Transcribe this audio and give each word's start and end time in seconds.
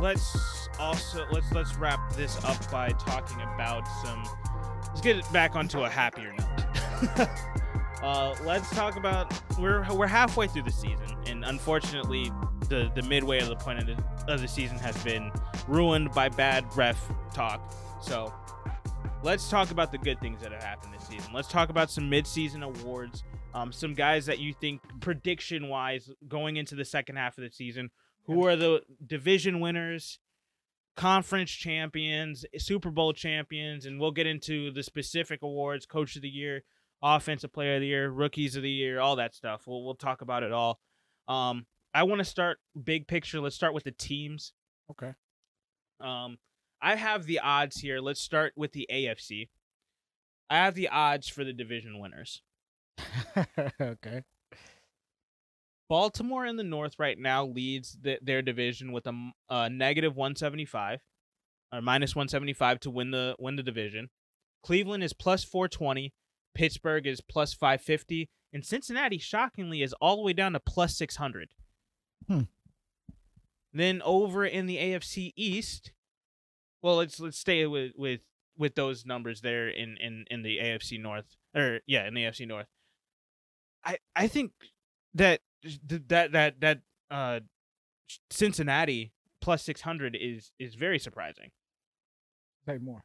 Fine. 0.00 0.16
All 0.16 0.16
right. 0.16 0.16
Let's 0.16 0.68
also 0.78 1.26
let's 1.30 1.52
let's 1.52 1.74
wrap 1.76 2.12
this 2.14 2.42
up 2.44 2.70
by 2.70 2.90
talking 2.90 3.40
about 3.54 3.86
some. 4.04 4.24
Let's 4.88 5.00
get 5.00 5.16
it 5.16 5.32
back 5.32 5.56
onto 5.56 5.82
a 5.82 5.88
happier 5.88 6.32
note. 6.32 7.28
uh, 8.02 8.34
let's 8.44 8.70
talk 8.70 8.96
about 8.96 9.32
we're 9.58 9.86
we're 9.94 10.06
halfway 10.06 10.46
through 10.46 10.62
the 10.62 10.72
season, 10.72 11.16
and 11.26 11.44
unfortunately, 11.44 12.32
the 12.68 12.90
the 12.94 13.02
midway 13.02 13.40
of 13.40 13.48
the 13.48 13.56
point 13.56 13.78
of 13.78 13.86
the, 13.86 14.32
of 14.32 14.40
the 14.40 14.48
season 14.48 14.78
has 14.78 14.96
been 15.04 15.30
ruined 15.68 16.12
by 16.12 16.28
bad 16.28 16.64
ref 16.76 17.00
talk. 17.34 17.74
So 18.02 18.32
let's 19.22 19.48
talk 19.50 19.70
about 19.70 19.92
the 19.92 19.98
good 19.98 20.20
things 20.20 20.40
that 20.42 20.52
have 20.52 20.62
happened 20.62 20.94
this 20.94 21.06
season. 21.06 21.32
Let's 21.32 21.48
talk 21.48 21.68
about 21.68 21.90
some 21.90 22.10
midseason 22.10 22.62
awards. 22.62 23.22
Um, 23.52 23.72
some 23.72 23.94
guys 23.94 24.26
that 24.26 24.38
you 24.38 24.54
think 24.54 24.80
prediction 25.00 25.68
wise 25.68 26.10
going 26.28 26.56
into 26.56 26.76
the 26.76 26.84
second 26.84 27.16
half 27.16 27.36
of 27.36 27.42
the 27.42 27.50
season, 27.50 27.90
who 28.24 28.46
are 28.46 28.56
the 28.56 28.82
division 29.04 29.60
winners, 29.60 30.18
conference 30.96 31.50
champions, 31.50 32.44
Super 32.58 32.90
Bowl 32.90 33.12
champions, 33.12 33.86
and 33.86 34.00
we'll 34.00 34.12
get 34.12 34.26
into 34.26 34.70
the 34.70 34.82
specific 34.82 35.42
awards, 35.42 35.86
coach 35.86 36.16
of 36.16 36.22
the 36.22 36.28
year, 36.28 36.62
offensive 37.02 37.52
player 37.52 37.76
of 37.76 37.80
the 37.80 37.88
year, 37.88 38.10
rookies 38.10 38.56
of 38.56 38.62
the 38.62 38.70
year, 38.70 39.00
all 39.00 39.16
that 39.16 39.34
stuff. 39.34 39.62
We'll 39.66 39.84
we'll 39.84 39.94
talk 39.94 40.20
about 40.20 40.42
it 40.42 40.52
all. 40.52 40.80
Um, 41.28 41.66
I 41.94 42.04
want 42.04 42.20
to 42.20 42.24
start 42.24 42.58
big 42.82 43.08
picture. 43.08 43.40
Let's 43.40 43.56
start 43.56 43.74
with 43.74 43.84
the 43.84 43.92
teams. 43.92 44.52
Okay. 44.90 45.14
Um, 46.00 46.38
I 46.82 46.94
have 46.96 47.26
the 47.26 47.40
odds 47.40 47.80
here. 47.80 48.00
Let's 48.00 48.20
start 48.20 48.52
with 48.56 48.72
the 48.72 48.86
AFC. 48.90 49.48
I 50.48 50.58
have 50.58 50.74
the 50.74 50.88
odds 50.88 51.28
for 51.28 51.44
the 51.44 51.52
division 51.52 51.98
winners. 51.98 52.42
okay. 53.80 54.24
Baltimore 55.90 56.46
in 56.46 56.54
the 56.54 56.62
North 56.62 56.94
right 57.00 57.18
now 57.18 57.44
leads 57.44 57.98
the, 58.00 58.20
their 58.22 58.42
division 58.42 58.92
with 58.92 59.08
a 59.08 59.32
175 59.48 61.00
or 61.72 61.82
minus 61.82 62.14
175 62.14 62.80
to 62.80 62.90
win 62.90 63.10
the 63.10 63.34
win 63.40 63.56
the 63.56 63.62
division. 63.64 64.08
Cleveland 64.62 65.02
is 65.02 65.12
plus 65.12 65.42
420, 65.42 66.14
Pittsburgh 66.54 67.08
is 67.08 67.20
plus 67.20 67.54
550, 67.54 68.30
and 68.52 68.64
Cincinnati 68.64 69.18
shockingly 69.18 69.82
is 69.82 69.92
all 69.94 70.16
the 70.16 70.22
way 70.22 70.32
down 70.32 70.52
to 70.52 70.60
plus 70.60 70.96
600. 70.96 71.48
Hmm. 72.28 72.42
Then 73.72 74.00
over 74.04 74.44
in 74.44 74.66
the 74.66 74.76
AFC 74.76 75.32
East, 75.34 75.92
well, 76.82 76.98
let's 76.98 77.18
let's 77.18 77.38
stay 77.38 77.66
with 77.66 77.92
with 77.96 78.20
with 78.56 78.76
those 78.76 79.04
numbers 79.04 79.40
there 79.40 79.68
in 79.68 79.96
in 80.00 80.24
in 80.30 80.42
the 80.42 80.58
AFC 80.58 81.00
North 81.00 81.36
or 81.52 81.80
yeah, 81.88 82.06
in 82.06 82.14
the 82.14 82.22
AFC 82.22 82.46
North. 82.46 82.68
I 83.84 83.98
I 84.14 84.28
think 84.28 84.52
that 85.14 85.40
th- 85.40 85.40
that 86.08 86.32
that 86.32 86.60
that 86.60 86.80
uh 87.10 87.40
Cincinnati 88.30 89.12
plus 89.40 89.62
600 89.64 90.16
is 90.20 90.52
is 90.58 90.74
very 90.74 90.98
surprising. 90.98 91.50
Say 92.66 92.78
more. 92.78 93.02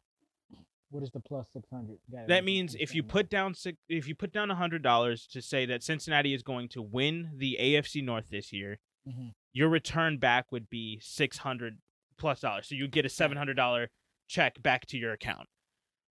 What 0.92 1.04
is 1.04 1.12
the 1.12 1.20
plus 1.20 1.48
six 1.52 1.68
hundred? 1.70 1.98
That 2.28 2.44
means 2.46 2.76
if 2.80 2.94
you 2.96 3.04
put 3.04 3.30
down 3.30 3.54
six, 3.56 3.78
if 3.90 4.08
you 4.08 4.16
put 4.16 4.32
down 4.32 4.50
$100 4.50 5.28
to 5.32 5.42
say 5.42 5.66
that 5.66 5.84
Cincinnati 5.84 6.34
is 6.34 6.44
going 6.44 6.70
to 6.70 6.82
win 6.82 7.32
the 7.36 7.58
AFC 7.60 8.02
North 8.04 8.30
this 8.30 8.54
year, 8.54 8.80
Mhm. 9.08 9.34
your 9.52 9.68
return 9.70 10.18
back 10.20 10.52
would 10.52 10.70
be 10.70 11.00
600 11.02 11.80
plus 12.18 12.42
dollars. 12.42 12.68
So 12.68 12.76
you 12.76 12.88
get 12.88 13.06
a 13.06 13.10
$700 13.10 13.90
check 14.28 14.62
back 14.62 14.86
to 14.88 14.98
your 14.98 15.12
account. 15.12 15.50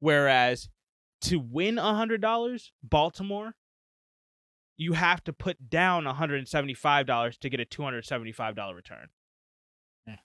Whereas 0.00 0.68
to 1.22 1.38
win 1.38 1.76
$100, 1.78 2.72
Baltimore 2.82 3.54
you 4.76 4.92
have 4.94 5.22
to 5.24 5.32
put 5.32 5.70
down 5.70 6.04
$175 6.04 7.38
to 7.38 7.48
get 7.48 7.60
a 7.60 7.64
$275 7.64 8.74
return. 8.74 9.08
Yeah. 10.06 10.16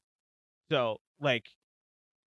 So, 0.72 0.98
like 1.20 1.46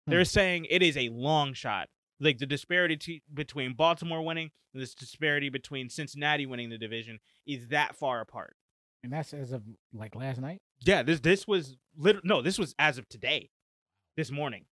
Hmm. 0.06 0.12
they're 0.12 0.24
saying 0.24 0.66
it 0.70 0.82
is 0.82 0.96
a 0.96 1.08
long 1.10 1.52
shot. 1.54 1.88
Like 2.20 2.38
the 2.38 2.46
disparity 2.46 2.96
t- 2.96 3.22
between 3.32 3.74
Baltimore 3.74 4.22
winning 4.22 4.50
and 4.74 4.82
this 4.82 4.94
disparity 4.94 5.48
between 5.48 5.88
Cincinnati 5.88 6.46
winning 6.46 6.68
the 6.70 6.78
division 6.78 7.20
is 7.46 7.68
that 7.68 7.96
far 7.96 8.20
apart. 8.20 8.56
and 9.02 9.10
that's 9.12 9.32
as 9.32 9.52
of 9.52 9.62
like 9.94 10.14
last 10.14 10.38
night. 10.40 10.60
Yeah, 10.80 11.02
this 11.02 11.20
this 11.20 11.46
was 11.46 11.76
lit- 11.96 12.22
no, 12.24 12.42
this 12.42 12.58
was 12.58 12.74
as 12.78 12.98
of 12.98 13.08
today, 13.08 13.50
this 14.16 14.30
morning. 14.30 14.66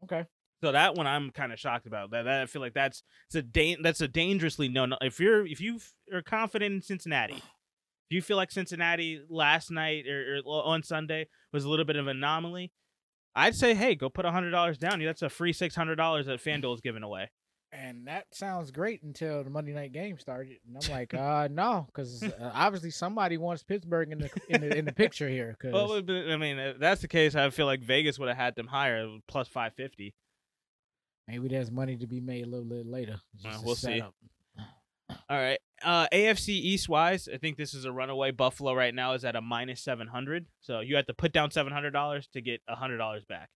Okay. 0.04 0.26
So 0.66 0.72
that 0.72 0.96
one 0.96 1.06
I'm 1.06 1.30
kind 1.30 1.52
of 1.52 1.60
shocked 1.60 1.86
about. 1.86 2.10
That, 2.10 2.24
that 2.24 2.42
I 2.42 2.46
feel 2.46 2.60
like 2.60 2.74
that's 2.74 3.04
it's 3.28 3.36
a 3.36 3.42
da- 3.42 3.76
that's 3.80 4.00
a 4.00 4.08
dangerously 4.08 4.66
no. 4.66 4.84
no 4.84 4.96
if 5.00 5.20
you're 5.20 5.46
if 5.46 5.60
you 5.60 5.78
are 6.12 6.22
confident 6.22 6.74
in 6.74 6.82
Cincinnati, 6.82 7.36
if 7.36 8.10
you 8.10 8.20
feel 8.20 8.36
like 8.36 8.50
Cincinnati 8.50 9.20
last 9.30 9.70
night 9.70 10.08
or, 10.08 10.40
or 10.44 10.64
on 10.64 10.82
Sunday 10.82 11.28
was 11.52 11.64
a 11.64 11.68
little 11.68 11.84
bit 11.84 11.94
of 11.94 12.08
an 12.08 12.16
anomaly, 12.16 12.72
I'd 13.36 13.54
say 13.54 13.74
hey, 13.74 13.94
go 13.94 14.08
put 14.08 14.24
hundred 14.24 14.50
dollars 14.50 14.76
down. 14.76 15.00
That's 15.04 15.22
a 15.22 15.28
free 15.28 15.52
six 15.52 15.76
hundred 15.76 15.94
dollars 15.94 16.26
that 16.26 16.42
FanDuel 16.42 16.74
is 16.74 16.80
giving 16.80 17.04
away. 17.04 17.30
And 17.70 18.08
that 18.08 18.26
sounds 18.32 18.72
great 18.72 19.04
until 19.04 19.44
the 19.44 19.50
Monday 19.50 19.72
night 19.72 19.92
game 19.92 20.18
started, 20.18 20.56
and 20.66 20.76
I'm 20.82 20.90
like, 20.90 21.14
uh, 21.14 21.46
no, 21.48 21.86
because 21.86 22.24
uh, 22.24 22.30
obviously 22.54 22.90
somebody 22.90 23.36
wants 23.36 23.62
Pittsburgh 23.62 24.10
in 24.10 24.18
the 24.18 24.30
in 24.48 24.60
the, 24.62 24.78
in 24.78 24.84
the 24.84 24.92
picture 24.92 25.28
here. 25.28 25.56
Because 25.56 25.72
Well, 25.72 25.92
I 25.92 26.36
mean, 26.36 26.58
if 26.58 26.80
that's 26.80 27.02
the 27.02 27.08
case. 27.08 27.36
I 27.36 27.50
feel 27.50 27.66
like 27.66 27.82
Vegas 27.82 28.18
would 28.18 28.28
have 28.28 28.36
had 28.36 28.56
them 28.56 28.66
higher, 28.66 29.06
plus 29.28 29.46
five 29.46 29.72
fifty. 29.74 30.12
Maybe 31.28 31.48
there's 31.48 31.70
money 31.70 31.96
to 31.96 32.06
be 32.06 32.20
made 32.20 32.44
a 32.44 32.48
little 32.48 32.64
bit 32.64 32.86
later. 32.86 33.16
Well, 33.42 33.52
just 33.52 33.60
to 33.60 33.66
we'll 33.66 33.74
see. 33.74 34.00
up. 34.00 34.14
All 35.28 35.38
right. 35.38 35.58
Uh, 35.82 36.06
AFC 36.12 36.48
East 36.48 36.88
wise, 36.88 37.28
I 37.32 37.36
think 37.38 37.56
this 37.56 37.74
is 37.74 37.84
a 37.84 37.92
runaway. 37.92 38.30
Buffalo 38.30 38.74
right 38.74 38.94
now 38.94 39.12
is 39.12 39.24
at 39.24 39.36
a 39.36 39.40
minus 39.40 39.82
seven 39.82 40.08
hundred, 40.08 40.46
so 40.60 40.80
you 40.80 40.96
have 40.96 41.06
to 41.06 41.14
put 41.14 41.32
down 41.32 41.50
seven 41.50 41.72
hundred 41.72 41.90
dollars 41.90 42.28
to 42.32 42.40
get 42.40 42.60
hundred 42.68 42.98
dollars 42.98 43.24
back. 43.24 43.50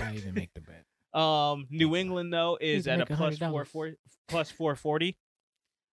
I 0.00 0.14
even 0.14 0.34
make 0.34 0.52
the 0.54 0.60
bet. 0.60 0.84
Um, 1.12 1.66
New 1.70 1.96
England 1.96 2.32
though 2.32 2.56
is 2.60 2.86
at 2.86 3.00
a 3.00 3.06
plus 3.06 3.36
$100. 3.36 3.50
four 3.50 3.64
four 3.64 3.90
plus 4.28 4.48
four 4.48 4.76
forty. 4.76 5.16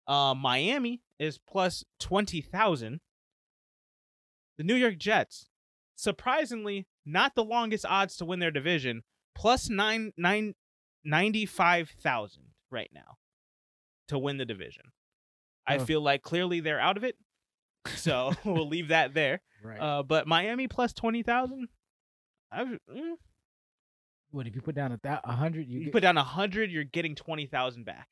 Uh, 0.06 0.34
Miami 0.34 1.00
is 1.19 1.38
plus 1.38 1.86
twenty 1.98 2.42
thousand. 2.42 3.00
The 4.58 4.64
New 4.64 4.75
York 4.75 4.98
Jets, 4.98 5.48
surprisingly, 5.94 6.86
not 7.06 7.34
the 7.34 7.44
longest 7.44 7.86
odds 7.86 8.16
to 8.16 8.26
win 8.26 8.41
their 8.41 8.50
division, 8.50 9.04
plus 9.34 9.70
nine 9.70 10.12
nine 10.19 10.54
ninety 11.06 11.47
five 11.47 11.91
thousand 12.03 12.44
right 12.71 12.91
now 12.93 13.19
to 14.09 14.19
win 14.19 14.37
the 14.37 14.44
division. 14.44 14.93
I 15.67 15.78
feel 15.78 16.00
like 16.00 16.22
clearly 16.22 16.61
they're 16.61 16.78
out 16.78 16.97
of 16.97 17.05
it, 17.05 17.17
so 17.97 18.33
we'll 18.44 18.69
leave 18.69 18.89
that 18.89 19.15
there. 19.15 19.41
Right. 19.65 19.81
Uh, 19.81 20.03
but 20.03 20.27
Miami 20.27 20.69
plus 20.69 20.93
twenty 20.93 21.22
thousand. 21.22 21.69
I've 22.53 22.69
mm, 22.69 23.15
what 24.31 24.47
if 24.47 24.55
you 24.55 24.61
put 24.61 24.75
down 24.75 24.93
a 24.93 25.21
a 25.25 25.33
hundred? 25.33 25.67
You, 25.67 25.78
you 25.78 25.84
get, 25.87 25.93
put 25.93 26.03
down 26.03 26.17
a 26.19 26.25
hundred, 26.25 26.71
you're 26.71 26.84
getting 26.84 27.15
twenty 27.15 27.47
thousand 27.47 27.84
back. 27.84 28.09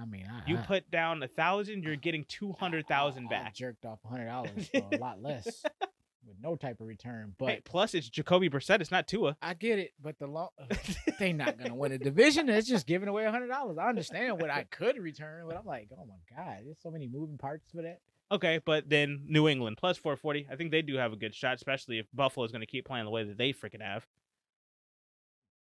I 0.00 0.04
mean, 0.04 0.26
I, 0.28 0.48
You 0.50 0.58
I, 0.58 0.62
put 0.62 0.90
down 0.90 1.22
a 1.22 1.28
thousand, 1.28 1.84
you're 1.84 1.96
getting 1.96 2.24
two 2.26 2.52
hundred 2.52 2.86
thousand 2.88 3.26
I 3.26 3.30
back. 3.30 3.54
jerked 3.54 3.84
off 3.84 4.00
a 4.04 4.08
hundred 4.08 4.26
dollars 4.26 4.68
for 4.68 4.88
a 4.92 4.98
lot 4.98 5.22
less 5.22 5.64
with 6.26 6.36
no 6.40 6.56
type 6.56 6.80
of 6.80 6.86
return. 6.86 7.34
But 7.38 7.48
Hey, 7.48 7.60
plus 7.64 7.94
it's 7.94 8.08
Jacoby 8.08 8.48
Brissett. 8.48 8.80
It's 8.80 8.90
not 8.90 9.06
Tua. 9.06 9.36
I 9.42 9.54
get 9.54 9.78
it. 9.78 9.92
But 10.00 10.18
the 10.18 10.26
law, 10.26 10.50
they 11.18 11.32
not 11.32 11.58
gonna 11.58 11.74
win 11.74 11.92
a 11.92 11.98
division. 11.98 12.48
It's 12.48 12.68
just 12.68 12.86
giving 12.86 13.08
away 13.08 13.24
a 13.24 13.30
hundred 13.30 13.48
dollars. 13.48 13.78
I 13.78 13.88
understand 13.88 14.40
what 14.40 14.50
I 14.50 14.64
could 14.70 14.98
return, 14.98 15.44
but 15.48 15.56
I'm 15.56 15.66
like, 15.66 15.88
oh 15.98 16.04
my 16.06 16.36
god, 16.36 16.60
there's 16.64 16.80
so 16.82 16.90
many 16.90 17.08
moving 17.08 17.38
parts 17.38 17.70
for 17.74 17.82
that. 17.82 18.00
Okay, 18.30 18.60
but 18.64 18.88
then 18.88 19.24
New 19.26 19.48
England 19.48 19.76
plus 19.78 19.98
four 19.98 20.16
forty. 20.16 20.46
I 20.50 20.56
think 20.56 20.70
they 20.70 20.82
do 20.82 20.96
have 20.96 21.12
a 21.12 21.16
good 21.16 21.34
shot, 21.34 21.56
especially 21.56 21.98
if 21.98 22.06
Buffalo 22.14 22.46
is 22.46 22.52
to 22.52 22.66
keep 22.66 22.86
playing 22.86 23.04
the 23.04 23.10
way 23.10 23.24
that 23.24 23.36
they 23.36 23.52
freaking 23.52 23.82
have. 23.82 24.06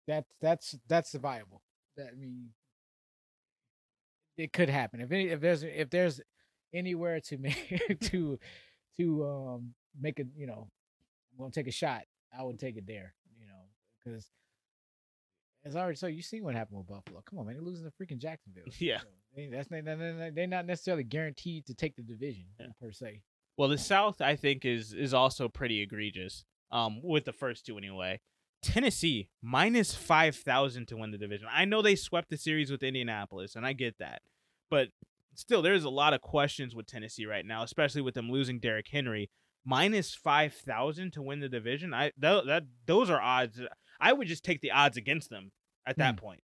That's 0.08 0.32
that's 0.42 0.76
that's 0.88 1.14
viable. 1.14 1.62
That 1.98 2.10
I 2.14 2.16
mean, 2.16 2.50
it 4.38 4.54
could 4.54 4.70
happen 4.70 5.02
if 5.02 5.12
any 5.12 5.28
if 5.30 5.42
there's 5.42 5.64
if 5.64 5.90
there's 5.90 6.22
anywhere 6.74 7.20
to 7.20 7.38
make 7.38 8.00
to 8.02 8.40
to 9.00 9.26
um 9.26 9.74
make 10.00 10.20
it 10.20 10.28
you 10.36 10.48
know 10.48 10.68
I'm 11.34 11.38
gonna 11.40 11.52
take 11.52 11.68
a 11.68 11.72
shot. 11.72 12.04
I 12.38 12.44
would 12.44 12.60
take 12.60 12.78
it 12.78 12.86
there. 12.88 13.14
You 13.40 13.48
know 13.48 13.62
because. 14.04 14.30
As 15.66 15.76
I 15.76 15.82
already 15.82 15.98
so 15.98 16.08
you 16.08 16.22
seen 16.22 16.44
what 16.46 16.56
happened 16.56 16.78
with 16.78 16.88
Buffalo. 16.88 17.22
Come 17.30 17.38
on, 17.40 17.46
man, 17.46 17.56
they're 17.56 17.64
losing 17.64 17.86
to 17.86 17.92
freaking 17.92 18.18
Jacksonville. 18.18 18.64
Yeah. 18.80 19.00
So 19.02 19.08
they, 19.36 19.48
that's 19.48 19.70
not, 19.70 19.84
they're 20.34 20.48
not 20.48 20.66
necessarily 20.66 21.04
guaranteed 21.04 21.66
to 21.66 21.74
take 21.74 21.96
the 21.98 22.02
division 22.02 22.46
Yeah. 22.60 22.68
per 22.82 22.92
se. 22.94 23.22
Well, 23.58 23.68
the 23.68 23.78
South 23.78 24.22
I 24.22 24.36
think 24.38 24.64
is 24.64 24.94
is 24.94 25.14
also 25.14 25.50
pretty 25.50 25.82
egregious. 25.82 26.46
Um, 26.72 27.02
with 27.04 27.26
the 27.26 27.34
first 27.34 27.66
two 27.66 27.78
anyway. 27.78 28.22
Tennessee 28.62 29.30
minus 29.42 29.94
five 29.96 30.36
thousand 30.36 30.88
to 30.90 30.98
win 30.98 31.12
the 31.12 31.18
division. 31.18 31.48
I 31.52 31.66
know 31.66 31.82
they 31.82 31.96
swept 31.96 32.30
the 32.30 32.38
series 32.38 32.70
with 32.72 32.84
Indianapolis, 32.84 33.56
and 33.56 33.66
I 33.66 33.74
get 33.74 33.98
that, 34.00 34.22
but 34.70 34.90
still, 35.34 35.62
there's 35.62 35.84
a 35.86 35.90
lot 35.90 36.14
of 36.14 36.22
questions 36.22 36.76
with 36.76 36.86
Tennessee 36.86 37.26
right 37.26 37.46
now, 37.46 37.64
especially 37.64 38.02
with 38.02 38.14
them 38.14 38.30
losing 38.30 38.60
Derrick 38.60 38.88
Henry. 38.92 39.30
Minus 39.70 40.16
five 40.16 40.54
thousand 40.54 41.14
to 41.14 41.22
win 41.22 41.40
the 41.42 41.50
division. 41.50 41.94
I 41.94 42.12
that, 42.18 42.46
that 42.48 42.64
those 42.88 43.10
are 43.10 43.22
odds. 43.22 43.62
I 44.00 44.14
would 44.14 44.28
just 44.28 44.44
take 44.44 44.62
the 44.62 44.72
odds 44.72 44.98
against 44.98 45.30
them 45.30 45.52
at 45.86 45.98
that 45.98 46.16
Hmm. 46.16 46.26
point. 46.26 46.44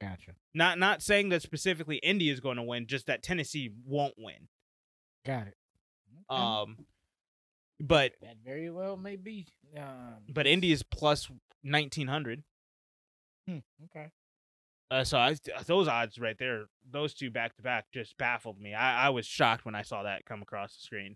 Gotcha. 0.00 0.32
Not 0.54 0.78
not 0.78 1.00
saying 1.02 1.28
that 1.28 1.42
specifically 1.42 1.96
Indy 1.98 2.28
is 2.30 2.40
going 2.40 2.56
to 2.56 2.62
win, 2.62 2.86
just 2.86 3.06
that 3.06 3.22
Tennessee 3.22 3.70
won't 3.84 4.14
win. 4.18 4.48
Got 5.24 5.46
it. 5.48 5.54
Um, 6.28 6.86
but 7.78 8.12
That 8.22 8.36
very 8.44 8.70
well 8.70 8.96
may 8.96 9.16
be. 9.16 9.46
Um, 9.76 10.16
but 10.28 10.46
Indy 10.46 10.72
is 10.72 10.82
plus 10.82 11.30
nineteen 11.62 12.08
hundred. 12.08 12.42
hmm, 13.46 13.58
okay. 13.84 14.08
Uh, 14.90 15.04
so 15.04 15.18
I, 15.18 15.36
those 15.66 15.86
odds 15.86 16.18
right 16.18 16.36
there, 16.38 16.64
those 16.90 17.14
two 17.14 17.30
back 17.30 17.54
to 17.56 17.62
back, 17.62 17.86
just 17.92 18.18
baffled 18.18 18.58
me. 18.60 18.74
I, 18.74 19.06
I 19.06 19.08
was 19.10 19.24
shocked 19.24 19.64
when 19.64 19.76
I 19.76 19.82
saw 19.82 20.02
that 20.02 20.24
come 20.24 20.42
across 20.42 20.74
the 20.74 20.80
screen 20.82 21.14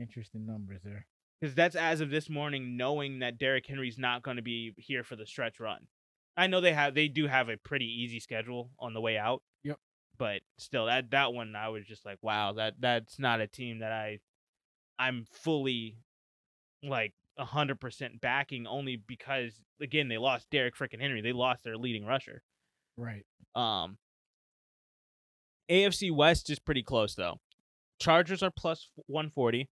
Interesting 0.00 0.46
numbers 0.46 0.80
there. 0.84 1.06
because 1.40 1.54
that's 1.54 1.76
as 1.76 2.00
of 2.00 2.10
this 2.10 2.28
morning, 2.28 2.76
knowing 2.76 3.20
that 3.20 3.38
Derrick 3.38 3.66
Henry's 3.66 3.98
not 3.98 4.22
going 4.22 4.36
to 4.36 4.42
be 4.42 4.74
here 4.76 5.04
for 5.04 5.16
the 5.16 5.26
stretch 5.26 5.60
run. 5.60 5.86
I 6.36 6.48
know 6.48 6.60
they 6.60 6.72
have 6.72 6.94
they 6.94 7.08
do 7.08 7.26
have 7.28 7.48
a 7.48 7.56
pretty 7.56 7.86
easy 7.86 8.18
schedule 8.18 8.70
on 8.78 8.92
the 8.92 9.00
way 9.00 9.16
out. 9.16 9.42
Yep. 9.62 9.78
But 10.18 10.40
still, 10.58 10.86
that 10.86 11.10
that 11.12 11.32
one 11.32 11.54
I 11.54 11.68
was 11.68 11.84
just 11.86 12.04
like, 12.04 12.18
wow, 12.22 12.52
that 12.54 12.74
that's 12.80 13.18
not 13.18 13.40
a 13.40 13.46
team 13.46 13.80
that 13.80 13.92
I, 13.92 14.18
I'm 14.98 15.26
fully, 15.30 15.98
like 16.82 17.12
hundred 17.38 17.80
percent 17.80 18.20
backing 18.20 18.66
only 18.66 18.96
because 18.96 19.60
again 19.80 20.08
they 20.08 20.18
lost 20.18 20.50
Derrick 20.50 20.76
freaking 20.76 21.00
Henry. 21.00 21.20
They 21.20 21.32
lost 21.32 21.62
their 21.64 21.76
leading 21.76 22.04
rusher. 22.04 22.42
Right. 22.96 23.24
Um, 23.54 23.98
AFC 25.70 26.14
West 26.14 26.50
is 26.50 26.58
pretty 26.58 26.82
close 26.82 27.14
though. 27.14 27.38
Chargers 28.00 28.42
are 28.42 28.50
plus 28.50 28.88
140. 29.06 29.68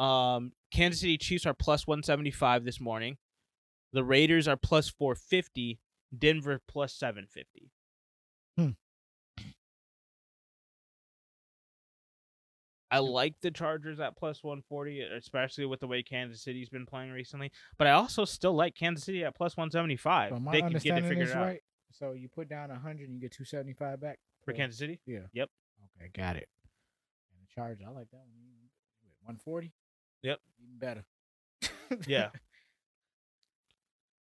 Um, 0.00 0.52
Kansas 0.72 1.00
City 1.00 1.18
Chiefs 1.18 1.46
are 1.46 1.54
plus 1.54 1.86
175 1.86 2.64
this 2.64 2.80
morning. 2.80 3.18
The 3.92 4.04
Raiders 4.04 4.48
are 4.48 4.56
plus 4.56 4.88
450. 4.88 5.78
Denver 6.16 6.60
plus 6.66 6.94
750. 6.94 7.70
Hmm. 8.56 8.70
I 12.90 12.98
like 12.98 13.34
the 13.40 13.52
Chargers 13.52 14.00
at 14.00 14.16
plus 14.16 14.42
140, 14.42 15.02
especially 15.02 15.64
with 15.66 15.78
the 15.78 15.86
way 15.86 16.02
Kansas 16.02 16.42
City's 16.42 16.68
been 16.68 16.86
playing 16.86 17.12
recently. 17.12 17.52
But 17.78 17.86
I 17.86 17.92
also 17.92 18.24
still 18.24 18.54
like 18.54 18.74
Kansas 18.74 19.04
City 19.04 19.24
at 19.24 19.36
plus 19.36 19.56
175. 19.56 20.30
So 20.30 20.50
they 20.50 20.60
can 20.60 20.72
get 20.72 20.98
it 20.98 21.04
figured 21.04 21.30
out 21.30 21.36
right? 21.46 21.60
So 21.92 22.12
you 22.12 22.28
put 22.28 22.48
down 22.48 22.70
a 22.70 22.78
hundred 22.78 23.08
and 23.08 23.14
you 23.14 23.20
get 23.20 23.32
two 23.32 23.44
seventy 23.44 23.72
five 23.72 24.00
back 24.00 24.18
for 24.44 24.52
Kansas 24.52 24.78
City. 24.78 25.00
Yeah. 25.06 25.20
Yep. 25.32 25.50
Okay, 26.00 26.10
got 26.14 26.36
it. 26.36 26.48
And 27.32 27.42
the 27.42 27.52
charge, 27.54 27.78
I 27.86 27.90
like 27.90 28.10
that 28.10 28.18
one. 28.18 28.30
One 29.24 29.36
forty. 29.36 29.72
Yep. 30.22 30.38
Even 30.62 30.78
better. 30.78 31.04
Yeah. 32.06 32.30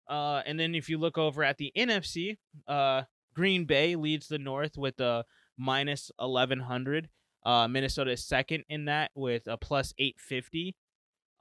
Uh, 0.09 0.41
and 0.45 0.57
then 0.57 0.73
if 0.73 0.87
you 0.87 0.97
look 0.97 1.17
over 1.17 1.43
at 1.43 1.57
the 1.57 1.69
NFC, 1.75 2.37
uh, 2.65 3.01
Green 3.35 3.65
Bay 3.65 3.97
leads 3.97 4.29
the 4.29 4.39
North 4.39 4.77
with 4.77 4.97
a 5.01 5.25
minus 5.57 6.11
eleven 6.17 6.59
hundred. 6.59 7.09
Uh, 7.45 7.67
Minnesota 7.67 8.11
is 8.11 8.25
second 8.25 8.63
in 8.69 8.85
that 8.85 9.11
with 9.15 9.47
a 9.47 9.57
plus 9.57 9.93
eight 9.97 10.15
fifty. 10.17 10.77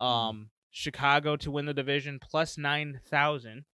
Um, 0.00 0.50
Chicago 0.72 1.36
to 1.36 1.50
win 1.52 1.66
the 1.66 1.74
division 1.74 2.18
plus 2.20 2.58
nine 2.58 3.00
thousand. 3.08 3.66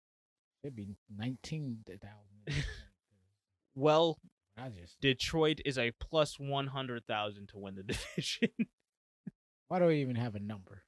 It'd 0.63 0.77
be 0.77 0.89
nineteen 1.17 1.79
thousand. 1.89 2.65
Well, 3.75 4.19
I 4.59 4.69
just 4.69 5.01
Detroit 5.01 5.61
is 5.65 5.79
a 5.79 5.93
plus 5.99 6.39
one 6.39 6.67
hundred 6.67 7.07
thousand 7.07 7.49
to 7.49 7.59
win 7.59 7.75
the 7.77 7.83
division. 7.95 8.51
Why 9.73 9.79
do 9.79 9.87
we 9.87 10.03
even 10.03 10.17
have 10.17 10.35
a 10.35 10.41
number? 10.41 10.83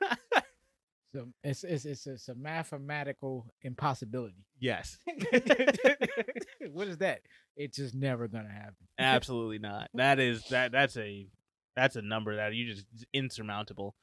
So 1.14 1.26
it's 1.42 1.64
it's 1.64 1.86
it's, 1.86 2.06
it's 2.06 2.28
a 2.28 2.34
mathematical 2.34 3.46
impossibility. 3.62 4.44
yes, 4.60 4.98
what 6.70 6.86
is 6.86 6.98
that? 6.98 7.22
It's 7.56 7.78
just 7.78 7.94
never 7.94 8.28
gonna 8.28 8.50
happen. 8.50 8.76
absolutely 8.98 9.58
not. 9.58 9.88
That 9.94 10.20
is 10.20 10.44
that 10.50 10.70
that's 10.70 10.98
a 10.98 11.26
that's 11.74 11.96
a 11.96 12.02
number 12.02 12.36
that 12.36 12.54
you 12.54 12.74
just 12.74 12.84
insurmountable. 13.14 13.94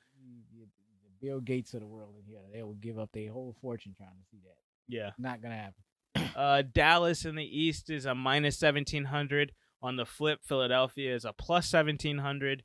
The 0.51 1.27
Bill 1.27 1.41
Gates 1.41 1.75
of 1.75 1.81
the 1.81 1.85
world 1.87 2.15
in 2.17 2.25
here, 2.25 2.39
they 2.51 2.63
will 2.63 2.73
give 2.73 2.97
up 2.97 3.11
their 3.13 3.31
whole 3.31 3.55
fortune 3.61 3.93
trying 3.95 4.09
to 4.09 4.25
see 4.31 4.39
that. 4.43 4.57
Yeah. 4.87 5.11
Not 5.19 5.43
gonna 5.43 5.57
happen. 5.57 6.31
Uh, 6.35 6.63
Dallas 6.63 7.23
in 7.23 7.35
the 7.35 7.45
East 7.45 7.91
is 7.91 8.07
a 8.07 8.15
minus 8.15 8.59
1700. 8.59 9.51
On 9.83 9.95
the 9.95 10.07
flip, 10.07 10.39
Philadelphia 10.43 11.13
is 11.15 11.23
a 11.23 11.33
plus 11.33 11.71
1700. 11.71 12.63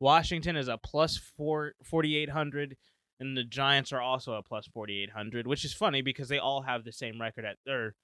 Washington 0.00 0.56
is 0.56 0.68
a 0.68 0.78
plus 0.78 1.16
four, 1.36 1.74
4800. 1.84 2.76
And 3.20 3.36
the 3.36 3.44
Giants 3.44 3.92
are 3.92 4.00
also 4.00 4.32
a 4.32 4.42
plus 4.42 4.66
4800, 4.66 5.46
which 5.46 5.64
is 5.66 5.74
funny 5.74 6.00
because 6.00 6.28
they 6.28 6.38
all 6.38 6.62
have 6.62 6.84
the 6.84 6.92
same 6.92 7.20
record 7.20 7.44
at 7.44 7.58
or 7.70 7.94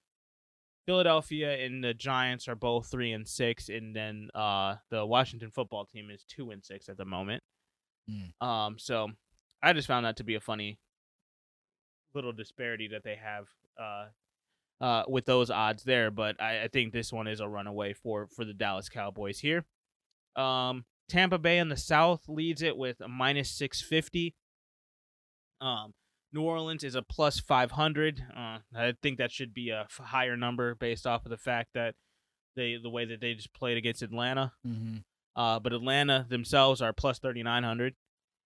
Philadelphia 0.84 1.64
and 1.64 1.82
the 1.82 1.94
Giants 1.94 2.46
are 2.48 2.54
both 2.54 2.88
3 2.90 3.12
and 3.12 3.26
6 3.26 3.68
and 3.70 3.96
then 3.96 4.28
uh 4.34 4.76
the 4.90 5.04
Washington 5.04 5.50
football 5.50 5.84
team 5.84 6.10
is 6.10 6.24
2 6.28 6.52
and 6.52 6.64
6 6.64 6.88
at 6.88 6.96
the 6.96 7.04
moment. 7.04 7.42
Mm. 8.08 8.46
Um 8.46 8.78
so 8.78 9.08
I 9.62 9.72
just 9.72 9.88
found 9.88 10.06
that 10.06 10.18
to 10.18 10.24
be 10.24 10.36
a 10.36 10.40
funny 10.40 10.78
little 12.14 12.32
disparity 12.32 12.88
that 12.88 13.02
they 13.02 13.16
have 13.16 13.46
uh 13.80 14.06
uh, 14.80 15.04
with 15.08 15.24
those 15.24 15.50
odds 15.50 15.84
there, 15.84 16.10
but 16.10 16.40
I, 16.40 16.64
I 16.64 16.68
think 16.68 16.92
this 16.92 17.10
one 17.12 17.26
is 17.26 17.40
a 17.40 17.48
runaway 17.48 17.94
for 17.94 18.26
for 18.26 18.44
the 18.44 18.52
Dallas 18.52 18.88
Cowboys 18.90 19.38
here. 19.38 19.64
Um, 20.36 20.84
Tampa 21.08 21.38
Bay 21.38 21.58
in 21.58 21.68
the 21.68 21.76
South 21.76 22.22
leads 22.28 22.62
it 22.62 22.76
with 22.76 23.00
a 23.00 23.08
minus 23.08 23.50
six 23.50 23.80
fifty. 23.80 24.34
Um, 25.60 25.94
New 26.32 26.42
Orleans 26.42 26.84
is 26.84 26.94
a 26.94 27.02
plus 27.02 27.40
five 27.40 27.72
hundred. 27.72 28.22
Uh, 28.36 28.58
I 28.74 28.94
think 29.02 29.18
that 29.18 29.32
should 29.32 29.54
be 29.54 29.70
a 29.70 29.82
f- 29.82 30.00
higher 30.04 30.36
number 30.36 30.74
based 30.74 31.06
off 31.06 31.24
of 31.24 31.30
the 31.30 31.36
fact 31.36 31.70
that 31.74 31.94
they 32.56 32.76
the 32.82 32.90
way 32.90 33.04
that 33.04 33.20
they 33.20 33.34
just 33.34 33.54
played 33.54 33.76
against 33.76 34.02
Atlanta. 34.02 34.52
Mm-hmm. 34.66 34.96
Uh, 35.34 35.60
but 35.60 35.72
Atlanta 35.72 36.26
themselves 36.28 36.82
are 36.82 36.92
plus 36.92 37.18
thirty 37.18 37.42
nine 37.42 37.62
hundred, 37.62 37.94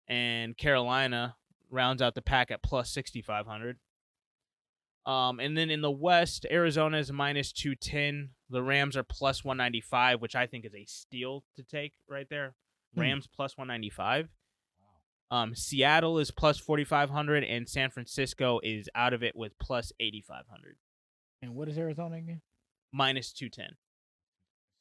and 0.09 0.57
Carolina 0.57 1.37
rounds 1.71 2.01
out 2.01 2.15
the 2.15 2.23
pack 2.23 2.51
at 2.51 2.63
plus 2.63 2.91
sixty 2.91 3.23
five 3.23 3.47
hundred. 3.47 3.79
Um, 5.07 5.39
and 5.39 5.57
then 5.57 5.71
in 5.71 5.83
the 5.83 5.91
West, 5.91 6.47
Arizona 6.51 6.99
is 6.99 7.13
minus 7.13 7.53
two 7.53 7.75
ten. 7.77 8.31
The 8.51 8.63
Rams 8.63 8.97
are 8.97 9.05
plus 9.05 9.45
one 9.45 9.57
ninety 9.57 9.81
five, 9.81 10.21
which 10.21 10.35
I 10.35 10.47
think 10.47 10.65
is 10.65 10.75
a 10.75 10.85
steal 10.87 11.45
to 11.57 11.63
take 11.63 11.93
right 12.09 12.27
there. 12.29 12.55
Hmm. 12.95 13.01
Rams 13.03 13.29
plus 13.33 13.57
one 13.57 13.69
ninety 13.69 13.91
five. 13.91 14.29
Um, 15.31 15.55
Seattle 15.57 16.19
is 16.19 16.31
plus 16.31 16.59
forty 16.59 16.85
five 16.85 17.11
hundred, 17.11 17.45
and 17.45 17.69
San 17.69 17.91
Francisco 17.91 18.61
is 18.63 18.89
out 18.95 19.13
of 19.13 19.23
it 19.23 19.35
with 19.37 19.53
plus 19.61 19.93
eighty 20.01 20.21
five 20.27 20.45
hundred, 20.51 20.77
And 21.43 21.55
what 21.55 21.69
is 21.69 21.79
Arizona 21.79 22.17
again? 22.17 22.43
minus 22.93 23.33
two 23.33 23.49
ten. 23.49 23.71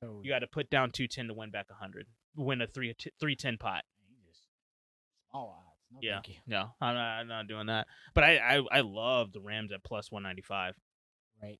So 0.01 0.21
You 0.23 0.29
got 0.31 0.39
to 0.39 0.47
put 0.47 0.69
down 0.69 0.91
two 0.91 1.07
ten 1.07 1.27
to 1.27 1.33
win 1.33 1.49
back 1.51 1.67
hundred, 1.71 2.05
win 2.35 2.61
a 2.61 2.67
three 2.67 2.95
three 3.19 3.35
ten 3.35 3.57
pot. 3.57 3.83
you 4.09 4.17
just 4.27 4.41
small 5.31 5.55
odds. 5.59 5.64
No, 5.95 5.99
Yeah. 6.01 6.19
No, 6.47 6.71
I'm 6.81 6.95
not, 6.95 7.19
I'm 7.19 7.27
not 7.27 7.47
doing 7.47 7.67
that. 7.67 7.87
But 8.13 8.23
I, 8.23 8.37
I, 8.37 8.61
I 8.71 8.81
love 8.81 9.31
the 9.33 9.41
Rams 9.41 9.71
at 9.71 9.83
plus 9.83 10.11
195. 10.11 10.75
Right. 11.41 11.59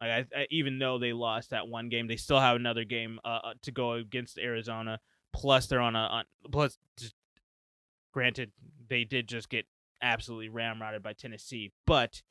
Like 0.00 0.10
I, 0.34 0.40
I, 0.40 0.46
even 0.50 0.78
though 0.78 0.98
they 0.98 1.12
lost 1.12 1.50
that 1.50 1.68
one 1.68 1.88
game, 1.88 2.08
they 2.08 2.16
still 2.16 2.40
have 2.40 2.56
another 2.56 2.84
game 2.84 3.18
uh, 3.24 3.38
uh, 3.44 3.54
to 3.62 3.70
go 3.70 3.92
against 3.92 4.38
Arizona. 4.38 4.98
Plus, 5.32 5.66
they're 5.66 5.80
on 5.80 5.96
a 5.96 6.00
on, 6.00 6.24
plus. 6.50 6.76
Just, 6.98 7.14
granted, 8.12 8.52
they 8.88 9.04
did 9.04 9.28
just 9.28 9.48
get 9.48 9.66
absolutely 10.02 10.48
ramrodded 10.50 11.02
by 11.02 11.12
Tennessee, 11.12 11.72
but 11.86 12.22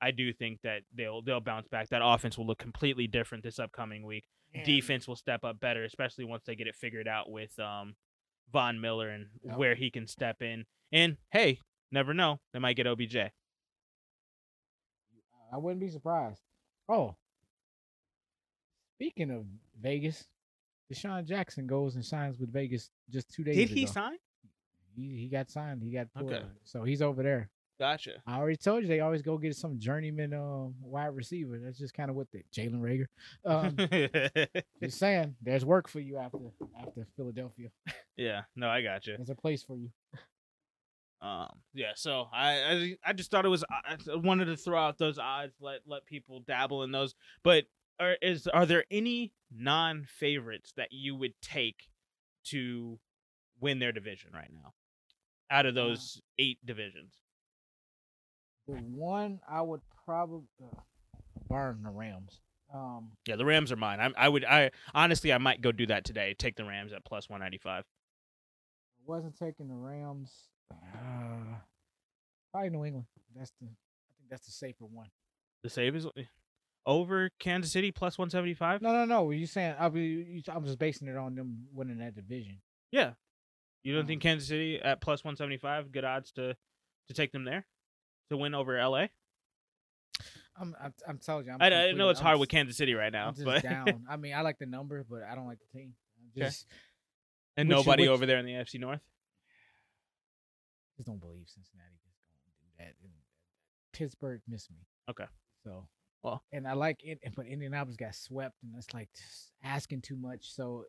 I 0.00 0.10
do 0.10 0.32
think 0.32 0.60
that 0.62 0.82
they'll 0.94 1.22
they'll 1.22 1.40
bounce 1.40 1.68
back. 1.68 1.88
That 1.90 2.00
offense 2.02 2.36
will 2.38 2.46
look 2.46 2.58
completely 2.58 3.06
different 3.06 3.44
this 3.44 3.58
upcoming 3.58 4.04
week. 4.04 4.24
Defense 4.64 5.06
will 5.06 5.14
step 5.16 5.44
up 5.44 5.60
better, 5.60 5.84
especially 5.84 6.24
once 6.24 6.44
they 6.46 6.56
get 6.56 6.66
it 6.66 6.74
figured 6.74 7.06
out 7.06 7.30
with 7.30 7.56
um 7.60 7.94
Von 8.52 8.80
Miller 8.80 9.10
and 9.10 9.26
Yep. 9.44 9.56
where 9.58 9.74
he 9.74 9.90
can 9.90 10.06
step 10.06 10.40
in. 10.42 10.64
And 10.92 11.16
hey, 11.30 11.58
never 11.92 12.14
know, 12.14 12.40
they 12.52 12.58
might 12.58 12.76
get 12.76 12.86
OBJ. 12.86 13.16
I 15.50 15.56
wouldn't 15.56 15.80
be 15.80 15.88
surprised. 15.88 16.40
Oh, 16.88 17.16
speaking 18.96 19.30
of 19.30 19.44
Vegas, 19.80 20.26
DeSean 20.92 21.26
Jackson 21.26 21.66
goes 21.66 21.94
and 21.94 22.04
signs 22.04 22.38
with 22.38 22.52
Vegas 22.52 22.90
just 23.10 23.32
two 23.32 23.44
days 23.44 23.56
Did 23.56 23.66
ago. 23.70 23.74
he 23.74 23.86
sign? 23.86 24.16
He, 24.96 25.16
he 25.16 25.28
got 25.28 25.50
signed. 25.50 25.82
He 25.82 25.92
got 25.92 26.12
pulled. 26.14 26.32
Okay. 26.32 26.44
So 26.64 26.82
he's 26.82 27.02
over 27.02 27.22
there. 27.22 27.50
Gotcha. 27.78 28.14
I 28.26 28.38
already 28.38 28.56
told 28.56 28.82
you 28.82 28.88
they 28.88 28.98
always 29.00 29.22
go 29.22 29.38
get 29.38 29.54
some 29.54 29.78
journeyman 29.78 30.34
um, 30.34 30.74
wide 30.82 31.14
receiver. 31.14 31.60
That's 31.62 31.78
just 31.78 31.94
kind 31.94 32.10
of 32.10 32.16
what 32.16 32.26
they 32.32 32.42
Jalen 32.52 32.80
Reagor. 32.80 33.06
Um, 33.44 33.76
just 34.82 34.98
saying, 34.98 35.36
there's 35.40 35.64
work 35.64 35.88
for 35.88 36.00
you 36.00 36.16
after 36.18 36.38
after 36.80 37.06
Philadelphia. 37.16 37.68
yeah, 38.16 38.42
no, 38.56 38.68
I 38.68 38.82
got 38.82 38.94
gotcha. 39.04 39.12
There's 39.16 39.30
a 39.30 39.36
place 39.36 39.62
for 39.62 39.76
you. 39.76 39.90
Um, 41.20 41.48
yeah, 41.74 41.92
so 41.96 42.28
I, 42.32 42.52
I 42.52 42.96
I 43.06 43.12
just 43.12 43.30
thought 43.30 43.44
it 43.44 43.48
was 43.48 43.64
I 43.70 43.96
I 44.12 44.16
wanted 44.16 44.44
to 44.46 44.56
throw 44.56 44.78
out 44.78 44.98
those 44.98 45.18
odds, 45.18 45.56
let 45.60 45.80
let 45.86 46.06
people 46.06 46.44
dabble 46.46 46.84
in 46.84 46.92
those. 46.92 47.14
But 47.42 47.64
are 47.98 48.16
is 48.22 48.46
are 48.46 48.66
there 48.66 48.84
any 48.90 49.32
non 49.52 50.04
favorites 50.08 50.72
that 50.76 50.92
you 50.92 51.16
would 51.16 51.34
take 51.42 51.88
to 52.46 53.00
win 53.60 53.80
their 53.80 53.92
division 53.92 54.30
right 54.32 54.50
now? 54.52 54.74
Out 55.50 55.66
of 55.66 55.74
those 55.74 56.20
eight 56.38 56.58
divisions. 56.64 57.14
The 58.68 58.74
one 58.74 59.40
I 59.50 59.62
would 59.62 59.80
probably 60.04 60.46
uh, 60.62 60.76
burn 61.48 61.82
the 61.82 61.90
Rams. 61.90 62.40
Um, 62.72 63.12
Yeah, 63.26 63.36
the 63.36 63.46
Rams 63.46 63.72
are 63.72 63.76
mine. 63.76 63.98
I, 63.98 64.10
I 64.16 64.28
would. 64.28 64.44
I 64.44 64.70
honestly, 64.94 65.32
I 65.32 65.38
might 65.38 65.62
go 65.62 65.72
do 65.72 65.86
that 65.86 66.04
today. 66.04 66.34
Take 66.38 66.56
the 66.56 66.64
Rams 66.64 66.92
at 66.92 67.04
plus 67.04 67.28
one 67.28 67.40
ninety 67.40 67.58
five. 67.58 67.84
I 69.00 69.10
wasn't 69.10 69.38
taking 69.38 69.68
the 69.68 69.74
Rams. 69.74 70.30
Uh, 70.72 71.56
probably 72.52 72.70
New 72.70 72.84
England. 72.84 73.06
That's 73.36 73.52
the. 73.60 73.66
I 73.66 74.12
think 74.18 74.30
that's 74.30 74.46
the 74.46 74.52
safer 74.52 74.84
one. 74.84 75.08
The 75.62 75.70
save 75.70 75.96
is 75.96 76.06
over 76.86 77.30
Kansas 77.38 77.72
City 77.72 77.90
plus 77.92 78.18
one 78.18 78.30
seventy 78.30 78.54
five. 78.54 78.82
No, 78.82 78.92
no, 78.92 79.04
no. 79.04 79.24
Were 79.24 79.32
you 79.34 79.46
saying? 79.46 79.74
I 79.78 79.88
be. 79.88 80.00
You, 80.02 80.42
I'm 80.52 80.64
just 80.64 80.78
basing 80.78 81.08
it 81.08 81.16
on 81.16 81.34
them 81.34 81.66
winning 81.72 81.98
that 81.98 82.14
division. 82.14 82.60
Yeah, 82.90 83.12
you 83.82 83.92
don't 83.92 84.02
Um, 84.02 84.06
think 84.06 84.22
Kansas 84.22 84.48
City 84.48 84.80
at 84.80 85.00
plus 85.00 85.24
one 85.24 85.36
seventy 85.36 85.58
five 85.58 85.92
good 85.92 86.04
odds 86.04 86.32
to 86.32 86.56
to 87.08 87.14
take 87.14 87.32
them 87.32 87.44
there 87.44 87.66
to 88.30 88.36
win 88.36 88.54
over 88.54 88.76
LA? 88.82 89.06
I'm. 90.60 90.74
I'm, 90.82 90.94
I'm 91.06 91.18
telling 91.18 91.46
you. 91.46 91.52
I'm 91.52 91.62
I, 91.62 91.66
I 91.88 91.92
know 91.92 92.08
it's 92.10 92.20
I'm 92.20 92.24
hard 92.26 92.34
just- 92.34 92.40
with 92.40 92.48
Kansas 92.48 92.76
City 92.76 92.94
right 92.94 93.12
now, 93.12 93.28
I'm 93.28 93.34
just 93.34 93.44
but 93.44 93.62
down. 93.62 94.04
I 94.10 94.16
mean, 94.16 94.34
I 94.34 94.40
like 94.42 94.58
the 94.58 94.66
number, 94.66 95.04
but 95.08 95.22
I 95.22 95.34
don't 95.34 95.46
like 95.46 95.58
the 95.60 95.78
team. 95.78 95.94
I'm 96.36 96.42
Okay. 96.42 96.50
and 97.56 97.68
nobody 97.68 98.04
which- 98.04 98.10
over 98.10 98.26
there 98.26 98.38
in 98.38 98.46
the 98.46 98.52
AFC 98.52 98.78
North. 98.80 99.00
Just 100.98 101.06
don't 101.06 101.20
believe 101.20 101.44
Cincinnati 101.46 101.96
going 102.02 102.12
to 102.44 102.50
do 102.60 102.66
that. 102.78 102.94
And 103.02 103.12
Pittsburgh 103.92 104.40
missed 104.48 104.70
me. 104.70 104.78
Okay. 105.08 105.24
So. 105.64 105.86
Well. 106.22 106.42
And 106.52 106.66
I 106.66 106.72
like 106.74 106.98
it, 107.04 107.20
but 107.36 107.46
Indianapolis 107.46 107.96
got 107.96 108.14
swept, 108.14 108.56
and 108.62 108.74
it's 108.76 108.92
like 108.92 109.08
asking 109.62 110.02
too 110.02 110.16
much. 110.16 110.52
So 110.52 110.84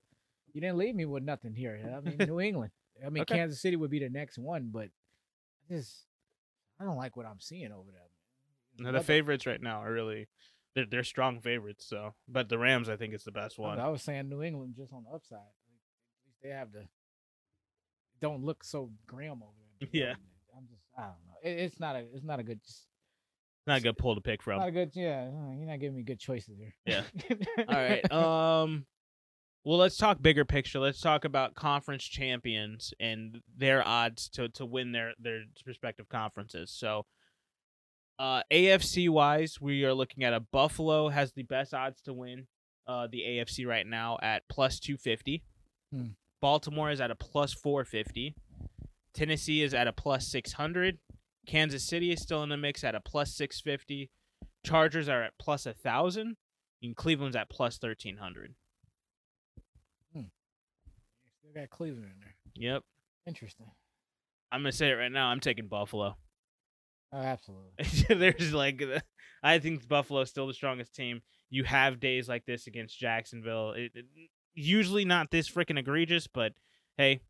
you 0.52 0.62
didn't 0.62 0.78
leave 0.78 0.96
me 0.96 1.06
with 1.06 1.24
nothing 1.24 1.54
here. 1.54 1.80
I 1.96 2.02
mean, 2.02 2.18
New 2.28 2.40
England. 2.40 2.72
I 3.06 3.10
mean, 3.10 3.22
Okay. 3.22 3.36
Kansas 3.36 3.62
City 3.62 3.76
would 3.76 3.92
be 3.92 4.00
the 4.00 4.10
next 4.10 4.38
one, 4.40 4.72
but 4.74 4.90
I 5.70 5.76
just 5.76 6.06
I 6.80 6.84
don't 6.86 6.98
like 6.98 7.16
what 7.16 7.28
I'm 7.28 7.40
seeing 7.40 7.72
over 7.72 7.92
there. 7.92 8.02
No, 8.80 8.92
the 8.92 9.04
favorites 9.04 9.46
right 9.46 9.62
now 9.62 9.84
are 9.84 9.92
really 9.92 10.28
they're 10.74 10.86
they're 10.90 11.04
strong 11.04 11.40
favorites. 11.40 11.86
So, 11.88 12.16
but 12.28 12.50
the 12.50 12.58
Rams 12.58 12.90
I 12.90 12.98
think 12.98 13.14
is 13.14 13.24
the 13.24 13.32
best 13.32 13.60
one. 13.60 13.80
I 13.80 13.90
was 13.90 14.02
saying 14.02 14.28
New 14.28 14.42
England 14.42 14.74
just 14.76 14.92
on 14.92 15.04
the 15.04 15.16
upside. 15.16 15.38
At 15.38 16.26
least 16.26 16.40
they 16.42 16.50
have 16.50 16.72
the 16.72 16.88
don't 18.20 18.44
look 18.44 18.64
so 18.64 18.90
grim 19.08 19.42
over. 19.44 19.59
Yeah. 19.92 20.14
I'm 20.56 20.68
just 20.70 20.82
I 20.98 21.02
don't 21.02 21.12
know. 21.12 21.38
It, 21.44 21.60
it's 21.60 21.80
not 21.80 21.96
a 21.96 22.00
it's 22.14 22.24
not 22.26 22.40
a 22.40 22.44
good 22.44 22.62
just 22.64 22.86
Not 23.68 23.78
a 23.80 23.82
good 23.82 23.98
pull 23.98 24.16
to 24.16 24.22
pick 24.22 24.42
from. 24.42 24.60
not 24.60 24.68
a 24.68 24.72
good 24.72 24.92
yeah. 24.94 25.30
uh, 25.32 25.54
You're 25.56 25.68
not 25.68 25.80
giving 25.80 25.96
me 25.98 26.04
good 26.04 26.20
choices 26.20 26.58
here. 26.58 26.74
Yeah. 26.86 27.04
All 27.68 27.76
right. 27.76 28.12
Um 28.12 28.86
well, 29.66 29.78
let's 29.78 29.98
talk 29.98 30.22
bigger 30.22 30.46
picture. 30.46 30.80
Let's 30.80 31.02
talk 31.02 31.26
about 31.26 31.54
conference 31.54 32.04
champions 32.06 32.94
and 33.00 33.42
their 33.58 33.86
odds 33.88 34.30
to 34.30 34.50
to 34.50 34.66
win 34.66 34.92
their 34.94 35.14
their 35.20 35.42
respective 35.66 36.08
conferences. 36.10 36.72
So, 36.72 37.06
uh 38.18 38.42
AFC 38.52 39.10
wise, 39.10 39.60
we 39.62 39.84
are 39.86 39.94
looking 39.94 40.24
at 40.24 40.34
a 40.34 40.40
Buffalo 40.40 41.10
has 41.10 41.34
the 41.34 41.44
best 41.44 41.74
odds 41.74 42.02
to 42.04 42.14
win 42.14 42.48
uh 42.88 43.08
the 43.12 43.22
AFC 43.22 43.68
right 43.68 43.86
now 43.86 44.18
at 44.22 44.44
plus 44.50 44.80
250. 44.80 45.44
Hmm. 45.94 46.06
Baltimore 46.42 46.90
is 46.90 47.02
at 47.02 47.12
a 47.12 47.16
plus 47.16 47.54
450. 47.54 48.36
Tennessee 49.14 49.62
is 49.64 49.74
at 49.74 49.88
a 49.88 49.94
plus 49.94 50.28
600. 50.28 51.00
Kansas 51.48 51.84
City 51.84 52.12
is 52.12 52.22
still 52.22 52.44
in 52.44 52.50
the 52.50 52.58
mix 52.58 52.84
at 52.84 52.96
a 52.96 53.00
plus 53.00 53.34
650. 53.36 54.10
Chargers 54.66 55.10
are 55.10 55.24
at 55.24 55.34
plus 55.40 55.66
1000 55.66 56.36
and 56.84 56.96
Cleveland's 56.96 57.36
at 57.36 57.50
plus 57.50 57.78
1300. 57.82 58.54
Hmm. 60.14 60.22
Still 61.40 61.52
got 61.56 61.70
Cleveland 61.70 62.06
in 62.06 62.20
there. 62.20 62.36
Yep. 62.56 62.84
Interesting. 63.28 63.68
I'm 64.52 64.62
going 64.62 64.72
to 64.72 64.78
say 64.78 64.90
it 64.90 64.94
right 64.96 65.12
now. 65.12 65.28
I'm 65.28 65.40
taking 65.40 65.68
Buffalo. 65.68 66.18
Oh, 67.12 67.18
absolutely. 67.18 67.72
There's 68.10 68.54
like, 68.54 68.82
I 69.44 69.60
think 69.60 69.88
Buffalo's 69.88 70.30
still 70.30 70.48
the 70.48 70.54
strongest 70.54 70.94
team. 70.94 71.22
You 71.50 71.64
have 71.64 72.00
days 72.00 72.30
like 72.30 72.46
this 72.46 72.68
against 72.68 72.98
Jacksonville. 73.00 73.72
It, 73.72 73.92
it- 73.96 74.06
usually 74.56 75.06
not 75.06 75.32
this 75.32 75.50
freaking 75.50 75.80
egregious, 75.80 76.28
but 76.28 76.54
hey, 76.98 77.22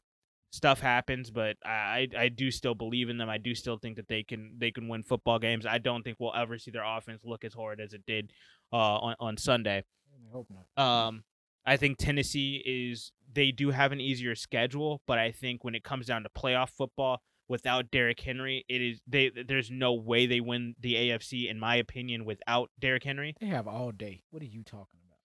stuff 0.51 0.79
happens. 0.79 1.32
But 1.32 1.58
I, 1.65 2.08
I 2.18 2.29
do 2.29 2.51
still 2.51 2.75
believe 2.75 3.10
in 3.10 3.18
them. 3.18 3.29
I 3.29 3.38
do 3.38 3.56
still 3.56 3.77
think 3.77 3.98
that 3.98 4.08
they 4.08 4.24
can 4.24 4.56
they 4.58 4.72
can 4.72 4.88
win 4.88 5.03
football 5.03 5.39
games. 5.39 5.65
I 5.65 5.77
don't 5.77 6.03
think 6.03 6.18
we'll 6.20 6.36
ever 6.36 6.58
see 6.58 6.72
their 6.72 6.86
offense 6.86 7.24
look 7.24 7.44
as 7.44 7.53
horrid 7.53 7.79
as 7.79 7.94
it 7.94 8.03
did 8.06 8.32
uh, 8.72 8.75
on 8.75 9.15
on 9.20 9.38
Sunday. 9.38 9.84
I 10.13 10.32
hope 10.32 10.48
not. 10.50 10.84
Um, 10.84 11.24
I 11.65 11.77
think 11.77 11.98
Tennessee 11.98 12.63
is 12.65 13.12
they 13.32 13.51
do 13.51 13.70
have 13.70 13.91
an 13.91 14.01
easier 14.01 14.36
schedule, 14.36 15.01
but 15.06 15.20
I 15.20 15.32
think 15.32 15.63
when 15.63 15.75
it 15.75 15.84
comes 15.84 16.08
down 16.08 16.24
to 16.24 16.29
playoff 16.29 16.70
football 16.70 17.22
without 17.48 17.91
Derrick 17.91 18.20
Henry, 18.20 18.65
it 18.68 18.82
is 18.82 19.01
they 19.08 19.29
there's 19.48 19.70
no 19.70 19.94
way 19.94 20.25
they 20.25 20.39
win 20.39 20.75
the 20.79 20.96
AFC 20.96 21.50
in 21.50 21.60
my 21.60 21.75
opinion 21.75 22.25
without 22.25 22.70
Derrick 22.79 23.03
Henry. 23.03 23.36
They 23.39 23.48
have 23.48 23.68
all 23.68 23.91
day. 23.91 24.24
What 24.32 24.41
are 24.41 24.48
you 24.48 24.63
talking 24.63 25.00
about? 25.06 25.20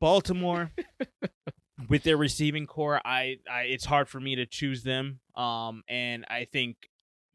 Baltimore 0.00 0.72
with 1.88 2.02
their 2.04 2.16
receiving 2.16 2.66
corps, 2.66 3.00
I, 3.04 3.36
I 3.50 3.62
it's 3.62 3.84
hard 3.84 4.08
for 4.08 4.20
me 4.20 4.36
to 4.36 4.46
choose 4.46 4.82
them. 4.82 5.20
Um, 5.36 5.82
and 5.88 6.24
I 6.28 6.44
think 6.50 6.76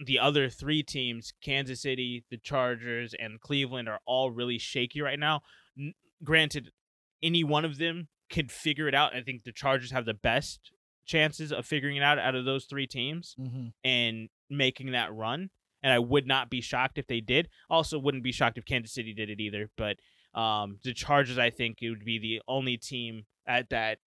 the 0.05 0.19
other 0.19 0.49
three 0.49 0.81
teams, 0.83 1.33
Kansas 1.43 1.81
City, 1.81 2.23
the 2.31 2.37
Chargers, 2.37 3.13
and 3.19 3.39
Cleveland, 3.41 3.89
are 3.89 3.99
all 4.05 4.31
really 4.31 4.57
shaky 4.57 5.01
right 5.01 5.19
now. 5.19 5.41
N- 5.77 5.93
granted, 6.23 6.69
any 7.21 7.43
one 7.43 7.65
of 7.65 7.77
them 7.77 8.07
could 8.31 8.51
figure 8.51 8.87
it 8.87 8.95
out. 8.95 9.13
I 9.15 9.21
think 9.21 9.43
the 9.43 9.51
Chargers 9.51 9.91
have 9.91 10.05
the 10.05 10.13
best 10.13 10.71
chances 11.05 11.51
of 11.51 11.65
figuring 11.65 11.97
it 11.97 12.03
out 12.03 12.19
out 12.19 12.35
of 12.35 12.45
those 12.45 12.65
three 12.65 12.87
teams 12.87 13.35
Mm-hmm. 13.39 13.67
and 13.83 14.29
making 14.49 14.91
that 14.91 15.13
run. 15.13 15.49
And 15.83 15.91
I 15.93 15.99
would 15.99 16.27
not 16.27 16.49
be 16.49 16.61
shocked 16.61 16.97
if 16.97 17.07
they 17.07 17.19
did. 17.21 17.49
Also, 17.69 17.97
wouldn't 17.99 18.23
be 18.23 18.31
shocked 18.31 18.57
if 18.57 18.65
Kansas 18.65 18.93
City 18.93 19.13
did 19.13 19.29
it 19.29 19.39
either. 19.39 19.69
But 19.77 19.97
um, 20.39 20.77
the 20.83 20.93
Chargers, 20.93 21.37
I 21.37 21.49
think, 21.49 21.77
it 21.81 21.89
would 21.89 22.03
be 22.05 22.19
the 22.19 22.41
only 22.47 22.77
team 22.77 23.25
at 23.47 23.69
that 23.69 23.97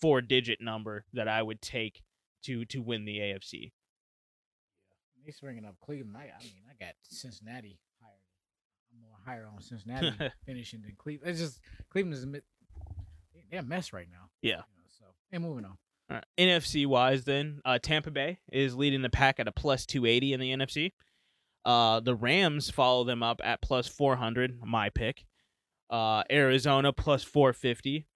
four-digit 0.00 0.60
number 0.60 1.04
that 1.12 1.28
I 1.28 1.42
would 1.42 1.60
take 1.60 2.02
to 2.44 2.64
to 2.66 2.80
win 2.80 3.04
the 3.04 3.18
AFC. 3.18 3.72
He's 5.24 5.40
bringing 5.40 5.64
up 5.64 5.74
Cleveland. 5.80 6.16
I, 6.16 6.20
I 6.20 6.42
mean, 6.42 6.62
I 6.70 6.84
got 6.84 6.94
Cincinnati 7.02 7.80
higher. 8.00 8.12
I'm 8.92 9.00
more 9.00 9.18
higher 9.24 9.48
on 9.52 9.60
Cincinnati 9.60 10.12
finishing 10.46 10.82
than 10.82 10.94
Cleveland. 10.96 11.30
It's 11.30 11.40
just 11.40 11.60
Cleveland 11.90 12.14
is 12.14 12.24
a 12.24 12.40
they're 13.50 13.60
a 13.60 13.64
mess 13.64 13.92
right 13.92 14.08
now. 14.10 14.28
Yeah. 14.42 14.50
You 14.50 14.56
know, 14.56 14.88
so 14.98 15.04
and 15.32 15.42
moving 15.42 15.64
on. 15.64 15.78
All 16.10 16.16
right. 16.16 16.24
NFC 16.38 16.86
wise, 16.86 17.24
then 17.24 17.60
uh, 17.64 17.78
Tampa 17.82 18.10
Bay 18.10 18.38
is 18.52 18.76
leading 18.76 19.02
the 19.02 19.10
pack 19.10 19.40
at 19.40 19.48
a 19.48 19.52
plus 19.52 19.86
280 19.86 20.32
in 20.32 20.40
the 20.40 20.50
NFC. 20.50 20.92
Uh, 21.64 21.98
the 22.00 22.14
Rams 22.14 22.70
follow 22.70 23.02
them 23.02 23.22
up 23.22 23.40
at 23.42 23.60
plus 23.60 23.88
400. 23.88 24.60
My 24.64 24.88
pick. 24.90 25.24
Uh, 25.90 26.22
Arizona 26.30 26.92
plus 26.92 27.24
450. 27.24 28.06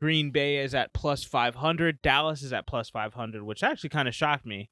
Green 0.00 0.30
Bay 0.30 0.56
is 0.58 0.74
at 0.74 0.92
plus 0.94 1.24
500. 1.24 2.00
Dallas 2.02 2.42
is 2.42 2.52
at 2.52 2.66
plus 2.66 2.88
500, 2.90 3.42
which 3.42 3.62
actually 3.62 3.90
kind 3.90 4.08
of 4.08 4.14
shocked 4.14 4.46
me. 4.46 4.70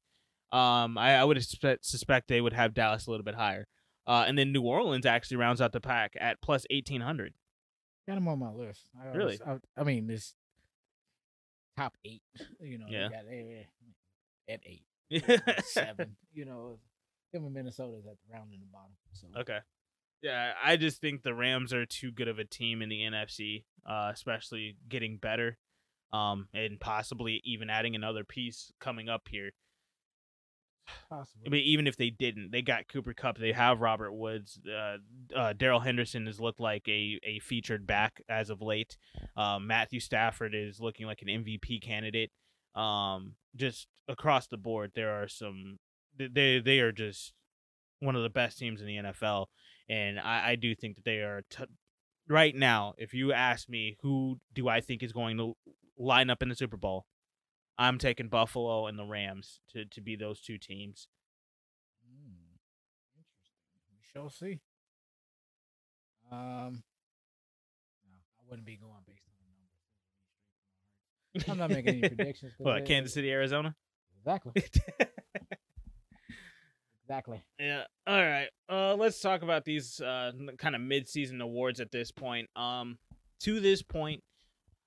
Um, 0.51 0.97
I, 0.97 1.15
I 1.17 1.23
would 1.23 1.37
expect, 1.37 1.85
suspect 1.85 2.27
they 2.27 2.41
would 2.41 2.53
have 2.53 2.73
Dallas 2.73 3.05
a 3.05 3.11
little 3.11 3.23
bit 3.23 3.35
higher. 3.35 3.67
Uh, 4.07 4.25
and 4.27 4.37
then 4.37 4.51
New 4.51 4.63
Orleans 4.63 5.05
actually 5.05 5.37
rounds 5.37 5.61
out 5.61 5.71
the 5.71 5.79
pack 5.81 6.13
at 6.19 6.41
plus 6.41 6.65
1800. 6.71 7.33
Got 8.07 8.15
them 8.15 8.27
on 8.27 8.39
my 8.39 8.49
list. 8.51 8.89
I 8.99 9.07
Really? 9.15 9.37
always- 9.39 9.61
I, 9.77 9.81
I 9.81 9.83
mean, 9.83 10.07
this 10.07 10.33
top 11.77 11.95
eight. 12.03 12.23
You 12.59 12.79
know, 12.79 12.87
Yeah. 12.89 13.09
got 13.09 13.25
at 14.49 14.59
eight, 14.65 14.83
seven. 15.65 16.15
You 16.33 16.45
know, 16.45 16.79
and 17.33 17.53
Minnesota's 17.53 18.07
at 18.07 18.13
the 18.27 18.33
round 18.33 18.51
in 18.51 18.59
the 18.61 18.65
bottom. 18.73 18.93
So 19.13 19.27
Okay. 19.41 19.59
Yeah, 20.21 20.53
I 20.63 20.75
just 20.75 20.99
think 20.99 21.23
the 21.23 21.33
Rams 21.33 21.73
are 21.73 21.85
too 21.85 22.11
good 22.11 22.27
of 22.27 22.39
a 22.39 22.45
team 22.45 22.81
in 22.81 22.89
the 22.89 23.01
NFC, 23.01 23.63
uh, 23.89 24.11
especially 24.13 24.75
getting 24.89 25.17
better, 25.17 25.57
um, 26.11 26.47
and 26.53 26.79
possibly 26.79 27.41
even 27.45 27.69
adding 27.69 27.95
another 27.95 28.23
piece 28.23 28.71
coming 28.79 29.07
up 29.07 29.27
here. 29.29 29.51
possible. 31.09 31.43
I 31.45 31.49
mean, 31.49 31.63
even 31.65 31.87
if 31.87 31.97
they 31.97 32.09
didn't, 32.09 32.51
they 32.51 32.61
got 32.61 32.87
Cooper 32.87 33.13
Kupp. 33.13 33.37
They 33.37 33.51
have 33.51 33.81
Robert 33.81 34.11
Woods. 34.11 34.59
Uh, 34.67 34.97
uh, 35.35 35.53
Darrell 35.53 35.79
Henderson 35.79 36.25
has 36.25 36.39
looked 36.39 36.59
like 36.59 36.87
a, 36.87 37.19
a 37.23 37.39
featured 37.39 37.87
back 37.87 38.21
as 38.27 38.49
of 38.49 38.61
late. 38.61 38.97
Um, 39.37 39.67
Matthew 39.67 39.99
Stafford 39.99 40.53
is 40.53 40.79
looking 40.79 41.05
like 41.05 41.21
an 41.21 41.27
MVP 41.27 41.81
candidate. 41.81 42.31
Um, 42.75 43.35
just 43.55 43.87
across 44.07 44.47
the 44.47 44.57
board, 44.57 44.91
there 44.95 45.21
are 45.21 45.27
some. 45.27 45.79
They 46.17 46.59
they 46.59 46.79
are 46.79 46.91
just 46.91 47.33
one 47.99 48.15
of 48.15 48.23
the 48.23 48.29
best 48.29 48.57
teams 48.57 48.81
in 48.81 48.87
the 48.87 48.97
NFL, 48.97 49.47
and 49.89 50.19
I, 50.19 50.51
I 50.51 50.55
do 50.55 50.75
think 50.75 50.95
that 50.95 51.05
they 51.05 51.17
are. 51.17 51.41
T- 51.49 51.65
right 52.27 52.55
now, 52.55 52.93
if 52.97 53.13
you 53.13 53.33
ask 53.33 53.67
me, 53.67 53.97
who 54.01 54.39
do 54.53 54.69
I 54.69 54.81
think 54.81 55.03
is 55.03 55.11
going 55.11 55.37
to 55.37 55.55
line 55.97 56.29
up 56.29 56.41
in 56.43 56.49
the 56.49 56.55
Super 56.55 56.77
Bowl? 56.77 57.05
I'm 57.77 57.97
taking 57.97 58.27
Buffalo 58.27 58.87
and 58.87 58.99
the 58.99 59.05
Rams 59.05 59.61
to, 59.71 59.85
to 59.85 60.01
be 60.01 60.15
those 60.15 60.41
two 60.41 60.57
teams. 60.57 61.07
Hmm. 62.05 62.57
Interesting. 63.17 63.63
We 63.89 63.99
shall 64.13 64.29
see. 64.29 64.59
Um, 66.31 66.83
no, 68.05 68.17
I 68.37 68.43
wouldn't 68.49 68.67
be 68.67 68.77
going 68.77 68.91
based 69.07 69.23
on 69.27 69.33
the 69.39 69.45
numbers. 71.35 71.49
I'm 71.49 71.57
not 71.57 71.69
making 71.69 72.03
any 72.03 72.09
predictions. 72.15 72.53
What, 72.57 72.85
Kansas 72.85 73.13
City, 73.13 73.31
Arizona? 73.31 73.75
Exactly. 74.19 74.63
Exactly. 77.09 77.43
Yeah. 77.59 77.85
All 78.05 78.21
right. 78.21 78.49
Uh, 78.71 78.93
let's 78.93 79.19
talk 79.19 79.41
about 79.41 79.65
these 79.65 79.99
uh 79.99 80.31
kind 80.59 80.75
of 80.75 80.81
mid-season 80.81 81.41
awards 81.41 81.79
at 81.79 81.91
this 81.91 82.11
point. 82.11 82.47
Um, 82.55 82.99
to 83.41 83.59
this 83.59 83.81
point, 83.81 84.21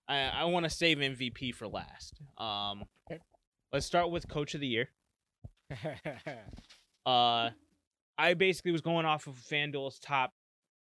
I 0.09 0.29
I 0.29 0.45
want 0.45 0.63
to 0.65 0.71
save 0.71 0.99
MVP 0.99 1.53
for 1.53 1.67
last. 1.67 2.21
Um, 2.39 2.85
Okay. 3.11 3.21
let's 3.73 3.87
start 3.87 4.11
with 4.13 4.29
Coach 4.29 4.55
of 4.55 4.61
the 4.61 4.69
Year. 4.69 4.89
Uh, 7.05 7.51
I 8.17 8.35
basically 8.35 8.71
was 8.71 8.81
going 8.81 9.07
off 9.07 9.27
of 9.27 9.35
FanDuel's 9.35 9.99
top, 9.99 10.31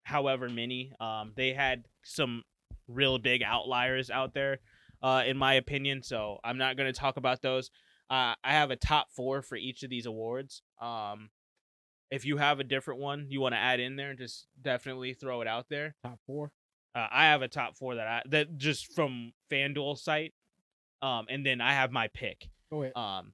however 0.03 0.48
many. 0.48 0.93
Um, 1.01 1.34
they 1.36 1.51
had 1.51 1.84
some 2.05 2.43
real 2.88 3.17
big 3.17 3.43
outliers 3.43 4.10
out 4.10 4.34
there, 4.34 4.60
uh, 5.03 5.24
in 5.27 5.36
my 5.36 5.55
opinion. 5.55 6.01
So 6.03 6.38
I'm 6.46 6.57
not 6.57 6.77
going 6.77 6.88
to 6.88 6.98
talk 6.98 7.17
about 7.17 7.41
those. 7.41 7.69
Uh, 8.10 8.36
I 8.44 8.54
have 8.54 8.72
a 8.72 8.76
top 8.76 9.08
four 9.12 9.42
for 9.42 9.56
each 9.58 9.84
of 9.84 9.90
these 9.90 10.06
awards. 10.06 10.62
Um, 10.82 11.30
if 12.10 12.24
you 12.26 12.38
have 12.38 12.60
a 12.62 12.64
different 12.64 13.02
one 13.02 13.26
you 13.30 13.42
want 13.42 13.54
to 13.54 13.60
add 13.60 13.80
in 13.82 13.96
there, 13.98 14.14
just 14.14 14.48
definitely 14.62 15.14
throw 15.14 15.42
it 15.42 15.48
out 15.48 15.66
there. 15.70 15.96
Top 16.04 16.20
four. 16.26 16.52
Uh, 16.96 17.08
I 17.12 17.26
have 17.26 17.42
a 17.42 17.48
top 17.50 17.76
four 17.78 17.96
that 17.96 18.08
I 18.08 18.22
that 18.30 18.58
just 18.58 18.94
from 18.96 19.34
FanDuel 19.52 19.98
site, 19.98 20.34
um, 21.02 21.26
and 21.30 21.46
then 21.46 21.60
I 21.60 21.74
have 21.74 21.92
my 21.92 22.08
pick. 22.08 22.50
Go 22.72 22.84
ahead. 22.84 22.96
Um, 22.96 23.34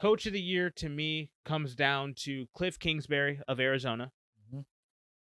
coach 0.00 0.26
of 0.26 0.32
the 0.32 0.40
year 0.40 0.70
to 0.70 0.88
me 0.88 1.30
comes 1.44 1.74
down 1.74 2.14
to 2.18 2.46
Kliff 2.56 2.78
Kingsbury 2.78 3.40
of 3.48 3.58
Arizona, 3.58 4.12
Mhm. 4.52 4.64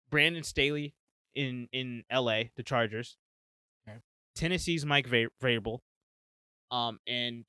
Brandon 0.09 0.43
Staley 0.43 0.95
in 1.35 1.67
in 1.71 2.03
L.A. 2.09 2.51
the 2.55 2.63
Chargers, 2.63 3.17
Okay. 3.87 3.99
Tennessee's 4.33 4.85
Mike 4.85 5.07
Va- 5.07 5.29
Vrabel, 5.41 5.81
um, 6.71 6.99
and 7.05 7.47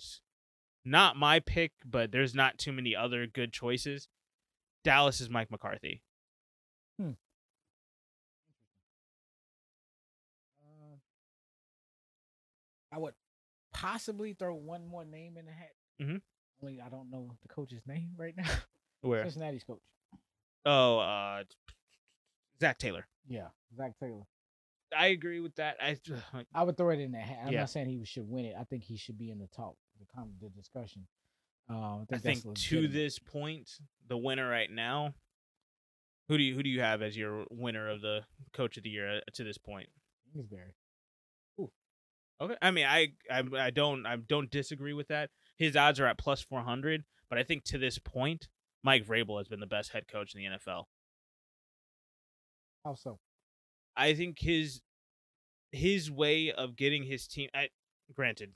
not 0.90 1.16
my 1.16 1.40
pick, 1.40 1.72
but 1.84 2.10
there's 2.12 2.34
not 2.34 2.58
too 2.58 2.72
many 2.72 2.94
other 2.96 3.26
good 3.26 3.52
choices. 3.52 4.08
Dallas 4.84 5.20
is 5.20 5.28
Mike 5.30 5.50
McCarthy. 5.50 6.02
Hmm. 6.98 7.12
Uh, 10.62 10.96
I 12.92 12.98
would 12.98 13.14
possibly 13.72 14.34
throw 14.34 14.54
one 14.54 14.86
more 14.86 15.04
name 15.04 15.36
in 15.36 15.46
the 15.46 15.52
hat. 15.52 15.72
Mhm. 16.00 16.22
Only 16.62 16.80
I 16.80 16.88
don't 16.88 17.10
know 17.10 17.36
the 17.42 17.48
coach's 17.48 17.86
name 17.86 18.14
right 18.16 18.36
now. 18.36 18.42
Where? 19.02 19.22
Cincinnati's 19.24 19.64
coach. 19.64 19.80
Oh, 20.64 20.98
uh, 20.98 21.44
Zac 22.60 22.78
Taylor. 22.78 23.06
Yeah, 23.28 23.48
Zac 23.76 23.96
Taylor. 23.98 24.24
I 24.96 25.08
agree 25.08 25.40
with 25.40 25.54
that. 25.56 25.76
I 25.82 25.98
I 26.54 26.62
would 26.64 26.76
throw 26.76 26.90
it 26.90 27.00
in 27.00 27.12
that 27.12 27.22
hat. 27.22 27.38
I'm 27.46 27.52
Yeah. 27.52 27.60
not 27.60 27.70
saying 27.70 27.88
he 27.88 28.02
should 28.04 28.28
win 28.28 28.46
it. 28.46 28.56
I 28.58 28.64
think 28.64 28.84
he 28.84 28.96
should 28.96 29.18
be 29.18 29.30
in 29.30 29.38
the 29.38 29.46
talk, 29.48 29.76
the 29.98 30.06
con- 30.14 30.34
the 30.40 30.48
discussion. 30.50 31.06
Um, 31.68 32.06
I 32.10 32.16
I 32.16 32.18
think, 32.18 32.42
think 32.42 32.56
to 32.56 32.88
this 32.88 33.18
point, 33.18 33.70
the 34.08 34.16
winner 34.16 34.48
right 34.48 34.70
now. 34.70 35.14
Who 36.28 36.36
do 36.36 36.42
you 36.42 36.54
who 36.54 36.62
do 36.62 36.68
you 36.68 36.80
have 36.80 37.00
as 37.00 37.16
your 37.16 37.44
winner 37.50 37.88
of 37.88 38.02
the 38.02 38.20
coach 38.52 38.76
of 38.76 38.82
the 38.82 38.90
year 38.90 39.16
uh, 39.16 39.20
to 39.34 39.44
this 39.44 39.56
point? 39.58 39.88
Kingsbury. 40.32 40.74
Okay, 42.40 42.56
I 42.62 42.70
mean 42.70 42.86
I 42.86 43.08
I, 43.30 43.42
I 43.58 43.70
don't 43.70 44.06
I 44.06 44.16
don't 44.16 44.50
disagree 44.50 44.92
with 44.92 45.08
that. 45.08 45.30
His 45.56 45.74
odds 45.76 45.98
are 46.00 46.06
at 46.06 46.18
plus 46.18 46.42
four 46.42 46.60
hundred, 46.60 47.04
but 47.28 47.38
I 47.38 47.42
think 47.42 47.64
to 47.64 47.78
this 47.78 47.98
point, 47.98 48.48
Mike 48.84 49.06
Vrabel 49.06 49.38
has 49.38 49.48
been 49.48 49.60
the 49.60 49.66
best 49.66 49.92
head 49.92 50.06
coach 50.06 50.34
in 50.34 50.40
the 50.40 50.56
NFL. 50.56 50.84
How 52.84 52.94
so? 52.94 53.18
I 53.96 54.14
think 54.14 54.38
his 54.38 54.82
his 55.72 56.10
way 56.10 56.52
of 56.52 56.76
getting 56.76 57.02
his 57.02 57.26
team. 57.26 57.50
I, 57.54 57.68
granted, 58.14 58.52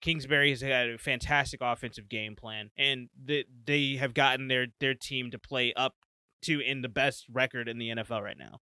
Kingsbury 0.00 0.50
has 0.50 0.60
had 0.60 0.90
a 0.90 0.98
fantastic 0.98 1.60
offensive 1.62 2.08
game 2.08 2.36
plan, 2.36 2.70
and 2.76 3.08
that 3.26 3.44
they 3.66 3.96
have 3.96 4.14
gotten 4.14 4.48
their 4.48 4.68
their 4.80 4.94
team 4.94 5.30
to 5.30 5.38
play 5.38 5.72
up 5.74 5.94
to 6.42 6.60
in 6.60 6.82
the 6.82 6.88
best 6.88 7.26
record 7.30 7.68
in 7.68 7.78
the 7.78 7.90
NFL 7.90 8.22
right 8.22 8.38
now. 8.38 8.60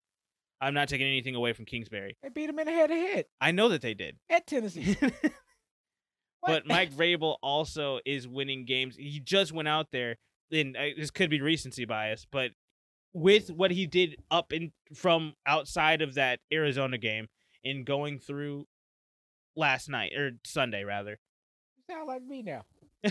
I'm 0.61 0.75
not 0.75 0.89
taking 0.89 1.07
anything 1.07 1.35
away 1.35 1.53
from 1.53 1.65
Kingsbury. 1.65 2.17
They 2.23 2.29
beat 2.29 2.49
him 2.49 2.59
in 2.59 2.67
the 2.67 2.73
head 2.73 2.89
to 2.89 2.95
head 2.95 3.25
I 3.41 3.51
know 3.51 3.69
that 3.71 3.83
they 3.83 3.95
did. 3.95 4.17
at 4.31 4.47
Tennessee. 4.47 4.97
but 6.47 6.67
Mike 6.67 6.93
Vrabel 6.93 7.37
also 7.43 8.01
is 8.07 8.27
winning 8.29 8.65
games. 8.65 8.97
He 8.97 9.21
just 9.21 9.53
went 9.53 9.69
out 9.69 9.89
there, 9.93 10.17
and 10.51 10.77
uh, 10.77 10.85
this 10.97 11.11
could 11.11 11.31
be 11.31 11.41
recency 11.41 11.85
bias, 11.85 12.27
but 12.31 12.53
with 13.13 13.51
what 13.51 13.71
he 13.71 13.87
did 13.87 14.17
up 14.31 14.53
in 14.53 14.73
from 14.95 15.35
outside 15.47 16.03
of 16.03 16.15
that 16.15 16.41
Arizona 16.53 16.99
game 16.99 17.29
and 17.65 17.87
going 17.87 18.19
through 18.19 18.67
last 19.57 19.89
night 19.89 20.13
or 20.15 20.33
Sunday 20.45 20.85
rather. 20.85 21.19
You 21.77 21.95
sound 21.95 22.09
like 22.09 22.23
me 22.23 22.43
now. 22.43 22.65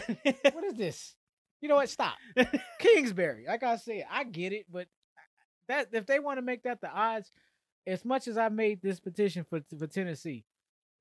What 0.54 0.64
is 0.66 0.74
this? 0.76 1.16
You 1.62 1.70
know 1.70 1.76
what? 1.76 1.90
Stop. 1.90 2.16
Kingsbury. 2.80 3.46
Like 3.48 3.64
I 3.64 3.78
said, 3.78 4.06
I 4.12 4.24
get 4.24 4.52
it, 4.52 4.66
but 4.72 4.88
that 5.68 5.90
if 5.94 6.06
they 6.06 6.20
want 6.20 6.38
to 6.38 6.42
make 6.42 6.64
that 6.64 6.82
the 6.82 6.90
odds, 6.90 7.32
as 7.88 8.04
much 8.04 8.28
as 8.28 8.38
I 8.38 8.50
made 8.50 8.82
this 8.82 9.00
petition 9.00 9.46
for 9.50 9.62
for 9.78 9.88
Tennessee. 9.88 10.46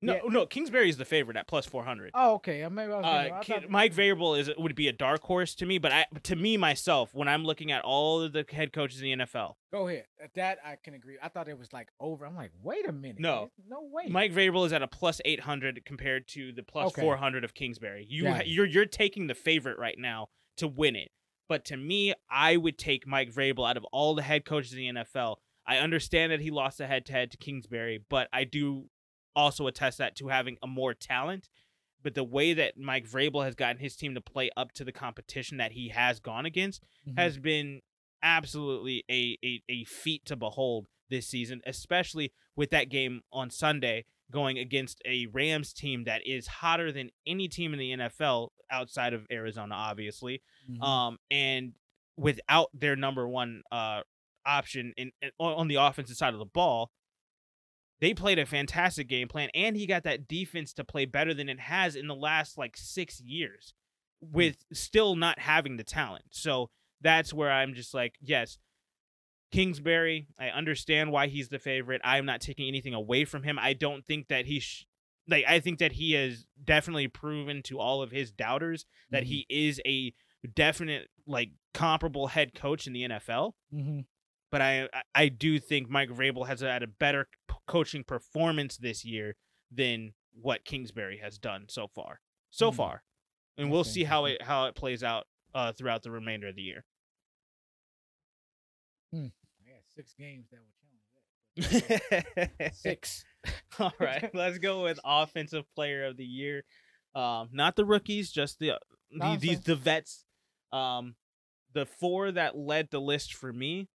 No, 0.03 0.13
Yeah. 0.15 0.19
no, 0.29 0.45
Kingsbury 0.45 0.89
is 0.89 0.97
the 0.97 1.05
favorite 1.05 1.37
at 1.37 1.47
plus 1.47 1.65
four 1.65 1.83
hundred. 1.83 2.11
Oh, 2.13 2.33
okay. 2.35 2.67
Maybe 2.69 2.91
I 2.91 2.97
was 2.97 3.05
Uh, 3.05 3.41
thought- 3.43 3.69
Mike 3.69 3.93
Vrabel 3.93 4.37
is 4.37 4.51
would 4.57 4.75
be 4.75 4.87
a 4.87 4.91
dark 4.93 5.21
horse 5.23 5.55
to 5.55 5.65
me, 5.65 5.77
but 5.77 5.91
I 5.91 6.05
to 6.23 6.35
me 6.35 6.57
myself 6.57 7.13
when 7.13 7.27
I'm 7.27 7.43
looking 7.45 7.71
at 7.71 7.83
all 7.83 8.21
of 8.21 8.33
the 8.33 8.45
head 8.51 8.73
coaches 8.73 9.01
in 9.01 9.05
the 9.05 9.11
NFL, 9.25 9.57
Go 9.71 9.87
ahead. 9.87 10.05
At 10.21 10.33
That 10.35 10.59
I 10.63 10.75
can 10.75 10.93
agree. 10.93 11.17
I 11.21 11.29
thought 11.29 11.47
it 11.47 11.57
was 11.57 11.73
like 11.73 11.89
over. 11.99 12.25
I'm 12.25 12.35
like, 12.35 12.51
wait 12.61 12.87
a 12.87 12.91
minute. 12.91 13.19
No. 13.19 13.51
No 13.67 13.81
way. 13.91 14.07
Mike 14.07 14.31
Vrabel 14.33 14.65
is 14.65 14.73
at 14.73 14.81
a 14.81 14.87
plus 14.87 15.19
eight 15.25 15.39
hundred 15.41 15.83
compared 15.85 16.27
to 16.29 16.51
the 16.51 16.63
plus 16.63 16.87
Okay. 16.91 17.01
four 17.01 17.17
hundred 17.17 17.43
of 17.43 17.53
Kingsbury. 17.53 18.05
You 18.07 18.27
it. 18.27 18.47
you're 18.47 18.65
you're 18.65 18.85
taking 18.85 19.27
the 19.27 19.35
favorite 19.35 19.77
right 19.79 19.97
now 19.97 20.27
to 20.57 20.67
win 20.67 20.95
it, 20.95 21.11
but 21.49 21.65
to 21.65 21.77
me, 21.77 22.13
I 22.29 22.57
would 22.57 22.77
take 22.77 23.07
Mike 23.07 23.31
Vrabel 23.31 23.67
out 23.67 23.77
of 23.77 23.83
all 23.85 24.13
the 24.15 24.21
head 24.21 24.45
coaches 24.45 24.73
in 24.73 24.79
the 24.79 24.87
NFL. 25.03 25.37
I 25.65 25.77
understand 25.77 26.31
that 26.33 26.41
he 26.41 26.51
lost 26.51 26.81
a 26.81 26.87
head 26.87 27.05
to 27.05 27.13
head 27.13 27.31
to 27.31 27.37
Kingsbury, 27.37 27.97
but 28.09 28.27
I 28.33 28.43
do 28.43 28.89
also 29.35 29.67
attest 29.67 29.97
that 29.97 30.15
to 30.17 30.27
having 30.29 30.57
a 30.63 30.67
more 30.67 30.93
talent. 30.93 31.49
But 32.01 32.15
the 32.15 32.23
way 32.23 32.53
that 32.53 32.77
Mike 32.77 33.07
Vrabel 33.07 33.43
has 33.45 33.55
gotten 33.55 33.77
his 33.77 33.95
team 33.95 34.13
to 34.15 34.21
play 34.21 34.49
up 34.57 34.73
to 34.73 34.83
the 34.83 34.91
competition 34.91 35.57
that 35.57 35.71
he 35.71 35.89
has 35.89 36.19
gone 36.19 36.45
against 36.45 36.83
Mhm. 37.07 37.17
has 37.17 37.37
been 37.37 37.81
absolutely 38.21 39.03
a, 39.09 39.37
a, 39.43 39.61
a 39.69 39.83
feat 39.85 40.25
to 40.25 40.35
behold 40.35 40.87
this 41.09 41.27
season, 41.27 41.61
especially 41.65 42.31
with 42.55 42.69
that 42.71 42.89
game 42.89 43.21
on 43.31 43.49
Sunday 43.49 44.05
going 44.31 44.57
against 44.57 45.01
a 45.05 45.27
Rams 45.27 45.73
team 45.73 46.05
that 46.05 46.25
is 46.25 46.47
hotter 46.47 46.91
than 46.91 47.09
any 47.27 47.47
team 47.47 47.73
in 47.73 47.79
the 47.79 47.91
NFL 47.91 48.49
outside 48.71 49.13
of 49.13 49.27
Arizona, 49.31 49.75
obviously. 49.75 50.41
Mhm. 50.69 50.81
Um, 50.81 51.17
and 51.29 51.73
without 52.17 52.69
their 52.73 52.95
number 52.95 53.27
one 53.27 53.61
uh 53.71 54.01
option 54.45 54.93
in, 54.97 55.11
in 55.21 55.31
on 55.39 55.53
on 55.53 55.67
the 55.67 55.75
offensive 55.75 56.15
side 56.17 56.33
of 56.33 56.39
the 56.39 56.45
ball, 56.45 56.91
they 58.03 58.13
played 58.13 58.37
a 58.37 58.45
fantastic 58.45 59.07
game 59.07 59.29
plan, 59.29 59.49
and 59.53 59.77
he 59.77 59.85
got 59.85 60.03
that 60.03 60.27
defense 60.27 60.73
to 60.73 60.83
play 60.83 61.05
better 61.05 61.33
than 61.33 61.47
it 61.47 61.59
has 61.61 61.95
in 61.95 62.07
the 62.07 62.15
last 62.15 62.57
like 62.57 62.75
six 62.75 63.21
years, 63.21 63.73
with 64.19 64.57
still 64.73 65.15
not 65.15 65.39
having 65.39 65.77
the 65.77 65.83
talent. 65.85 66.25
So 66.31 66.69
that's 66.99 67.33
where 67.33 67.49
I'm 67.49 67.73
just 67.73 67.93
like, 67.93 68.15
yes, 68.21 68.57
Kingsbury. 69.51 70.27
I 70.39 70.49
understand 70.49 71.11
why 71.11 71.27
he's 71.27 71.49
the 71.49 71.59
favorite. 71.59 72.01
I'm 72.03 72.25
not 72.25 72.41
taking 72.41 72.67
anything 72.67 72.93
away 72.93 73.23
from 73.23 73.43
him. 73.43 73.59
I 73.59 73.73
don't 73.73 74.05
think 74.05 74.27
that 74.27 74.45
he. 74.45 74.59
Sh- 74.59 74.85
like 75.29 75.45
I 75.47 75.61
think 75.61 75.79
that 75.79 75.93
he 75.93 76.11
has 76.13 76.45
definitely 76.61 77.07
proven 77.07 77.61
to 77.63 77.79
all 77.79 78.01
of 78.01 78.11
his 78.11 78.31
doubters 78.31 78.85
that 79.11 79.23
Mhm. 79.23 79.27
he 79.27 79.45
is 79.49 79.79
a 79.85 80.13
definite 80.55 81.09
like 81.25 81.51
comparable 81.73 82.27
head 82.27 82.53
coach 82.53 82.87
in 82.87 82.91
the 82.93 83.03
NFL. 83.03 83.55
Mhm. 83.73 84.05
But 84.53 84.61
I 84.61 84.87
I- 85.15 85.29
do 85.29 85.59
think 85.59 85.89
Mike 85.89 86.09
Vrabel 86.09 86.45
has 86.45 86.61
had 86.61 86.83
a 86.83 86.87
better 86.87 87.27
coaching 87.65 88.03
performance 88.03 88.77
this 88.77 89.03
year 89.03 89.35
than 89.71 90.13
what 90.31 90.63
Kingsbury 90.63 91.17
has 91.17 91.39
done 91.39 91.65
so 91.69 91.87
far. 91.87 92.19
So 92.51 92.69
Hmm. 92.69 92.77
far, 92.77 93.03
and 93.57 93.71
we'll 93.71 93.83
see 93.83 94.03
how 94.03 94.25
it 94.25 94.43
how 94.43 94.65
it 94.67 94.75
plays 94.75 95.03
out 95.03 95.25
uh, 95.55 95.71
throughout 95.71 96.03
the 96.03 96.11
remainder 96.11 96.47
of 96.49 96.55
the 96.55 96.61
year. 96.61 96.85
I 99.11 99.17
got 99.65 99.81
six 99.95 100.13
games 100.13 100.45
that 100.51 100.59
would 100.59 101.65
challenge 101.65 102.51
that. 102.59 102.73
Six. 102.75 103.25
All 103.79 103.93
right, 103.99 104.29
let's 104.35 104.59
go 104.59 104.83
with 104.83 104.99
offensive 105.03 105.65
player 105.75 106.05
of 106.05 106.17
the 106.17 106.25
year. 106.25 106.63
Um, 107.15 107.49
not 107.51 107.75
the 107.75 107.85
rookies, 107.85 108.31
just 108.31 108.59
the, 108.59 108.79
the 109.11 109.35
these 109.39 109.61
the 109.61 109.75
vets. 109.75 110.25
Um, 110.71 111.15
the 111.73 111.85
four 111.87 112.31
that 112.31 112.55
led 112.55 112.89
the 112.91 113.01
list 113.01 113.33
for 113.33 113.51
me. 113.51 113.89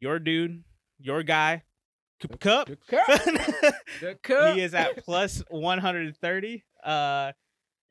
Your 0.00 0.18
dude, 0.18 0.62
your 0.98 1.22
guy, 1.22 1.62
Kupp. 2.20 2.40
Kupp. 2.40 2.66
The 2.68 4.16
cup. 4.22 4.54
he 4.56 4.60
is 4.62 4.74
at 4.74 5.04
plus 5.04 5.42
130. 5.50 6.64
Uh, 6.84 7.32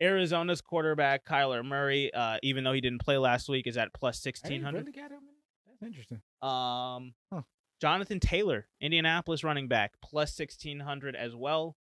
Arizona's 0.02 0.62
quarterback 0.62 1.26
Kyler 1.26 1.66
Murray, 1.66 2.14
uh, 2.14 2.38
even 2.44 2.64
though 2.64 2.74
he 2.74 2.82
didn't 2.82 3.00
play 3.02 3.18
last 3.18 3.50
week, 3.50 3.66
is 3.68 3.78
at 3.78 3.90
1600. 4.00 4.74
really 4.74 4.92
him 5.12 5.12
in- 5.12 5.20
That's 5.68 5.84
interesting. 5.84 6.22
Um, 6.42 7.14
Huh. 7.34 7.42
Jonathan 7.82 8.20
Taylor, 8.20 8.68
Indianapolis 8.82 9.44
running 9.44 9.68
back, 9.68 9.94
plus 10.04 10.38
1600 10.38 11.16
as 11.16 11.36
well. 11.36 11.76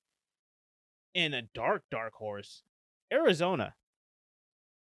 In 1.14 1.34
a 1.34 1.42
dark, 1.42 1.84
dark 1.90 2.14
horse, 2.14 2.64
Arizona 3.12 3.76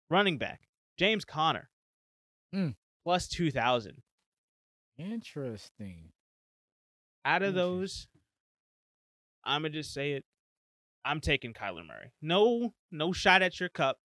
running 0.09 0.37
back, 0.37 0.67
James 0.97 1.23
Conner, 1.25 1.69
Mm. 2.53 2.75
plus 3.05 3.27
2,000. 3.29 4.01
Interesting. 4.99 6.11
Out 7.25 7.41
of 7.41 7.53
those, 7.53 8.07
I'm 9.43 9.61
going 9.61 9.71
to 9.71 9.79
just 9.79 9.93
say 9.93 10.11
it. 10.13 10.25
I'm 11.05 11.21
taking 11.21 11.53
Kyler 11.53 11.87
Murray. 11.87 12.11
No, 12.21 12.73
no 12.91 13.13
shot 13.13 13.41
at 13.41 13.59
your 13.59 13.69
cup, 13.69 13.97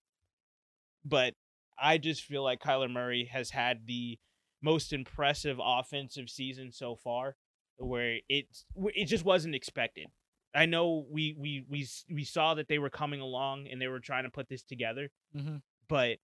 but 1.04 1.34
I 1.78 1.98
just 1.98 2.22
feel 2.22 2.44
like 2.44 2.60
Kyler 2.60 2.90
Murray 2.90 3.28
has 3.32 3.50
had 3.50 3.86
the 3.86 4.18
most 4.62 4.92
impressive 4.92 5.58
offensive 5.62 6.30
season 6.30 6.70
so 6.72 6.94
far, 6.94 7.34
where 7.76 8.18
it 8.28 8.46
it 8.76 9.06
just 9.06 9.24
wasn't 9.24 9.56
expected. 9.56 10.06
I 10.54 10.66
know 10.66 11.04
we 11.10 11.34
we 11.36 11.64
we 11.68 11.86
we 12.10 12.24
saw 12.24 12.54
that 12.54 12.68
they 12.68 12.78
were 12.78 12.90
coming 12.90 13.20
along 13.20 13.66
and 13.70 13.82
they 13.82 13.88
were 13.88 13.98
trying 14.00 14.24
to 14.24 14.30
put 14.30 14.48
this 14.48 14.62
together, 14.62 15.10
Mm-hmm. 15.36 15.56
but 15.88 16.18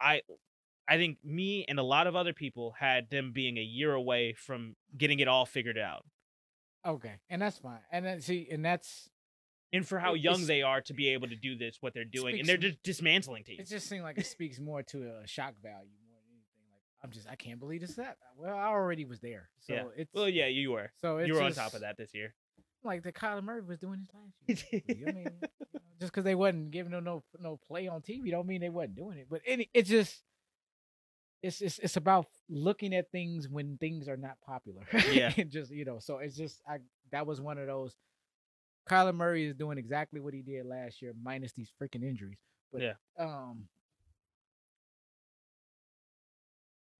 I 0.00 0.22
I 0.86 0.96
think 0.96 1.18
me 1.24 1.64
and 1.68 1.78
a 1.78 1.82
lot 1.82 2.06
of 2.06 2.14
other 2.14 2.32
people 2.32 2.74
had 2.78 3.08
them 3.10 3.32
being 3.32 3.56
a 3.56 3.62
year 3.62 3.92
away 3.94 4.34
from 4.34 4.76
getting 4.96 5.20
it 5.20 5.28
all 5.28 5.46
figured 5.46 5.78
out. 5.78 6.04
Okay, 6.86 7.14
and 7.30 7.40
that's 7.40 7.58
fine. 7.58 7.80
And 7.90 8.04
then 8.04 8.20
see, 8.20 8.46
and 8.50 8.62
that's 8.64 9.08
And 9.72 9.86
for 9.88 9.98
how 9.98 10.12
young 10.14 10.44
they 10.46 10.60
are 10.62 10.82
to 10.82 10.92
be 10.92 11.08
able 11.10 11.28
to 11.28 11.36
do 11.36 11.56
this, 11.56 11.78
what 11.80 11.94
they're 11.94 12.04
doing, 12.04 12.38
and 12.38 12.46
they're 12.48 12.58
just 12.58 12.82
dismantling 12.82 13.44
teams. 13.44 13.60
it 13.60 13.74
just 13.74 13.88
seemed 13.88 14.02
like 14.02 14.18
it 14.18 14.26
speaks 14.26 14.60
more 14.60 14.82
to 14.82 14.98
a 15.22 15.26
shock 15.26 15.54
value 15.62 15.96
more 16.06 16.20
than 16.20 16.34
anything. 16.34 16.64
Like 16.70 16.82
I'm 17.02 17.10
just 17.10 17.26
I 17.30 17.36
can't 17.36 17.58
believe 17.58 17.82
it's 17.82 17.94
that. 17.94 18.18
Well, 18.36 18.54
I 18.54 18.66
already 18.66 19.06
was 19.06 19.20
there, 19.20 19.48
so 19.60 19.72
Yeah. 19.74 19.84
it's 19.96 20.12
Well, 20.12 20.28
yeah, 20.28 20.46
you 20.48 20.72
were. 20.72 20.92
so 21.00 21.16
it's 21.18 21.28
You 21.28 21.34
were 21.34 21.42
on 21.42 21.52
top 21.52 21.72
of 21.72 21.80
that 21.80 21.96
this 21.96 22.12
year. 22.12 22.34
Like 22.82 23.02
the 23.02 23.12
Kyler 23.12 23.42
Murray 23.42 23.62
was 23.62 23.78
doing 23.78 24.00
this 24.00 24.10
last 24.12 24.64
year. 24.70 24.82
I 24.86 24.92
mean, 24.92 24.98
you 25.16 25.24
know, 25.24 25.80
just 25.98 26.12
because 26.12 26.24
they 26.24 26.34
wasn't 26.34 26.70
giving 26.70 26.92
them 26.92 27.04
no 27.04 27.24
no 27.40 27.56
play 27.66 27.88
on 27.88 28.02
TV, 28.02 28.30
don't 28.30 28.46
mean 28.46 28.60
they 28.60 28.68
wasn't 28.68 28.96
doing 28.96 29.16
it. 29.16 29.28
But 29.30 29.40
any, 29.46 29.70
it's 29.72 29.88
just 29.88 30.22
it's 31.44 31.60
it's 31.60 31.78
it's 31.78 31.96
about 31.96 32.26
looking 32.48 32.94
at 32.94 33.10
things 33.12 33.48
when 33.48 33.76
things 33.78 34.08
are 34.08 34.16
not 34.16 34.36
popular. 34.44 34.82
Yeah. 35.12 35.32
and 35.36 35.50
just 35.50 35.70
you 35.70 35.84
know, 35.84 35.98
so 36.00 36.18
it's 36.18 36.36
just 36.36 36.60
I 36.68 36.78
that 37.12 37.26
was 37.26 37.40
one 37.40 37.58
of 37.58 37.66
those. 37.66 37.96
Kyler 38.90 39.14
Murray 39.14 39.46
is 39.46 39.54
doing 39.54 39.78
exactly 39.78 40.20
what 40.20 40.34
he 40.34 40.42
did 40.42 40.66
last 40.66 41.00
year, 41.00 41.12
minus 41.22 41.52
these 41.52 41.70
freaking 41.80 42.02
injuries. 42.02 42.38
But 42.72 42.82
Yeah. 42.82 42.92
um. 43.18 43.68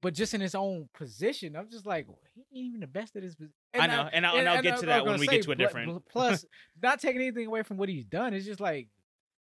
But 0.02 0.12
just 0.12 0.34
in 0.34 0.40
his 0.42 0.54
own 0.54 0.88
position, 0.92 1.56
I'm 1.56 1.70
just 1.70 1.86
like 1.86 2.06
he 2.50 2.58
ain't 2.60 2.68
even 2.68 2.80
the 2.80 2.86
best 2.86 3.16
at 3.16 3.22
his. 3.22 3.34
pos- 3.36 3.48
I 3.72 3.86
know, 3.86 4.08
and 4.12 4.26
I'll- 4.26 4.36
and 4.36 4.46
I'll 4.48 4.62
get 4.62 4.78
to 4.80 4.86
that 4.86 5.06
when 5.06 5.18
we 5.18 5.26
get 5.26 5.42
to 5.44 5.52
a 5.52 5.54
different- 5.54 6.04
Plus, 6.10 6.44
not 6.82 7.00
taking 7.00 7.22
anything 7.22 7.46
away 7.46 7.62
from 7.62 7.78
what 7.78 7.88
he's 7.88 8.04
done, 8.04 8.34
it's 8.34 8.44
just 8.44 8.60
like, 8.60 8.88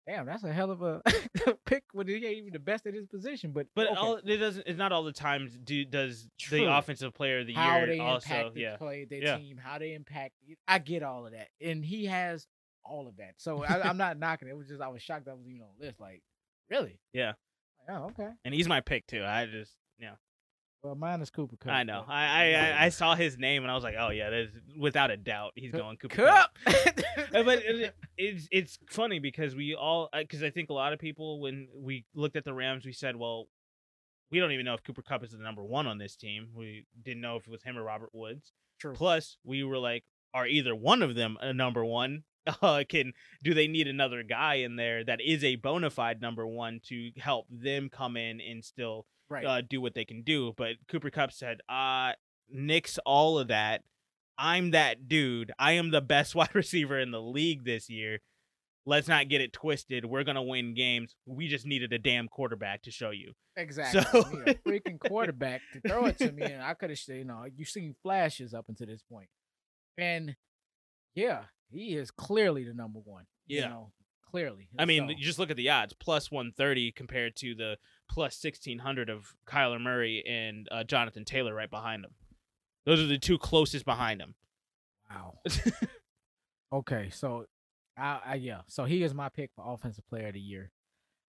damn, 0.08 0.26
that's 0.26 0.44
a 0.44 0.52
hell 0.52 0.72
of 0.72 0.82
a 0.82 1.02
pick 1.66 1.84
when 1.94 2.08
he 2.08 2.16
ain't 2.16 2.38
even 2.38 2.54
the 2.54 2.60
best 2.60 2.86
at 2.88 2.94
his 2.94 3.06
position. 3.08 3.52
But 3.52 3.68
But 3.76 3.88
okay, 3.92 3.96
all 4.00 4.16
it 4.16 4.38
doesn't. 4.38 4.68
It's 4.68 4.78
not 4.78 4.92
all 4.92 5.04
the 5.04 5.14
times. 5.14 5.58
Do 5.64 5.86
does 5.86 6.28
True. 6.40 6.60
the 6.66 6.78
offensive 6.78 7.14
player 7.14 7.40
of 7.40 7.48
the 7.48 7.54
how 7.54 7.78
year 7.78 7.88
they 7.88 8.00
also? 8.00 8.26
impact 8.34 8.54
the 8.56 8.62
Yeah, 8.62 8.78
play, 8.78 9.06
their 9.06 9.22
Yeah. 9.24 9.38
team, 9.38 9.58
how 9.58 9.78
they 9.80 9.94
impact. 9.94 10.36
I 10.68 10.80
get 10.80 11.04
all 11.04 11.26
of 11.26 11.34
that, 11.34 11.50
and 11.62 11.84
he 11.86 12.06
has 12.06 12.48
all 12.84 13.08
of 13.08 13.18
that. 13.18 13.36
So 13.38 13.64
I, 13.64 13.88
I'm 13.88 13.98
not 13.98 14.18
knocking 14.18 14.48
it. 14.48 14.52
It 14.52 14.58
was 14.58 14.68
just 14.68 14.82
I 14.82 14.88
was 14.88 15.02
shocked 15.02 15.26
that 15.26 15.38
was 15.38 15.48
even 15.48 15.62
on 15.62 15.68
the 15.80 15.86
list. 15.86 16.00
Like, 16.00 16.22
really? 16.70 17.00
Yeah. 17.14 17.34
Like, 17.88 17.98
oh, 18.00 18.06
okay. 18.06 18.30
and 18.46 18.54
he's 18.54 18.68
my 18.68 18.82
pick 18.82 19.06
too. 19.08 19.24
I 19.24 19.46
just 19.46 19.74
yeah. 20.00 20.16
Well, 20.84 20.96
mine 20.96 21.22
is 21.22 21.30
Cooper 21.30 21.58
Kupp. 21.58 21.72
I 21.72 21.84
know. 21.84 22.04
I, 22.08 22.54
I 22.54 22.86
I 22.86 22.90
saw 22.90 23.16
his 23.16 23.38
name 23.38 23.62
and 23.62 23.72
I 23.72 23.76
was 23.76 23.84
like, 23.84 23.96
oh 24.00 24.10
yeah, 24.10 24.32
there's 24.32 24.50
without 24.80 25.12
a 25.12 25.18
doubt 25.18 25.52
he's 25.56 25.72
going 25.72 25.98
Cooper 25.98 26.16
Kupp. 26.16 26.58
Kupp. 26.66 27.00
Uh, 27.34 27.44
but 27.44 27.60
it, 27.64 27.94
it's 28.18 28.48
it's 28.52 28.80
funny 28.90 29.20
because 29.20 29.56
we 29.56 29.74
all 29.76 30.10
because 30.18 30.44
I 30.44 30.50
think 30.50 30.70
a 30.70 30.74
lot 30.74 30.92
of 30.92 31.00
people 31.00 31.40
when 31.40 31.68
we 31.74 32.06
looked 32.14 32.36
at 32.36 32.44
the 32.44 32.54
Rams 32.54 32.86
we 32.86 32.92
said 32.92 33.16
well 33.16 33.48
we 34.32 34.40
don't 34.40 34.52
even 34.52 34.66
know 34.66 34.74
if 34.74 34.84
Cooper 34.84 35.02
Kupp 35.02 35.24
is 35.24 35.32
the 35.32 35.38
number 35.38 35.64
one 35.64 35.88
on 35.88 35.98
this 35.98 36.16
team 36.16 36.50
we 36.56 36.86
didn't 37.02 37.22
know 37.22 37.38
if 37.38 37.48
it 37.48 37.50
was 37.50 37.64
him 37.64 37.78
or 37.78 37.84
Robert 37.84 38.10
Woods 38.12 38.52
True. 38.80 38.94
plus 38.94 39.38
we 39.46 39.64
were 39.64 39.78
like 39.78 40.04
are 40.34 40.48
either 40.48 40.76
one 40.76 41.02
of 41.02 41.16
them 41.16 41.38
a 41.42 41.54
number 41.54 41.86
one 41.86 42.24
uh, 42.62 42.84
can 42.88 43.14
do 43.44 43.54
they 43.54 43.68
need 43.68 43.88
another 43.88 44.24
guy 44.24 44.56
in 44.56 44.76
there 44.76 45.04
that 45.06 45.22
is 45.22 45.44
a 45.44 45.56
bona 45.56 45.90
fide 45.90 46.22
number 46.22 46.46
one 46.46 46.82
to 46.88 47.12
help 47.18 47.46
them 47.50 47.88
come 47.90 48.18
in 48.18 48.42
and 48.42 48.66
still 48.66 49.06
right. 49.32 49.46
uh, 49.46 49.62
do 49.68 49.82
what 49.82 49.94
they 49.96 50.06
can 50.06 50.22
do. 50.24 50.54
But 50.58 50.76
Cooper 50.88 51.10
Kupp 51.10 51.32
said, 51.32 51.58
uh, 51.70 52.12
nix 52.50 53.00
all 53.06 53.40
of 53.40 53.48
that. 53.48 53.82
I'm 54.38 54.72
that 54.72 55.08
dude. 55.08 55.52
I 55.60 55.74
am 55.74 55.92
the 55.92 56.02
best 56.02 56.36
wide 56.36 56.54
receiver 56.56 57.00
in 57.00 57.12
the 57.12 57.22
league 57.22 57.64
this 57.66 57.90
year. 57.90 58.20
Let's 58.86 59.08
not 59.08 59.30
get 59.30 59.42
it 59.42 59.54
twisted. 59.54 60.06
We're 60.06 60.24
gonna 60.24 60.42
win 60.42 60.74
games. 60.74 61.16
We 61.28 61.48
just 61.48 61.68
needed 61.68 61.94
a 61.94 62.00
damn 62.00 62.28
quarterback 62.28 62.82
to 62.84 62.92
show 62.92 63.12
you. 63.12 63.34
Exactly. 63.56 64.02
So- 64.02 64.20
a 64.22 64.56
freaking 64.56 65.00
quarterback 65.08 65.62
to 65.74 65.82
throw 65.88 66.06
it 66.08 66.18
to 66.18 66.32
me, 66.32 66.42
and 66.44 66.64
I 66.64 66.74
could 66.74 66.90
have, 66.90 67.00
you 67.08 67.24
know, 67.26 67.46
you've 67.56 67.68
seen 67.70 67.96
flashes 68.02 68.56
up 68.56 68.66
until 68.70 68.88
this 68.88 69.04
point, 69.04 69.30
and 70.00 70.36
yeah, 71.14 71.44
he 71.70 71.96
is 71.96 72.10
clearly 72.10 72.64
the 72.64 72.74
number 72.74 73.00
one. 73.04 73.26
You 73.46 73.60
Yeah. 73.60 73.68
know, 73.68 73.92
clearly. 74.32 74.70
I 74.80 74.86
mean, 74.86 75.04
So, 75.08 75.10
you 75.12 75.24
just 75.24 75.38
look 75.38 75.52
at 75.52 75.58
the 75.58 75.70
odds: 75.70 75.94
plus 76.00 76.32
130 76.32 76.92
compared 76.94 77.36
to 77.38 77.54
the 77.54 77.78
plus 78.12 78.44
1600 78.44 79.10
of 79.10 79.34
Kyler 79.48 79.80
Murray 79.80 80.22
and 80.28 80.68
uh, 80.70 80.84
Jonathan 80.84 81.24
Taylor 81.24 81.56
right 81.56 81.70
behind 81.70 82.04
him. 82.04 82.12
Those 82.86 83.00
are 83.00 83.08
the 83.08 83.18
two 83.18 83.38
closest 83.38 83.86
behind 83.86 84.22
him. 84.22 84.36
wow. 85.10 85.36
Okay, 86.74 87.10
so, 87.12 87.48
I, 87.98 88.20
I 88.26 88.36
yeah, 88.36 88.62
so 88.68 88.86
he 88.86 89.04
is 89.04 89.14
my 89.14 89.28
pick 89.28 89.52
for 89.54 89.74
offensive 89.74 90.08
player 90.08 90.28
of 90.28 90.36
the 90.36 90.40
year. 90.40 90.72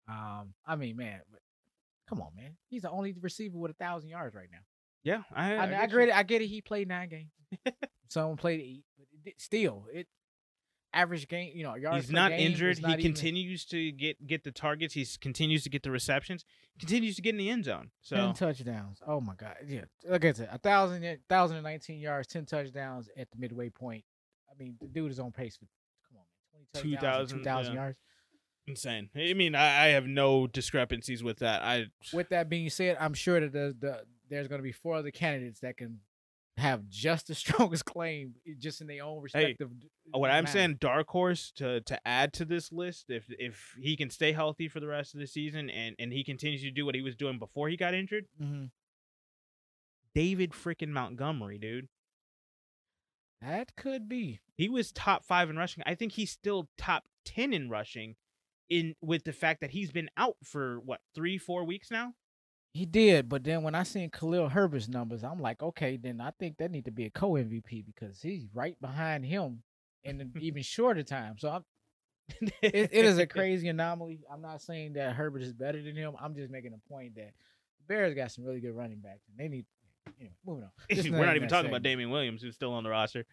Um, 0.09 0.53
I 0.67 0.75
mean, 0.75 0.97
man, 0.97 1.21
come 2.09 2.21
on, 2.21 2.31
man, 2.35 2.57
he's 2.69 2.83
the 2.83 2.91
only 2.91 3.15
receiver 3.21 3.57
with 3.57 3.71
a 3.71 3.75
thousand 3.75 4.11
yards 4.11 4.35
right 4.35 4.49
now. 4.51 4.59
Yeah, 5.05 5.23
I, 5.33 5.55
I, 5.55 5.63
I, 5.63 5.67
get 5.69 5.93
you. 5.93 5.99
get 5.99 6.09
it. 6.09 6.15
I 6.17 6.23
get 6.25 6.43
it. 6.43 6.47
He 6.49 6.61
played 6.61 6.89
nine 6.89 7.09
games. 7.09 7.31
Someone 8.09 8.37
played 8.37 8.61
eight, 8.61 8.85
but 8.99 9.07
it, 9.25 9.41
still, 9.41 9.85
it 9.93 10.09
average 10.93 11.29
game. 11.29 11.53
You 11.55 11.65
know, 11.65 11.75
yards. 11.75 12.07
He's 12.07 12.13
not 12.13 12.31
game 12.31 12.53
injured. 12.53 12.73
is 12.73 12.79
He 12.79 12.85
even- 12.87 13.01
continues 13.01 13.65
to 13.67 13.93
get 13.93 14.27
get 14.27 14.45
the 14.45 14.53
targets. 14.53 14.95
He 14.95 15.07
continues 15.21 15.63
to 15.65 15.71
get 15.71 15.83
the 15.83 15.91
receptions. 15.91 16.45
Continues 16.79 17.17
to 17.17 17.23
get 17.23 17.31
in 17.31 17.39
the 17.39 17.51
end 17.51 17.65
zone. 17.65 17.91
So 18.01 18.17
Ten 18.17 18.35
touchdowns. 18.35 19.01
Oh 19.07 19.21
my 19.21 19.35
god. 19.35 19.57
Yeah. 19.67 19.85
Look 20.09 20.25
at 20.25 20.39
it. 20.39 20.49
a 20.51 20.59
thousand, 20.59 21.19
thousand 21.29 21.57
and 21.57 21.65
nineteen 21.65 21.99
yards, 21.99 22.29
ten 22.29 22.47
touchdowns 22.47 23.09
at 23.17 23.31
the 23.31 23.37
midway 23.39 23.69
point. 23.69 24.05
I 24.51 24.55
mean, 24.63 24.77
the 24.81 24.87
dude 24.87 25.11
is 25.11 25.19
on 25.19 25.33
pace 25.33 25.57
for 25.57 25.67
come 26.09 26.19
on, 26.19 26.81
twenty 26.81 26.95
touchdowns, 26.97 27.31
2,000, 27.31 27.39
two 27.39 27.45
thousand 27.45 27.75
yeah. 27.75 27.81
yards. 27.81 27.99
insane. 28.67 29.11
I 29.17 29.35
mean, 29.35 29.55
I, 29.55 29.85
I 29.85 29.89
have 29.89 30.07
no 30.07 30.47
discrepancies 30.47 31.23
with 31.23 31.39
that. 31.41 31.63
I 31.63 31.87
With 32.13 32.29
that 32.31 32.49
being 32.49 32.71
said, 32.71 32.97
I'm 33.01 33.15
sure 33.15 33.41
that 33.41 33.53
the, 33.53 33.75
the 33.79 34.03
there's 34.29 34.47
going 34.47 34.59
to 34.59 34.63
be 34.65 34.73
four 34.73 34.95
other 34.97 35.11
candidates 35.11 35.61
that 35.61 35.77
can 35.79 36.01
have 36.59 36.89
just 36.89 37.27
the 37.29 37.35
strongest 37.45 37.85
claim, 37.85 38.35
just 38.59 38.81
in 38.81 38.87
their 38.87 39.05
own 39.05 39.23
respective. 39.23 39.71
d- 39.81 39.89
what 40.13 40.31
I'm 40.31 40.45
manner. 40.45 40.47
saying, 40.53 40.77
dark 40.81 41.09
horse 41.09 41.51
to 41.57 41.81
to 41.83 41.99
add 42.07 42.33
to 42.35 42.45
this 42.45 42.71
list. 42.73 43.07
If 43.09 43.27
if 43.31 43.75
he 43.81 43.97
can 43.97 44.11
stay 44.11 44.33
healthy 44.33 44.69
for 44.69 44.81
the 44.81 44.87
rest 44.89 45.15
of 45.15 45.21
the 45.21 45.27
season 45.27 45.71
and 45.71 45.95
and 45.99 46.13
he 46.13 46.25
continues 46.25 46.63
to 46.63 46.71
do 46.71 46.85
what 46.87 46.95
he 46.95 47.03
was 47.03 47.17
doing 47.17 47.39
before 47.39 47.69
he 47.69 47.77
got 47.77 47.95
injured, 47.95 48.27
Mhm. 48.43 48.71
David 50.15 50.53
freaking 50.53 50.89
Montgomery, 50.89 51.59
dude. 51.59 51.89
that 53.41 53.77
could 53.77 54.09
be. 54.09 54.41
He 54.57 54.69
was 54.69 54.91
top 54.91 55.25
five 55.25 55.49
in 55.49 55.57
rushing. 55.57 55.83
I 55.87 55.95
think 55.95 56.13
he's 56.13 56.31
still 56.33 56.69
top 56.77 57.05
ten 57.25 57.53
in 57.53 57.69
rushing. 57.71 58.17
In 58.69 58.95
with 59.01 59.25
the 59.25 59.33
fact 59.33 59.61
that 59.63 59.71
he's 59.71 59.91
been 59.93 60.11
out 60.17 60.37
for 60.45 60.81
what 60.81 61.01
three 61.15 61.39
four 61.39 61.65
weeks 61.65 61.91
now. 61.91 62.15
He 62.73 62.85
did, 62.85 63.29
but 63.29 63.45
then 63.45 63.63
when 63.63 63.75
I 63.75 63.83
seen 63.83 64.11
Khalil 64.11 64.49
Herbert's 64.49 64.89
numbers, 64.89 65.25
I'm 65.25 65.41
like, 65.41 65.63
okay, 65.63 65.97
then 65.97 66.21
I 66.21 66.31
think 66.39 66.59
that 66.59 66.71
need 66.71 66.85
to 66.85 66.91
be 66.91 67.07
a 67.07 67.11
co 67.11 67.33
MVP 67.33 67.85
because 67.87 68.21
he's 68.21 68.47
right 68.55 68.79
behind 68.81 69.25
him 69.25 69.63
in 70.05 70.21
an 70.21 70.33
even 70.41 70.63
shorter 70.63 71.03
time. 71.03 71.37
So 71.39 71.49
I'm, 71.51 71.65
it, 72.63 72.91
it 72.93 73.05
is 73.05 73.19
a 73.19 73.27
crazy 73.27 73.69
anomaly. 73.69 74.21
I'm 74.31 74.43
not 74.43 74.61
saying 74.61 74.93
that 74.95 75.15
Herbert 75.15 75.43
is 75.43 75.53
better 75.53 75.83
than 75.83 75.97
him. 75.97 76.15
I'm 76.21 76.35
just 76.35 76.51
making 76.51 76.73
a 76.75 76.89
point 76.93 77.15
that 77.17 77.33
the 77.79 77.85
Bears 77.89 78.15
got 78.15 78.31
some 78.31 78.45
really 78.45 78.61
good 78.61 78.77
running 78.77 78.99
backs, 78.99 79.25
and 79.29 79.39
they 79.39 79.49
need. 79.49 79.65
Anyway, 80.19 80.35
moving 80.47 80.65
on. 80.65 80.71
Just 80.91 81.11
We're 81.11 81.27
not 81.27 81.37
even 81.37 81.49
talking 81.49 81.69
about. 81.69 81.83
Damien 81.83 82.11
Williams, 82.11 82.43
who's 82.43 82.55
still 82.55 82.73
on 82.73 82.83
the 82.83 82.91
roster. 82.91 83.27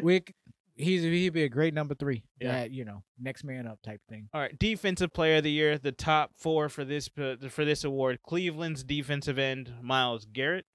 Wick, 0.00 0.34
he's 0.76 1.02
he'd 1.02 1.32
be 1.32 1.44
a 1.44 1.48
great 1.48 1.74
number 1.74 1.94
three. 1.94 2.24
Yeah. 2.40 2.52
That 2.52 2.70
you 2.70 2.84
know, 2.84 3.02
next 3.20 3.44
man 3.44 3.66
up 3.66 3.80
type 3.82 4.00
thing. 4.08 4.28
All 4.32 4.40
right, 4.40 4.58
defensive 4.58 5.12
player 5.12 5.36
of 5.38 5.44
the 5.44 5.50
year, 5.50 5.78
the 5.78 5.92
top 5.92 6.32
four 6.36 6.68
for 6.68 6.84
this 6.84 7.08
for 7.08 7.64
this 7.64 7.84
award: 7.84 8.20
Cleveland's 8.22 8.84
defensive 8.84 9.38
end 9.38 9.72
Myles 9.82 10.26
Garrett, 10.32 10.66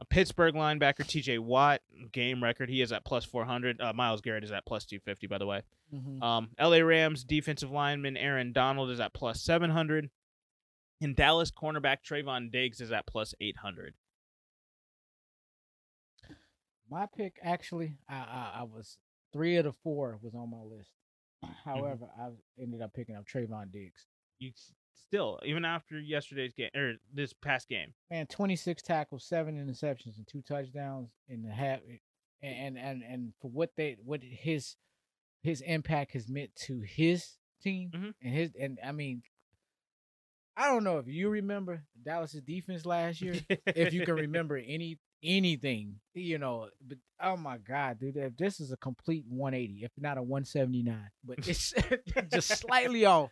a 0.00 0.04
Pittsburgh 0.04 0.54
linebacker 0.54 1.06
T.J. 1.06 1.38
Watt, 1.38 1.80
game 2.12 2.42
record. 2.42 2.68
He 2.68 2.82
is 2.82 2.92
at 2.92 3.04
plus 3.04 3.24
four 3.24 3.44
hundred. 3.44 3.80
Uh, 3.80 3.92
Myles 3.92 4.20
Garrett 4.20 4.44
is 4.44 4.52
at 4.52 4.66
plus 4.66 4.84
two 4.84 4.98
fifty, 5.00 5.26
by 5.26 5.38
the 5.38 5.46
way. 5.46 5.62
Mhm. 5.94 6.22
Um, 6.22 6.50
L.A. 6.58 6.82
Rams 6.82 7.24
defensive 7.24 7.70
lineman 7.70 8.16
Aaron 8.16 8.52
Donald 8.52 8.90
is 8.90 9.00
at 9.00 9.12
plus 9.14 9.42
seven 9.42 9.70
hundred, 9.70 10.10
and 11.00 11.16
Dallas 11.16 11.50
cornerback 11.50 11.98
Trevon 12.06 12.50
Diggs 12.52 12.80
is 12.80 12.92
at 12.92 13.06
plus 13.06 13.34
eight 13.40 13.56
hundred. 13.58 13.94
My 16.90 17.06
pick 17.06 17.36
actually, 17.42 17.96
I, 18.08 18.14
I 18.14 18.52
I 18.60 18.62
was 18.64 18.98
three 19.32 19.56
of 19.56 19.64
the 19.64 19.72
four 19.72 20.18
was 20.22 20.34
on 20.34 20.50
my 20.50 20.62
list. 20.62 20.90
Mm-hmm. 21.42 21.70
However, 21.70 22.06
I 22.20 22.28
ended 22.62 22.82
up 22.82 22.92
picking 22.92 23.16
up 23.16 23.24
Trevon 23.26 23.72
Diggs. 23.72 24.04
You 24.40 24.52
still, 25.06 25.38
even 25.44 25.64
after 25.64 25.98
yesterday's 25.98 26.52
game 26.52 26.68
or 26.76 26.94
this 27.14 27.32
past 27.32 27.66
game. 27.68 27.94
Man, 28.10 28.26
26 28.26 28.82
tackles, 28.82 29.24
seven 29.24 29.56
interceptions, 29.56 30.18
and 30.18 30.26
two 30.26 30.42
touchdowns 30.42 31.08
in 31.28 31.42
the 31.42 31.50
half. 31.50 31.80
And 32.42 32.76
and 32.78 33.02
and 33.02 33.32
for 33.40 33.50
what 33.50 33.70
they 33.76 33.96
what 34.04 34.20
his 34.22 34.76
his 35.42 35.62
impact 35.62 36.12
has 36.12 36.28
meant 36.28 36.54
to 36.66 36.80
his 36.80 37.36
team 37.62 37.90
Mhm. 37.94 38.12
and 38.22 38.34
his 38.34 38.50
and 38.60 38.78
I 38.84 38.92
mean, 38.92 39.22
I 40.56 40.68
don't 40.68 40.84
know 40.84 40.98
if 40.98 41.06
you 41.06 41.30
remember 41.30 41.82
Dallas's 42.04 42.42
defense 42.42 42.84
last 42.84 43.22
year. 43.22 43.34
if 43.66 43.94
you 43.94 44.04
can 44.04 44.14
remember 44.26 44.56
any 44.58 44.98
anything, 45.22 45.96
you 46.14 46.38
know. 46.38 46.68
But 46.86 46.98
oh 47.22 47.36
my 47.36 47.58
god, 47.58 47.98
dude, 47.98 48.16
if 48.16 48.36
this 48.36 48.60
is 48.60 48.72
a 48.72 48.76
complete 48.76 49.24
180, 49.28 49.84
if 49.84 49.92
not 49.98 50.18
a 50.18 50.22
179, 50.22 50.96
but 51.24 51.38
it's 51.48 51.74
just 52.32 52.48
slightly 52.48 53.04
off. 53.04 53.30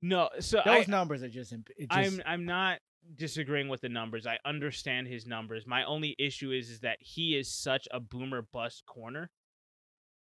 No, 0.00 0.28
so 0.40 0.60
Those 0.64 0.88
I, 0.88 0.90
numbers 0.90 1.22
are 1.22 1.28
just. 1.28 1.50
just 1.50 1.64
I'm 1.90 2.20
I'm 2.26 2.44
not 2.44 2.78
disagreeing 3.16 3.68
with 3.68 3.80
the 3.80 3.88
numbers. 3.88 4.26
I 4.26 4.38
understand 4.44 5.06
his 5.06 5.26
numbers. 5.26 5.66
My 5.66 5.84
only 5.84 6.16
issue 6.18 6.50
is 6.50 6.70
is 6.70 6.80
that 6.80 6.98
he 7.00 7.36
is 7.36 7.52
such 7.52 7.86
a 7.90 8.00
boomer 8.00 8.42
bust 8.52 8.84
corner. 8.86 9.30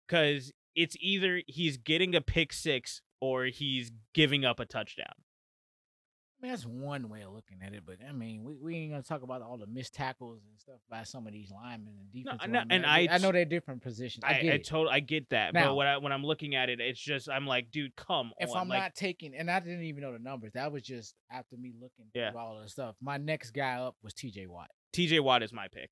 Cause 0.09 0.53
it's 0.77 0.97
either 1.01 1.43
he's 1.49 1.79
getting 1.79 2.15
a 2.15 2.21
pick 2.21 2.53
six 2.53 3.01
or 3.21 3.47
he's 3.47 3.91
giving 4.15 4.45
up 4.45 4.61
a 4.61 4.67
touchdown. 4.67 5.15
I 6.47 6.49
mean, 6.49 6.53
that's 6.53 6.67
one 6.67 7.09
way 7.09 7.23
of 7.23 7.33
looking 7.33 7.59
at 7.65 7.73
it, 7.75 7.83
but 7.85 7.97
I 8.09 8.13
mean, 8.13 8.45
we, 8.45 8.55
we 8.55 8.77
ain't 8.77 8.93
gonna 8.93 9.03
talk 9.03 9.23
about 9.23 9.43
all 9.43 9.57
the 9.59 9.67
missed 9.67 9.95
tackles 9.95 10.43
and 10.49 10.61
stuff 10.61 10.77
by 10.89 11.03
some 11.03 11.27
of 11.27 11.33
these 11.33 11.51
linemen 11.51 11.95
and 11.99 12.13
defense. 12.13 12.41
no, 12.49 12.63
and 12.71 12.87
I 12.87 13.09
I 13.11 13.19
know 13.19 13.33
they're 13.33 13.45
different 13.45 13.83
positions. 13.83 14.23
I, 14.25 14.39
I, 14.39 14.43
get 14.43 14.53
I, 14.53 14.57
it. 14.57 14.67
tot- 14.67 14.89
I 14.91 15.01
get 15.01 15.29
that. 15.31 15.55
Now- 15.55 15.69
but 15.71 15.75
when 15.75 15.87
I 15.87 15.99
when 15.99 16.13
I'm 16.13 16.23
looking 16.25 16.55
at 16.55 16.69
it, 16.69 16.81
it's 16.81 17.01
just 17.01 17.29
I'm 17.29 17.47
like, 17.47 17.71
dude, 17.71 17.97
come 17.97 18.33
if 18.39 18.51
on. 18.51 18.57
I'm 18.59 18.69
like, 18.69 18.81
not 18.81 18.95
taking, 18.95 19.35
and 19.35 19.51
I 19.51 19.59
didn't 19.61 19.83
even 19.85 20.03
know 20.03 20.13
the 20.13 20.19
numbers. 20.21 20.53
That 20.55 20.71
was 20.71 20.83
just 20.83 21.15
after 21.33 21.57
me 21.57 21.73
looking 21.75 22.07
Yeah. 22.15 22.31
through 22.31 22.41
all 22.41 22.61
the 22.63 22.69
stuff. 22.69 22.95
My 23.01 23.17
next 23.17 23.51
guy 23.51 23.75
up 23.77 23.97
was 24.03 24.15
T.J. 24.15 24.47
Watt. 24.47 24.69
TJ 24.95 25.21
Watt 25.23 25.43
is 25.43 25.53
my 25.53 25.67
pick. 25.69 25.91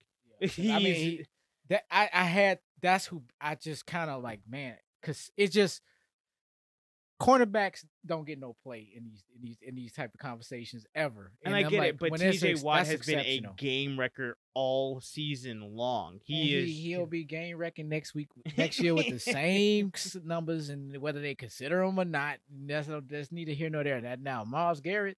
Yeah, 0.57 0.77
I 0.77 0.79
mean, 0.79 0.95
he, 0.95 1.27
that 1.71 1.83
I, 1.91 2.09
I 2.13 2.25
had 2.25 2.59
that's 2.81 3.07
who 3.07 3.23
I 3.41 3.55
just 3.57 3.87
kind 3.87 4.11
of 4.11 4.23
like, 4.23 4.41
man, 4.49 4.77
because 5.01 5.31
it's 5.37 5.55
just 5.55 5.81
cornerbacks 7.21 7.85
don't 8.05 8.27
get 8.27 8.39
no 8.39 8.57
play 8.63 8.89
in 8.95 9.05
these 9.05 9.23
in 9.35 9.43
these 9.43 9.57
in 9.63 9.75
these 9.75 9.93
type 9.93 10.13
of 10.15 10.21
conversations 10.21 10.85
ever. 10.95 11.33
And 11.45 11.55
I 11.55 11.61
I'm 11.61 11.69
get 11.69 11.79
like, 11.79 11.89
it, 11.91 11.99
but 11.99 12.11
when 12.11 12.21
TJ 12.21 12.63
Watt 12.63 12.87
has 12.87 13.01
been 13.07 13.21
a 13.21 13.41
game 13.57 13.99
record 13.99 14.35
all 14.55 15.01
season 15.01 15.61
long. 15.75 16.13
And 16.13 16.21
He 16.25 16.57
is 16.57 16.71
he'll 16.71 17.07
be 17.07 17.25
game 17.25 17.57
wrecking 17.57 17.89
next 17.89 18.15
week 18.15 18.29
next 18.57 18.81
year 18.81 18.95
with 18.95 19.09
the 19.09 19.21
same 19.21 19.93
numbers 20.25 20.69
and 20.69 20.97
whether 21.01 21.21
they 21.21 21.35
consider 21.35 21.83
him 21.83 21.99
or 21.99 22.05
not. 22.05 22.39
That's 22.51 22.89
no, 22.89 23.01
that's 23.01 23.31
neither 23.33 23.53
here 23.53 23.71
nor 23.71 23.85
there. 23.85 24.01
That 24.01 24.21
now 24.21 24.45
Myles 24.45 24.81
Garrett 24.81 25.17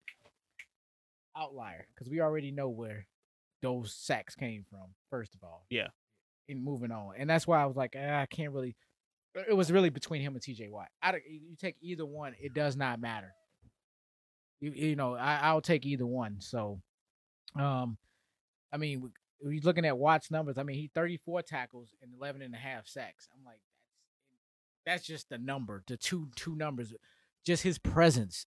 outlier 1.37 1.87
because 1.95 2.11
we 2.11 2.21
already 2.21 2.51
know 2.51 2.69
where 2.69 3.07
those 3.63 3.95
sacks 3.95 4.35
came 4.35 4.65
from. 4.69 4.95
First 5.11 5.35
of 5.35 5.43
all, 5.43 5.65
Yeah. 5.71 5.89
And 6.49 6.63
moving 6.63 6.93
on, 6.93 7.15
and 7.19 7.29
that's 7.29 7.47
why 7.47 7.61
I 7.61 7.67
was 7.67 7.77
like, 7.77 7.97
ah, 7.99 8.21
I 8.21 8.27
can't 8.27 8.53
really. 8.53 8.77
It 9.49 9.55
was 9.55 9.71
really 9.71 9.91
between 9.91 10.23
him 10.23 10.35
and 10.35 10.43
T.J. 10.43 10.69
Watt. 10.69 10.89
I 11.03 11.21
you 11.29 11.57
take 11.59 11.77
either 11.81 12.07
one, 12.07 12.35
it 12.41 12.55
does 12.55 12.77
not 12.77 13.01
matter. 13.01 13.35
You, 14.61 14.73
you 14.73 14.97
know, 14.97 15.15
I, 15.15 15.41
I'll 15.43 15.61
take 15.61 15.85
either 15.85 16.07
one. 16.07 16.37
So, 16.41 16.81
um, 17.59 17.99
I 18.73 18.79
mean, 18.79 19.13
you're 19.43 19.61
looking 19.63 19.85
at 19.85 19.99
Watt's 19.99 20.31
numbers, 20.31 20.57
I 20.59 20.63
mean, 20.63 20.77
he 20.77 20.91
34 20.95 21.43
tackles 21.43 21.95
and 22.03 22.13
11 22.19 22.43
and 22.43 22.55
a 22.55 22.59
half 22.59 22.87
sacks. 22.87 23.29
I'm 23.35 23.45
like, 23.45 23.61
that's 24.87 24.97
that's 24.97 25.07
just 25.07 25.29
the 25.29 25.39
number, 25.39 25.83
the 25.87 25.97
two 25.97 26.29
two 26.37 26.55
numbers, 26.55 26.95
just 27.45 27.63
his 27.63 27.79
presence. 27.79 28.47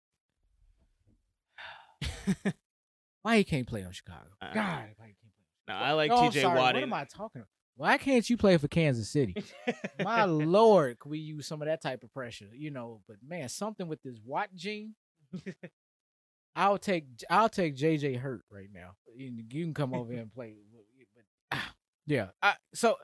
why 3.23 3.37
he 3.37 3.45
can't 3.45 3.67
play 3.67 3.85
on 3.85 3.93
Chicago? 3.93 4.29
Uh, 4.41 4.53
God, 4.53 4.85
why 4.97 5.07
he 5.07 5.15
can't 5.15 5.35
play? 5.37 5.47
no, 5.69 5.75
I 5.75 5.93
like 5.93 6.11
No, 6.11 6.17
TJ 6.17 6.45
Watt. 6.45 6.75
What 6.75 6.83
am 6.83 6.93
I 6.93 7.05
talking 7.05 7.43
about? 7.43 7.49
Why 7.83 7.99
can't 7.99 8.31
you 8.31 8.37
play 8.37 8.57
for 8.59 8.69
Kansas 8.69 9.09
City? 9.09 9.43
My 10.01 10.23
lord, 10.27 11.01
could 11.01 11.09
we 11.11 11.19
use 11.19 11.49
some 11.49 11.61
of 11.61 11.67
that 11.67 11.83
type 11.83 12.05
of 12.05 12.15
pressure? 12.15 12.47
You 12.55 12.71
know, 12.71 13.01
but 13.09 13.17
man, 13.27 13.49
something 13.49 13.89
with 13.89 14.01
this 14.05 14.21
Watt 14.25 14.51
gene. 14.55 14.95
I'll 16.57 16.79
take 16.79 17.07
I'll 17.29 17.49
take 17.49 17.75
JJ 17.75 18.21
Hurt 18.21 18.45
right 18.53 18.69
now. 18.73 18.93
You, 19.17 19.33
you 19.51 19.65
can 19.65 19.75
come 19.75 19.95
over 19.95 20.13
and 20.13 20.33
play, 20.33 20.55
but 21.13 21.25
ah, 21.51 21.75
yeah. 22.07 22.29
I, 22.41 22.55
so 22.73 22.99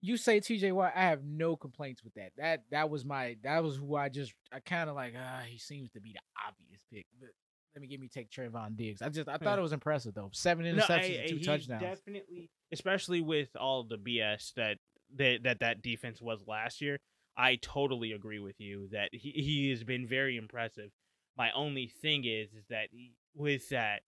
you 0.00 0.16
say 0.16 0.40
TJ 0.40 0.72
Watt, 0.72 0.92
I 0.96 1.02
have 1.02 1.22
no 1.22 1.54
complaints 1.54 2.02
with 2.02 2.14
that. 2.14 2.32
That 2.38 2.62
that 2.72 2.90
was 2.90 3.04
my 3.04 3.36
that 3.44 3.62
was 3.62 3.76
who 3.76 3.94
I 3.94 4.08
just 4.08 4.34
I 4.52 4.58
kind 4.58 4.90
of 4.90 4.96
like. 4.96 5.14
Ah, 5.16 5.42
he 5.46 5.58
seems 5.58 5.92
to 5.92 6.00
be 6.00 6.12
the 6.12 6.20
obvious 6.44 6.80
pick, 6.92 7.06
but 7.20 7.28
let 7.76 7.82
me 7.82 7.88
give 7.88 8.00
me 8.00 8.08
take 8.08 8.30
Trevon 8.30 8.74
Diggs. 8.74 9.02
I 9.02 9.10
just 9.10 9.28
I 9.28 9.36
thought 9.36 9.58
it 9.58 9.62
was 9.62 9.74
impressive 9.74 10.14
though. 10.14 10.30
Seven 10.32 10.64
No, 10.64 10.82
interceptions, 10.82 10.90
I- 10.90 11.04
and 11.04 11.24
I- 11.24 11.26
two 11.26 11.38
touchdowns. 11.40 11.82
Definitely, 11.82 12.50
especially 12.72 13.20
with 13.20 13.54
all 13.54 13.84
the 13.84 13.98
BS 13.98 14.54
that 14.54 14.78
that 15.16 15.42
that, 15.42 15.60
that 15.60 15.82
defense 15.82 16.22
was 16.22 16.42
last 16.46 16.80
year. 16.80 16.98
I 17.36 17.56
totally 17.56 18.12
agree 18.12 18.38
with 18.38 18.58
you 18.58 18.88
that 18.92 19.10
he, 19.12 19.30
he 19.30 19.70
has 19.70 19.84
been 19.84 20.06
very 20.06 20.38
impressive. 20.38 20.90
My 21.36 21.52
only 21.52 21.86
thing 21.86 22.24
is 22.24 22.54
is 22.54 22.64
that 22.70 22.88
he, 22.90 23.12
with 23.34 23.68
that 23.68 24.00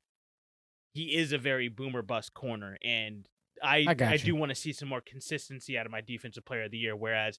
he 0.95 1.15
is 1.15 1.33
a 1.33 1.39
very 1.39 1.69
boomer 1.69 2.01
bust 2.01 2.33
corner 2.33 2.79
and 2.83 3.29
I 3.63 3.85
I 3.87 4.05
I 4.05 4.17
do 4.17 4.35
want 4.35 4.49
to 4.49 4.55
see 4.55 4.73
some 4.73 4.89
more 4.89 5.03
consistency 5.03 5.77
out 5.77 5.85
of 5.85 5.93
my 5.93 6.01
defensive 6.01 6.47
player 6.47 6.65
of 6.65 6.71
the 6.71 6.79
year 6.79 6.97
whereas 6.97 7.39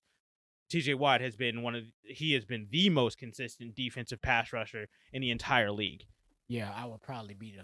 TJ 0.72 0.96
Watt 0.96 1.22
has 1.22 1.36
been 1.36 1.63
one 1.63 1.74
of 1.74 1.86
he 2.04 2.34
has 2.34 2.46
been 2.46 2.68
the 2.70 2.92
most 2.92 3.18
consistent 3.18 3.74
defensive 3.76 4.22
pass 4.22 4.54
rusher 4.54 4.88
in 5.12 5.22
the 5.22 5.32
entire 5.32 5.72
league. 5.72 6.04
Yeah, 6.49 6.73
I 6.75 6.85
would 6.85 7.01
probably 7.01 7.35
be 7.35 7.55
the. 7.55 7.63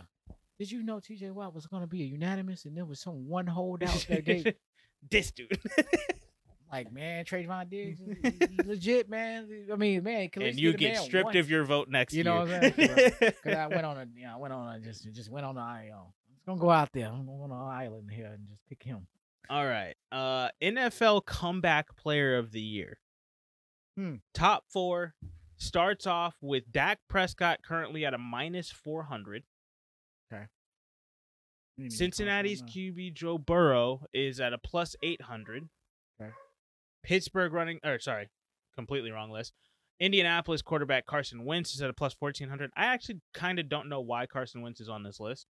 Did 0.57 0.71
you 0.71 0.83
know 0.83 1.01
T.J. 1.01 1.31
Watt 1.31 1.53
was 1.53 1.65
going 1.65 1.81
to 1.81 1.87
be 1.87 2.03
a 2.03 2.05
unanimous, 2.05 2.63
and 2.63 2.77
there 2.77 2.85
was 2.85 3.01
some 3.01 3.27
one 3.27 3.47
holdout 3.47 4.05
that 4.07 4.23
gave 4.23 4.53
this 5.11 5.31
dude. 5.31 5.59
like, 6.71 6.93
man, 6.93 7.25
Trevon 7.25 7.69
Diggs, 7.69 7.99
legit, 8.65 9.09
man. 9.09 9.49
I 9.73 9.75
mean, 9.75 10.03
man, 10.03 10.29
and 10.39 10.57
you 10.57 10.73
get 10.73 10.97
stripped 10.97 11.35
of 11.35 11.49
your 11.49 11.65
vote 11.65 11.89
next 11.89 12.13
year. 12.13 12.23
You 12.23 12.31
year. 12.31 12.45
know 12.45 12.51
what 12.51 12.63
I'm 12.63 12.73
saying? 12.73 13.11
Because 13.19 13.57
I 13.57 13.67
went 13.67 13.85
on 13.85 13.97
a, 13.97 14.07
you 14.15 14.27
know, 14.27 14.33
I 14.33 14.37
went 14.37 14.53
on 14.53 14.75
a 14.75 14.79
just 14.79 15.11
just 15.11 15.29
went 15.29 15.45
on 15.45 15.55
the 15.55 15.61
IL. 15.61 15.65
I'm 15.67 16.35
just 16.35 16.45
gonna 16.45 16.61
go 16.61 16.69
out 16.69 16.93
there. 16.93 17.07
I'm 17.07 17.25
gonna 17.25 17.37
go 17.37 17.43
on 17.43 17.51
an 17.51 17.57
island 17.57 18.11
here 18.11 18.27
and 18.27 18.47
just 18.47 18.61
pick 18.69 18.83
him. 18.83 19.07
All 19.49 19.65
right. 19.65 19.95
Uh 20.11 20.49
NFL 20.61 21.25
comeback 21.25 21.95
player 21.97 22.37
of 22.37 22.51
the 22.51 22.61
year. 22.61 22.99
Hmm. 23.97 24.15
Top 24.33 24.65
4 24.69 25.15
starts 25.57 26.05
off 26.05 26.35
with 26.41 26.71
Dak 26.71 26.99
Prescott 27.09 27.59
currently 27.63 28.05
at 28.05 28.13
a 28.13 28.17
minus 28.17 28.71
400. 28.71 29.43
You 31.77 31.83
need 31.85 31.91
to 31.91 31.97
Cincinnati's 31.97 32.61
QB 32.61 33.13
Joe 33.13 33.37
Burrow 33.37 34.05
is 34.13 34.39
at 34.39 34.53
a 34.53 34.57
plus 34.57 34.95
800. 35.03 35.67
Okay. 36.21 36.31
Pittsburgh 37.03 37.53
running 37.53 37.79
or 37.83 37.99
sorry, 37.99 38.29
completely 38.75 39.11
wrong 39.11 39.29
list. 39.29 39.53
Indianapolis 39.99 40.61
quarterback 40.61 41.05
Carson 41.05 41.45
Wentz 41.45 41.73
is 41.73 41.81
at 41.81 41.89
a 41.89 41.93
plus 41.93 42.15
1400. 42.17 42.71
I 42.75 42.85
actually 42.85 43.21
kind 43.33 43.59
of 43.59 43.69
don't 43.69 43.89
know 43.89 44.01
why 44.01 44.25
Carson 44.25 44.61
Wentz 44.61 44.79
is 44.79 44.89
on 44.89 45.03
this 45.03 45.19
list. 45.19 45.47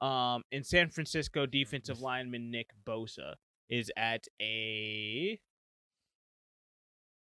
Um 0.00 0.42
in 0.52 0.62
San 0.64 0.88
Francisco 0.90 1.46
defensive 1.46 2.00
lineman 2.00 2.50
Nick 2.50 2.70
Bosa 2.86 3.34
is 3.68 3.90
at 3.96 4.26
a 4.40 5.40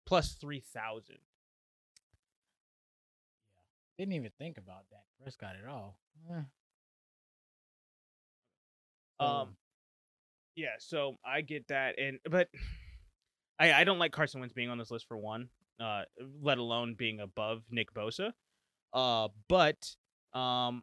plus 0.07 0.33
3000. 0.35 1.19
Didn't 4.01 4.15
even 4.15 4.31
think 4.39 4.57
about 4.57 4.85
that 4.93 5.03
Prescott 5.23 5.57
at 5.63 5.69
all. 5.69 5.99
Eh. 6.31 6.41
Um, 9.23 9.57
yeah, 10.57 10.77
so 10.79 11.17
I 11.23 11.43
get 11.43 11.69
that, 11.69 11.99
and 11.99 12.19
but 12.31 12.49
I 13.59 13.75
I 13.75 13.85
don't 13.85 13.99
like 13.99 14.13
Carson 14.13 14.41
Wentz 14.41 14.55
being 14.55 14.71
on 14.71 14.79
this 14.79 14.91
list 14.91 15.07
for 15.07 15.19
one, 15.19 15.51
uh, 15.79 16.05
let 16.41 16.57
alone 16.57 16.95
being 16.97 17.21
above 17.21 17.65
Nick 17.71 17.93
Bosa. 17.93 18.33
Uh, 18.95 19.29
but 19.51 19.95
um, 20.33 20.83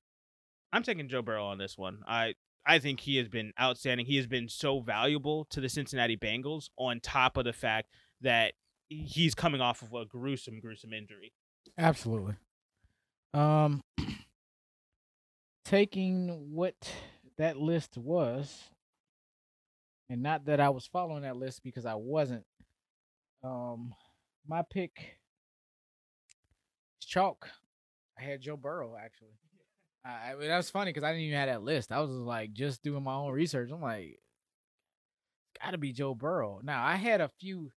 I'm 0.72 0.84
taking 0.84 1.10
Joe 1.10 1.24
Burrow 1.24 1.48
on 1.48 1.58
this 1.58 1.76
one. 1.76 2.04
I 2.08 2.36
I 2.68 2.78
think 2.78 3.00
he 3.00 3.18
has 3.18 3.28
been 3.28 3.52
outstanding. 3.60 4.06
He 4.06 4.18
has 4.18 4.28
been 4.28 4.48
so 4.48 4.80
valuable 4.80 5.46
to 5.46 5.60
the 5.60 5.70
Cincinnati 5.70 6.18
Bengals. 6.18 6.70
On 6.78 7.00
top 7.00 7.36
of 7.36 7.46
the 7.46 7.54
fact 7.54 7.90
that 8.22 8.54
he's 8.90 9.34
coming 9.34 9.60
off 9.60 9.82
of 9.82 9.92
a 9.96 10.06
gruesome, 10.06 10.60
gruesome 10.60 10.94
injury. 10.94 11.34
Absolutely. 11.80 12.36
Um, 13.38 13.82
taking 15.66 16.56
what 16.56 16.74
that 17.38 17.58
list 17.58 17.96
was, 17.96 18.64
and 20.10 20.24
not 20.24 20.46
that 20.46 20.60
I 20.60 20.70
was 20.70 20.88
following 20.88 21.22
that 21.22 21.38
list 21.38 21.62
because 21.64 21.86
I 21.86 21.94
wasn't. 21.94 22.46
Um, 23.44 23.94
my 24.48 24.64
pick 24.64 25.20
is 27.00 27.08
chalk. 27.08 27.48
I 28.20 28.24
had 28.24 28.42
Joe 28.42 28.58
Burrow 28.58 28.96
actually. 29.00 29.38
I, 30.04 30.36
mean, 30.36 30.48
that 30.48 30.58
was 30.58 30.70
funny 30.70 30.90
because 30.90 31.04
I 31.04 31.12
didn't 31.12 31.26
even 31.26 31.38
have 31.38 31.50
that 31.50 31.64
list. 31.64 31.92
I 31.92 32.00
was 32.00 32.10
like 32.10 32.54
just 32.54 32.82
doing 32.82 33.04
my 33.04 33.14
own 33.14 33.32
research. 33.34 33.70
I'm 33.72 33.82
like, 33.82 34.20
got 35.62 35.72
to 35.72 35.78
be 35.78 35.92
Joe 35.92 36.16
Burrow. 36.16 36.62
Now 36.64 36.84
I 36.84 36.96
had 36.96 37.22
a 37.22 37.30
few 37.40 37.72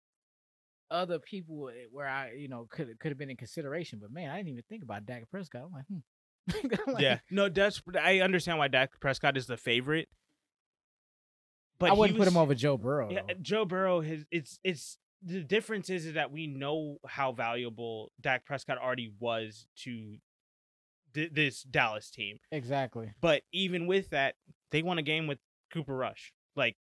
other 0.91 1.19
people 1.19 1.69
eh, 1.69 1.87
where 1.91 2.09
I, 2.09 2.33
you 2.33 2.49
know, 2.49 2.67
could 2.71 2.99
could 2.99 3.11
have 3.11 3.19
been 3.19 3.31
in 3.31 3.37
consideration. 3.37 3.99
But 4.01 4.13
man, 4.13 4.31
I 4.31 4.37
didn't 4.37 4.51
even 4.51 4.65
think 4.69 4.83
about 4.83 5.07
Dak 5.07 5.31
Prescott. 5.31 5.63
I'm 5.67 5.73
like, 5.73 5.87
hmm. 5.87 6.77
I'm 6.87 6.95
like, 6.95 7.03
yeah, 7.03 7.19
no, 7.31 7.49
that's 7.49 7.83
I 8.01 8.21
understand 8.21 8.59
why 8.59 8.69
Dak 8.69 8.99
Prescott 9.01 9.37
is 9.37 9.47
the 9.47 9.57
favorite. 9.57 10.09
But 11.79 11.91
I 11.91 11.95
wouldn't 11.95 12.19
put 12.19 12.27
was- 12.27 12.35
him 12.35 12.37
over 12.37 12.55
Joe 12.55 12.77
Burrow. 12.77 13.11
Yeah, 13.11 13.23
though. 13.27 13.35
Joe 13.41 13.65
Burrow 13.65 14.01
has 14.01 14.25
it's 14.31 14.59
it's 14.65 14.99
the 15.23 15.43
difference 15.43 15.91
is, 15.91 16.07
is 16.07 16.15
that 16.15 16.33
we 16.33 16.47
know 16.47 16.97
how 17.07 17.33
valuable 17.33 18.11
Dak 18.21 18.45
Prescott 18.45 18.79
already 18.79 19.13
was 19.19 19.67
to 19.85 20.17
th- 21.15 21.33
this 21.33 21.63
Dallas 21.63 22.11
team. 22.11 22.39
Exactly. 22.51 23.13
But 23.21 23.43
even 23.53 23.87
with 23.87 24.11
that, 24.11 24.37
they 24.71 24.83
won 24.83 24.99
a 24.99 25.03
game 25.03 25.27
with 25.27 25.39
Cooper 25.73 25.95
Rush. 25.95 26.33
Like 26.57 26.77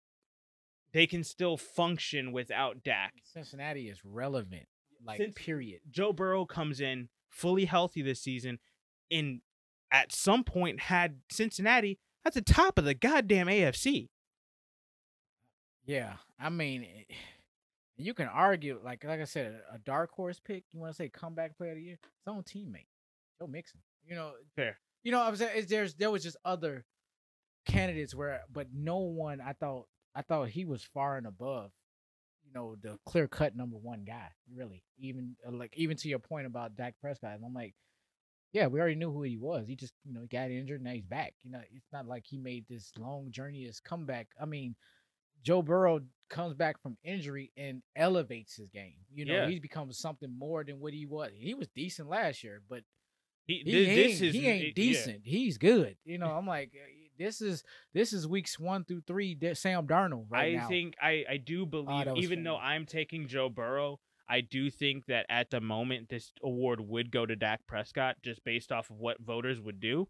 they 0.93 1.07
can 1.07 1.25
still 1.25 1.57
function 1.57 2.33
without 2.33 2.83
Dak. 2.83 3.15
Cincinnati 3.25 3.89
is 3.89 4.05
relevant. 4.05 4.67
Like 5.05 5.19
Since- 5.19 5.35
period. 5.37 5.81
Joe 5.91 6.13
Burrow 6.13 6.47
comes 6.47 6.81
in 6.81 7.09
fully 7.29 7.67
healthy 7.67 8.03
this 8.03 8.21
season 8.21 8.59
and 9.11 9.41
at 9.91 10.13
some 10.13 10.43
point 10.43 10.81
had 10.81 11.21
Cincinnati 11.31 11.99
at 12.25 12.35
the 12.35 12.43
top 12.43 12.79
of 12.79 12.85
the 12.85 12.95
goddamn 12.95 13.47
AFC. 13.47 14.09
Yeah, 15.85 16.15
I 16.41 16.49
mean, 16.49 16.83
eh, 16.85 17.15
you 17.97 18.13
can 18.15 18.27
argue 18.27 18.81
like 18.85 19.05
like 19.05 19.21
I 19.21 19.25
said, 19.25 19.61
a, 19.73 19.79
dark 19.79 20.11
horse 20.11 20.41
pick. 20.45 20.65
You 20.73 20.81
want 20.81 20.93
to 20.93 20.97
say 20.97 21.09
comeback 21.09 21.57
player 21.57 21.71
of 21.71 21.77
the 21.77 21.83
year? 21.83 21.99
His 22.03 22.33
own 22.33 22.43
teammate, 22.43 22.89
Joe 23.39 23.47
Mixon. 23.47 23.81
You 24.05 24.17
know, 24.17 24.33
Fair. 24.57 24.79
you 25.05 25.13
know, 25.13 25.21
I 25.21 25.31
was 25.31 25.41
is 25.41 25.67
there's 25.69 25.95
there 25.95 26.11
was 26.11 26.25
just 26.25 26.37
other 26.45 26.85
candidates 27.67 28.15
where, 28.15 28.43
but 28.53 28.69
no 28.75 28.99
one. 28.99 29.41
I 29.41 29.53
thought 29.53 29.87
I 30.17 30.23
thought 30.23 30.49
he 30.49 30.65
was 30.65 30.83
far 30.83 31.17
and 31.19 31.27
above. 31.27 31.71
You 32.47 32.53
know, 32.55 32.77
the 32.81 32.99
clear 33.05 33.29
cut 33.29 33.55
number 33.57 33.77
one 33.77 34.05
guy. 34.05 34.29
Really, 34.55 34.83
even 34.99 35.37
uh, 35.47 35.51
like 35.53 35.73
even 35.77 35.97
to 35.99 36.09
your 36.09 36.19
point 36.21 36.47
about 36.47 36.77
Dak 36.77 36.95
Prescott. 37.01 37.35
And 37.37 37.45
I'm 37.45 37.53
like, 37.55 37.75
yeah, 38.53 38.67
we 38.69 38.79
already 38.81 38.95
knew 38.95 39.13
who 39.13 39.23
he 39.25 39.37
was. 39.37 39.67
He 39.67 39.77
just 39.77 39.93
you 40.05 40.15
know 40.15 40.21
he 40.23 40.29
got 40.29 40.51
injured 40.51 40.83
now 40.83 40.93
he's 40.93 41.05
back. 41.05 41.35
You 41.43 41.51
know, 41.51 41.61
it's 41.73 41.93
not 41.93 42.07
like 42.07 42.25
he 42.27 42.39
made 42.39 42.65
this 42.69 42.93
long 42.97 43.31
journey 43.31 43.67
as 43.67 43.81
comeback. 43.81 44.29
I 44.41 44.47
mean, 44.47 44.75
Joe 45.43 45.61
Burrow 45.61 46.01
comes 46.31 46.55
back 46.55 46.81
from 46.81 46.97
injury 47.05 47.53
and 47.57 47.83
elevates 47.95 48.57
his 48.57 48.69
game. 48.71 48.95
You 49.13 49.25
know, 49.27 49.35
Yeah. 49.35 49.49
he's 49.49 49.61
become 49.61 49.93
something 49.93 50.33
more 50.37 50.65
than 50.65 50.81
what 50.81 50.93
he 50.93 51.05
was. 51.07 51.31
He 51.37 51.55
was 51.55 51.69
decent 51.75 52.09
last 52.09 52.43
year, 52.43 52.63
but 52.69 52.83
He, 53.47 53.59
he, 53.59 53.65
thi- 53.65 53.87
ain't, 53.87 53.97
this 54.11 54.21
is 54.23 54.35
he 54.35 54.47
ain't 54.49 54.65
yeah. 54.67 54.73
decent. 54.75 55.21
He's 55.25 55.57
good. 55.59 55.97
You 56.05 56.19
know, 56.19 56.27
I'm 56.31 56.47
like, 56.47 56.71
uh, 56.75 56.87
this 57.19 57.41
is 57.41 57.65
this 57.95 58.13
is 58.13 58.27
weeks 58.27 58.59
one 58.59 58.85
through 58.85 59.03
three. 59.07 59.37
Sam 59.55 59.87
Darnold 59.87 60.27
right 60.31 60.55
I 60.55 60.59
now. 60.59 60.69
think 60.69 60.95
I 61.01 61.25
I 61.29 61.37
do 61.39 61.63
oh, 61.63 61.67
believe 61.67 62.05
that 62.05 62.15
was 62.17 62.25
even 62.25 62.43
though. 62.45 62.57
I'm 62.57 62.87
taking 62.87 63.29
Joe 63.29 63.49
Burrow, 63.49 64.01
I 64.29 64.41
do 64.41 64.71
think 64.71 65.07
that 65.07 65.27
at 65.29 65.51
the 65.51 65.61
moment 65.61 66.09
this 66.09 66.33
award 66.43 66.81
would 66.81 67.11
go 67.11 67.27
to 67.27 67.37
Dak 67.37 67.67
Prescott 67.67 68.17
just 68.23 68.45
based 68.45 68.73
off 68.73 68.91
of 68.91 68.99
what 68.99 69.21
voters 69.21 69.61
would 69.61 69.81
do. 69.81 70.09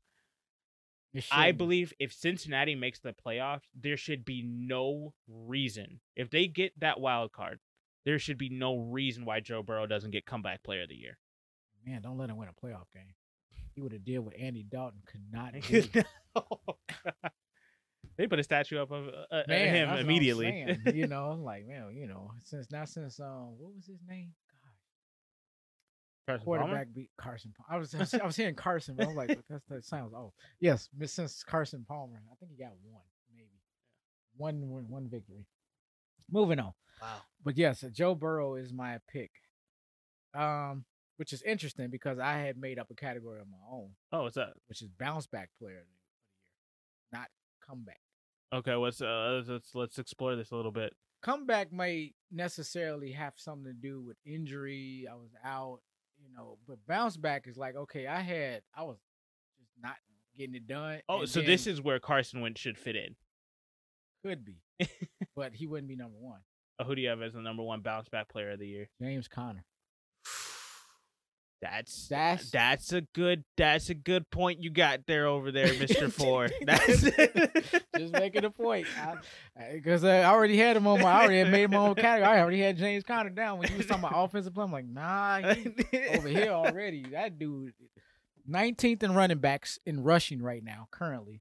I 1.31 1.53
believe 1.53 1.95
if 1.99 2.13
Cincinnati 2.13 2.75
makes 2.75 2.99
the 2.99 3.15
playoffs, 3.15 3.63
there 3.75 3.97
should 3.97 4.25
be 4.25 4.43
no 4.43 5.15
reason 5.27 6.01
if 6.15 6.29
they 6.29 6.47
get 6.47 6.79
that 6.81 7.01
wild 7.01 7.33
card. 7.33 7.59
There 8.05 8.19
should 8.19 8.37
be 8.37 8.51
no 8.51 8.77
reason 8.77 9.25
why 9.25 9.41
Joe 9.41 9.63
Burrow 9.63 9.87
doesn't 9.87 10.11
get 10.11 10.27
comeback 10.27 10.63
player 10.63 10.83
of 10.83 10.91
the 10.91 10.95
year. 10.95 11.19
man, 11.87 12.03
don't 12.03 12.19
let 12.19 12.29
him 12.29 12.37
win 12.37 12.49
a 12.49 12.53
playoff 12.53 12.93
game. 12.93 13.15
He 13.75 13.81
would 13.81 13.93
have 13.93 14.05
deal 14.05 14.23
with 14.23 14.35
Andy 14.39 14.63
Dalton. 14.63 15.01
Could 15.07 15.23
not. 15.33 15.55
do. 15.69 15.83
They 18.17 18.27
put 18.27 18.39
a 18.39 18.43
statue 18.43 18.79
up 18.81 18.91
of 18.91 19.09
uh, 19.09 19.35
uh, 19.35 19.43
Man, 19.49 19.75
him 19.75 19.75
that's 19.75 19.91
what 19.91 19.99
I'm 20.01 20.05
immediately. 20.07 20.45
saying, 20.47 20.97
you 20.97 21.07
know, 21.09 21.31
I'm 21.31 21.43
like 21.45 21.67
man, 21.67 21.95
you 21.95 22.07
know, 22.07 22.31
since 22.45 22.71
not 22.71 22.89
since 22.89 23.21
um, 23.21 23.55
what 23.59 23.75
was 23.75 23.87
his 23.87 24.01
name? 24.09 24.33
Carson 26.27 26.45
God, 26.45 26.45
Palmer? 26.45 26.59
quarterback 26.59 26.95
beat 26.95 27.11
Carson. 27.19 27.53
I 27.71 27.77
was 27.77 27.95
I 28.21 28.25
was, 28.27 28.37
hearing 28.37 28.55
Carson, 28.55 28.97
but 28.97 29.05
I 29.05 29.09
was 29.09 29.17
like, 29.17 29.39
that's, 29.49 29.65
that 29.69 29.85
sounds 29.85 30.13
off. 30.13 30.33
Yes, 30.61 30.89
miss- 30.97 31.13
since 31.13 31.45
Carson 31.45 31.85
Palmer, 31.87 32.21
I 32.31 32.35
think 32.37 32.51
he 32.51 32.59
got 32.63 32.73
one, 32.91 33.03
maybe 33.35 33.49
one, 34.37 34.69
one, 34.69 34.89
one 34.89 35.09
victory. 35.09 35.47
Moving 36.31 36.59
on. 36.59 36.73
Wow. 37.01 37.19
But 37.45 37.57
yes, 37.57 37.85
Joe 37.93 38.15
Burrow 38.17 38.57
is 38.57 38.73
my 38.73 38.99
pick. 39.13 39.31
Um, 40.35 40.85
which 41.19 41.33
is 41.33 41.43
interesting 41.43 41.89
because 41.89 42.19
I 42.19 42.39
had 42.39 42.59
made 42.59 42.79
up 42.79 42.91
a 42.91 42.95
category 42.95 43.41
of 43.41 43.47
my 43.49 43.57
own, 43.73 43.91
Oh, 44.13 44.25
what's 44.25 44.35
that? 44.35 44.51
which 44.69 44.83
is 44.83 44.89
bounce 44.99 45.27
back 45.27 45.49
player 45.59 45.79
of 45.79 45.85
the 45.87 45.93
year, 45.93 45.96
not 47.13 47.29
comeback. 47.67 48.01
Okay, 48.55 48.77
what's 48.77 49.01
uh 49.01 49.43
let's 49.47 49.75
let's 49.75 49.99
explore 49.99 50.37
this 50.37 50.51
a 50.51 50.57
little 50.57 50.73
bit. 50.73 50.93
Comeback 51.23 51.73
may 51.73 52.13
necessarily 52.31 53.11
have 53.13 53.33
something 53.37 53.65
to 53.65 53.73
do 53.73 54.01
with 54.01 54.17
injury. 54.25 55.07
I 55.11 55.15
was 55.15 55.31
out, 55.45 55.81
you 56.23 56.29
know, 56.35 56.59
but 56.69 56.79
bounce 56.87 57.17
back 57.17 57.47
is 57.49 57.57
like, 57.57 57.75
okay, 57.75 58.07
I 58.07 58.21
had, 58.21 58.63
I 58.77 58.85
was 58.85 58.99
just 59.59 59.71
not 59.83 59.97
getting 60.37 60.55
it 60.55 60.67
done. 60.67 61.01
Oh, 61.09 61.25
so 61.25 61.41
this 61.41 61.67
is 61.67 61.81
where 61.81 61.99
Carson 61.99 62.43
Wentz 62.43 62.61
should 62.61 62.79
fit 62.79 62.95
in. 62.95 63.17
could 64.25 64.45
be, 64.45 64.61
but 65.37 65.55
he 65.55 65.67
wouldn't 65.67 65.89
be 65.89 65.97
number 65.97 66.19
one. 66.19 66.41
Who 66.85 66.95
do 66.95 67.01
you 67.01 67.09
have 67.09 67.23
as 67.23 67.33
the 67.33 67.41
number 67.41 67.63
one 67.63 67.81
bounce 67.81 68.09
back 68.09 68.29
player 68.29 68.51
of 68.51 68.61
the 68.61 68.69
year? 68.69 68.89
James 69.01 69.27
Conner. 69.27 69.65
That's 71.63 72.09
That's- 72.09 72.51
that's 72.51 72.93
a 72.93 73.01
good 73.01 73.43
that's 73.57 73.89
a 73.89 73.95
good 73.95 74.29
point 74.31 74.63
you 74.63 74.71
got 74.71 75.07
there 75.07 75.27
over 75.27 75.51
there, 75.51 75.73
Mister 75.81 76.11
Four. 76.11 76.49
That's 76.63 77.03
Just 77.97 78.13
making 78.13 78.45
a 78.45 78.51
point, 78.51 78.87
because 79.73 80.05
I, 80.05 80.25
already 80.25 80.59
had 80.59 80.77
him 80.77 80.87
on 80.87 81.01
my, 81.01 81.11
I 81.11 81.21
already 81.23 81.39
had 81.39 81.51
made 81.51 81.65
him 81.65 81.75
on 81.75 81.95
category. 81.95 82.31
I 82.31 82.41
already 82.41 82.61
had 82.61 82.77
James 82.77 83.05
Conner 83.05 83.31
down 83.31 83.59
when 83.59 83.71
you 83.71 83.79
was 83.79 83.87
talking 83.87 84.05
about 84.05 84.23
offensive 84.25 84.53
play. 84.55 84.65
I'm 84.65 84.73
like, 84.73 84.85
nah, 84.87 85.41
over 86.15 86.29
here 86.29 86.51
already. 86.51 87.07
That 87.13 87.39
dude, 87.39 87.73
19th 88.49 89.03
in 89.03 89.15
running 89.15 89.39
backs 89.39 89.79
in 89.87 90.03
rushing 90.03 90.43
right 90.43 90.63
now, 90.63 90.89
currently, 90.91 91.41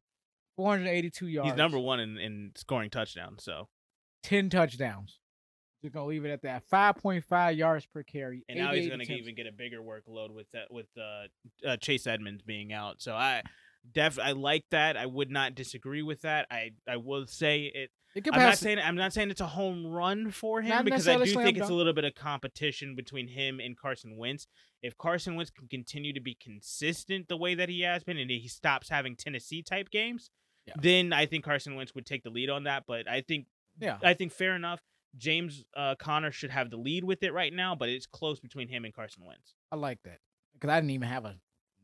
482 0.56 1.28
yards. 1.28 1.50
He's 1.50 1.58
number 1.58 1.78
one 1.78 2.00
in, 2.00 2.18
in 2.18 2.52
scoring 2.56 2.90
touchdowns. 2.90 3.44
So 3.44 3.68
10 4.24 4.50
touchdowns. 4.50 5.20
Just 5.86 5.94
gonna 5.94 6.08
leave 6.08 6.26
it 6.26 6.32
at 6.32 6.42
that. 6.42 6.64
5.5 6.68 7.58
yards 7.58 7.86
per 7.86 8.02
carry. 8.04 8.44
and 8.50 8.58
now 8.58 8.74
he's 8.74 8.88
to 8.88 8.94
attempts. 8.96 9.12
even 9.12 9.36
get 9.36 9.46
a 9.46 9.52
bigger 9.52 9.82
workload 9.82 10.32
with 10.32 10.48
that 10.52 10.72
with 10.72 10.88
uh, 10.98 11.68
uh, 11.68 11.78
Chase 11.78 12.08
Edmonds 12.08 12.42
being 12.42 12.74
out. 12.74 13.02
So 13.02 13.14
I 13.14 13.44
def 13.94 14.18
I 14.18 14.32
like 14.32 14.66
that. 14.72 14.98
I 14.98 15.06
would 15.06 15.30
not 15.30 15.54
disagree 15.54 16.02
with 16.02 16.22
that. 16.22 16.48
I 16.50 16.72
I 16.88 16.98
will 16.98 17.28
say 17.28 17.72
it. 17.74 17.92
It 18.16 18.24
could 18.24 18.34
I'm 18.34 18.40
not 18.42 18.58
saying 18.58 18.80
I'm 18.80 18.96
not 18.96 19.14
saying 19.14 19.30
it's 19.30 19.42
a 19.42 19.46
home 19.48 19.86
run 19.86 20.32
for 20.32 20.62
him 20.62 20.86
because 20.86 21.08
I 21.08 21.18
do 21.18 21.26
think 21.26 21.58
it's 21.58 21.70
a 21.70 21.74
little 21.74 21.94
bit 21.94 22.06
of 22.06 22.16
competition 22.16 22.96
between 22.96 23.28
him 23.28 23.60
and 23.60 23.78
Carson 23.78 24.18
Wentz. 24.18 24.48
If 24.82 24.98
Carson 24.98 25.36
Wentz 25.36 25.52
can 25.52 25.68
continue 25.68 26.14
to 26.14 26.22
be 26.22 26.36
consistent 26.42 27.28
the 27.28 27.38
way 27.38 27.56
that 27.56 27.70
he 27.70 27.82
has 27.82 28.04
been, 28.04 28.18
and 28.18 28.32
he 28.32 28.48
stops 28.48 28.90
having 28.90 29.16
Tennessee 29.16 29.62
type 29.62 29.90
games, 29.90 30.30
Yeah. 30.66 30.74
then 30.82 31.14
I 31.14 31.26
think 31.26 31.44
Carson 31.44 31.76
Wentz 31.76 31.94
would 31.94 32.06
take 32.06 32.24
the 32.24 32.30
lead 32.30 32.50
on 32.50 32.64
that. 32.64 32.86
But 32.88 33.08
I 33.08 33.22
think 33.22 33.48
yeah. 33.80 33.98
I 34.02 34.14
think 34.14 34.32
fair 34.32 34.56
enough. 34.56 34.80
James 35.18 35.64
uh, 35.76 35.96
Conner 35.96 36.32
should 36.32 36.50
have 36.52 36.70
the 36.70 36.78
lead 36.78 37.04
with 37.04 37.24
it 37.24 37.34
right 37.34 37.54
now, 37.54 37.76
but 37.76 37.90
it's 37.90 38.06
close 38.06 38.40
between 38.40 38.68
him 38.68 38.86
and 38.86 38.94
Carson 38.94 39.24
Wentz. 39.26 39.54
I 39.72 39.76
like 39.76 40.00
that 40.04 40.20
because 40.54 40.70
I 40.70 40.76
didn't 40.80 40.92
even 40.92 41.08
have 41.08 41.26
a 41.26 41.36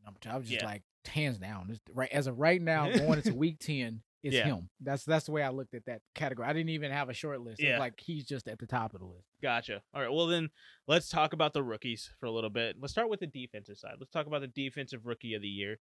number 0.04 0.18
two. 0.20 0.28
I 0.30 0.36
was 0.36 0.48
just 0.48 0.60
Yeah. 0.62 0.66
like 0.68 0.82
hands 1.06 1.38
down. 1.38 1.76
Right 1.92 2.10
as 2.12 2.26
of 2.26 2.38
right 2.38 2.60
now, 2.60 2.90
going 2.96 3.18
into 3.18 3.34
week 3.34 3.58
ten, 3.58 4.02
it's 4.22 4.34
Yeah. 4.34 4.44
him. 4.44 4.68
That's 4.80 5.04
that's 5.04 5.26
the 5.26 5.32
way 5.32 5.42
I 5.42 5.48
looked 5.50 5.74
at 5.74 5.84
that 5.86 6.02
category. 6.14 6.46
I 6.46 6.52
didn't 6.52 6.70
even 6.70 6.90
have 6.92 7.08
a 7.08 7.14
short 7.14 7.40
list. 7.40 7.60
Yeah. 7.62 7.78
like 7.78 7.98
he's 8.00 8.24
just 8.24 8.46
at 8.48 8.58
the 8.58 8.66
top 8.66 8.94
of 8.94 9.00
the 9.00 9.06
list. 9.06 9.26
Gotcha. 9.42 9.82
All 9.94 10.00
right. 10.02 10.12
Well, 10.12 10.26
then 10.26 10.50
let's 10.86 11.08
talk 11.08 11.32
about 11.32 11.52
the 11.54 11.62
rookies 11.62 12.10
for 12.20 12.26
a 12.26 12.30
little 12.30 12.50
bit. 12.50 12.76
Let's 12.80 12.92
start 12.92 13.08
with 13.08 13.20
the 13.20 13.26
defensive 13.26 13.78
side. 13.78 13.94
Let's 13.98 14.12
talk 14.12 14.26
about 14.26 14.42
the 14.42 14.48
defensive 14.48 15.06
rookie 15.06 15.34
of 15.34 15.42
the 15.42 15.48
year. 15.48 15.78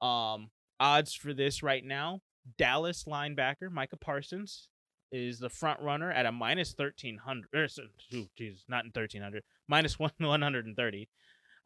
Um, 0.00 0.50
odds 0.78 1.14
for 1.14 1.34
this 1.34 1.62
right 1.62 1.84
now: 1.84 2.20
Dallas 2.56 3.04
linebacker 3.04 3.70
Micah 3.70 3.96
Parsons 3.96 4.68
is 5.12 5.38
the 5.38 5.48
front 5.48 5.80
runner 5.80 6.10
at 6.10 6.26
a 6.26 6.32
minus 6.32 6.72
thirteen 6.72 7.16
hundred. 7.18 7.48
Or, 7.54 7.68
so- 7.68 7.82
ooh, 8.14 8.28
Jesus, 8.36 8.64
not 8.68 8.84
in 8.84 8.90
thirteen 8.90 9.22
hundred. 9.22 9.42
Minus 9.68 9.98
one 9.98 10.12
one 10.18 10.42
hundred 10.42 10.66
and 10.66 10.76
thirty. 10.76 11.08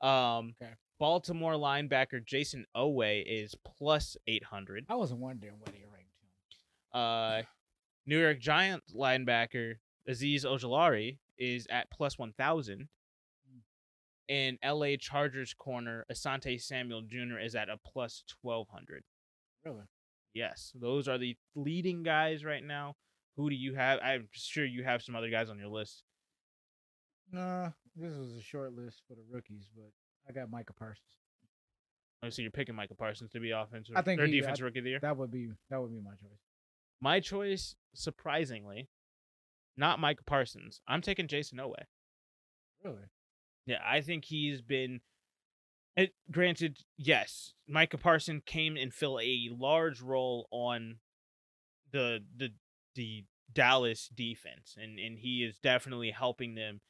Um, 0.01 0.55
Okay. 0.62 0.72
Baltimore 0.99 1.55
linebacker 1.55 2.24
Jayson 2.24 2.64
Oweh 2.76 3.24
is 3.26 3.55
plus 3.78 4.16
eight 4.28 4.45
hundred. 4.45 4.84
I 4.88 4.95
wasn't 4.95 5.20
wondering 5.20 5.55
what 5.59 5.70
he 5.74 5.82
ranked 5.84 6.12
him. 6.95 7.01
Uh, 7.01 7.43
New 8.07 8.20
York 8.20 8.38
Giants 8.40 8.93
linebacker 8.95 9.74
Azeez 10.09 10.45
Ojulari 10.45 11.18
is 11.38 11.66
at 11.70 11.90
plus 11.90 12.18
1,000. 12.18 12.88
Mm. 13.49 13.61
And 14.28 14.59
LA 14.64 14.97
Chargers 14.99 15.55
corner 15.55 16.05
Asante 16.12 16.61
Samuel 16.61 17.03
Jr. 17.03 17.38
is 17.43 17.55
at 17.55 17.68
a 17.68 17.78
plus 17.84 18.22
1,200. 18.43 19.03
Really? 19.64 19.84
Yes, 20.34 20.72
those 20.74 21.09
are 21.09 21.18
the 21.18 21.36
leading 21.57 22.03
guys 22.03 22.45
right 22.45 22.62
now. 22.64 22.95
Who 23.37 23.49
do 23.51 23.57
you 23.57 23.74
have? 23.74 23.99
I'm 24.03 24.28
sure 24.33 24.64
you 24.64 24.85
have 24.85 25.03
some 25.03 25.16
other 25.16 25.30
guys 25.30 25.49
on 25.51 25.59
your 25.59 25.68
list. 25.68 26.05
Nah, 27.30 27.70
this 27.97 28.14
was 28.14 28.37
a 28.37 28.43
short 28.43 28.74
list 28.74 29.03
for 29.09 29.14
the 29.14 29.22
rookies, 29.30 29.70
but 29.74 29.91
I 30.28 30.33
got 30.33 30.51
Micah 30.51 30.74
Parsons. 30.74 31.07
Oh, 32.22 32.30
so 32.30 32.43
you're 32.43 32.51
picking 32.53 32.74
Michael 32.76 32.95
Parsons 32.97 33.30
to 33.33 33.41
be 33.41 33.51
offensive 33.51 33.97
I 33.97 34.03
think 34.03 34.20
or 34.20 34.26
he- 34.26 34.39
I- 34.39 34.41
defensive 34.43 34.64
rookie 34.64 34.78
of 34.78 34.85
the 34.85 34.91
year. 34.91 35.01
That 35.01 35.16
would 35.16 35.30
be 35.30 35.51
that 35.70 35.80
would 35.80 35.91
be 35.93 36.01
my 36.01 36.12
choice. 36.14 36.39
My 37.01 37.18
choice, 37.20 37.74
surprisingly, 37.95 38.89
not 39.76 39.99
Mike 39.99 40.24
Parsons. 40.26 40.80
I'm 40.87 41.01
taking 41.01 41.26
Jayson 41.26 41.59
Oweh. 41.59 41.85
Really? 42.85 43.09
Yeah, 43.66 43.80
I 43.85 44.01
think 44.03 44.26
he's 44.26 44.61
been. 44.62 45.01
It, 45.97 46.14
granted, 46.30 46.78
yes, 46.97 47.55
Micah 47.68 47.99
Parsons 47.99 48.43
came 48.47 48.76
and 48.76 48.95
fill 48.95 49.18
a 49.20 49.51
large 49.53 50.01
role 50.01 50.47
on 50.53 50.99
the 51.91 52.24
the 52.37 52.51
the 52.95 53.24
Dallas 53.53 54.09
defense, 54.09 54.76
and 54.80 54.99
and 54.99 55.18
he 55.18 55.45
is 55.45 55.59
definitely 55.59 56.11
helping 56.11 56.55
them 56.55 56.80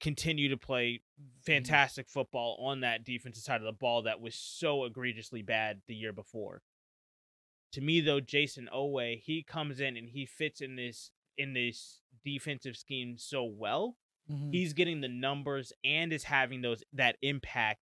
continue 0.00 0.48
to 0.48 0.56
play 0.56 1.02
fantastic 1.44 2.08
football 2.08 2.56
on 2.64 2.80
that 2.80 3.04
defensive 3.04 3.42
side 3.42 3.60
of 3.60 3.66
the 3.66 3.72
ball 3.72 4.02
that 4.02 4.20
was 4.20 4.34
so 4.34 4.84
egregiously 4.84 5.42
bad 5.42 5.82
the 5.88 5.94
year 5.94 6.12
before. 6.12 6.62
To 7.72 7.80
me, 7.80 8.00
though, 8.00 8.20
Jayson 8.20 8.68
Oweh 8.74 9.20
he 9.20 9.42
comes 9.42 9.80
in 9.80 9.96
and 9.96 10.08
he 10.08 10.26
fits 10.26 10.60
in 10.60 10.76
this 10.76 11.10
in 11.36 11.52
this 11.52 12.00
defensive 12.24 12.76
scheme 12.76 13.16
so 13.16 13.44
well 13.44 13.96
Mhm. 14.30 14.52
he's 14.52 14.74
getting 14.74 15.00
the 15.00 15.08
numbers 15.08 15.72
and 15.82 16.12
is 16.12 16.24
having 16.24 16.60
those 16.60 16.84
that 16.92 17.16
impact 17.22 17.80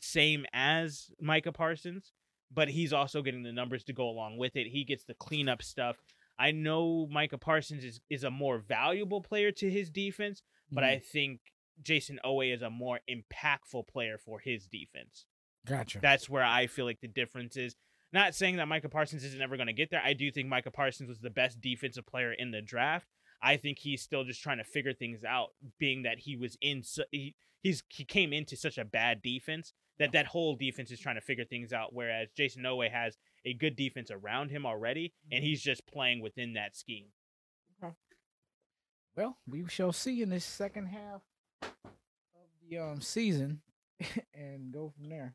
same 0.00 0.46
as 0.52 1.10
Micah 1.20 1.52
Parsons, 1.52 2.12
but 2.50 2.68
he's 2.68 2.92
also 2.92 3.20
getting 3.22 3.42
the 3.42 3.52
numbers 3.52 3.84
to 3.84 3.92
go 3.92 4.08
along 4.08 4.38
with 4.38 4.56
it. 4.56 4.68
He 4.68 4.84
gets 4.84 5.04
the 5.04 5.14
cleanup 5.14 5.62
stuff. 5.62 5.96
I 6.38 6.50
know 6.52 7.06
Micah 7.10 7.38
Parsons 7.38 7.84
is, 7.84 8.00
is 8.08 8.24
a 8.24 8.30
more 8.30 8.58
valuable 8.58 9.20
player 9.20 9.50
to 9.52 9.70
his 9.70 9.90
defense, 9.90 10.42
but 10.70 10.84
Mhm. 10.84 10.86
I 10.88 10.98
think 10.98 11.40
Jayson 11.82 12.18
Oweh 12.24 12.54
is 12.54 12.62
a 12.62 12.70
more 12.70 13.00
impactful 13.08 13.86
player 13.88 14.18
for 14.18 14.38
his 14.40 14.66
defense. 14.66 15.26
gotcha. 15.66 15.98
That's 16.00 16.30
where 16.30 16.42
I 16.44 16.66
feel 16.66 16.84
like 16.86 17.00
the 17.00 17.08
difference 17.08 17.56
is. 17.56 17.76
Not 18.10 18.34
saying 18.34 18.56
that 18.56 18.68
Micah 18.68 18.88
Parsons 18.88 19.22
isn't 19.22 19.42
ever 19.42 19.56
going 19.58 19.66
to 19.66 19.72
get 19.74 19.90
there. 19.90 20.00
I 20.02 20.14
do 20.14 20.30
think 20.30 20.48
Micah 20.48 20.70
Parsons 20.70 21.10
was 21.10 21.18
the 21.20 21.28
best 21.28 21.60
defensive 21.60 22.06
player 22.06 22.32
in 22.32 22.52
the 22.52 22.62
draft. 22.62 23.06
I 23.42 23.58
think 23.58 23.78
he's 23.80 24.00
still 24.00 24.24
just 24.24 24.42
trying 24.42 24.56
to 24.58 24.64
figure 24.64 24.94
things 24.94 25.24
out, 25.24 25.50
being 25.78 26.02
that 26.04 26.20
he 26.20 26.34
was 26.34 26.56
in 26.62 26.82
su- 26.82 27.04
he, 27.12 27.34
he's 27.60 27.82
he 27.88 28.04
came 28.04 28.32
into 28.32 28.56
such 28.56 28.78
a 28.78 28.84
bad 28.84 29.20
defense 29.20 29.74
that 29.98 30.12
that 30.12 30.26
whole 30.26 30.56
defense 30.56 30.90
is 30.90 30.98
trying 31.00 31.16
to 31.16 31.20
figure 31.20 31.44
things 31.44 31.72
out. 31.74 31.92
Whereas 31.92 32.30
Jayson 32.32 32.62
Oweh 32.64 32.90
has 32.90 33.18
a 33.44 33.54
good 33.54 33.76
defense 33.76 34.10
around 34.10 34.50
him 34.50 34.66
already, 34.66 35.12
and 35.32 35.42
he's 35.44 35.62
just 35.62 35.86
playing 35.86 36.20
within 36.20 36.54
that 36.54 36.76
scheme. 36.76 37.06
Well, 39.16 39.36
we 39.48 39.66
shall 39.68 39.92
see 39.92 40.22
in 40.22 40.28
this 40.30 40.44
second 40.44 40.86
half 40.86 41.22
of 41.62 41.70
the 42.68 42.78
um 42.78 43.00
season 43.00 43.62
and 44.34 44.72
go 44.72 44.92
from 44.96 45.08
there. 45.08 45.34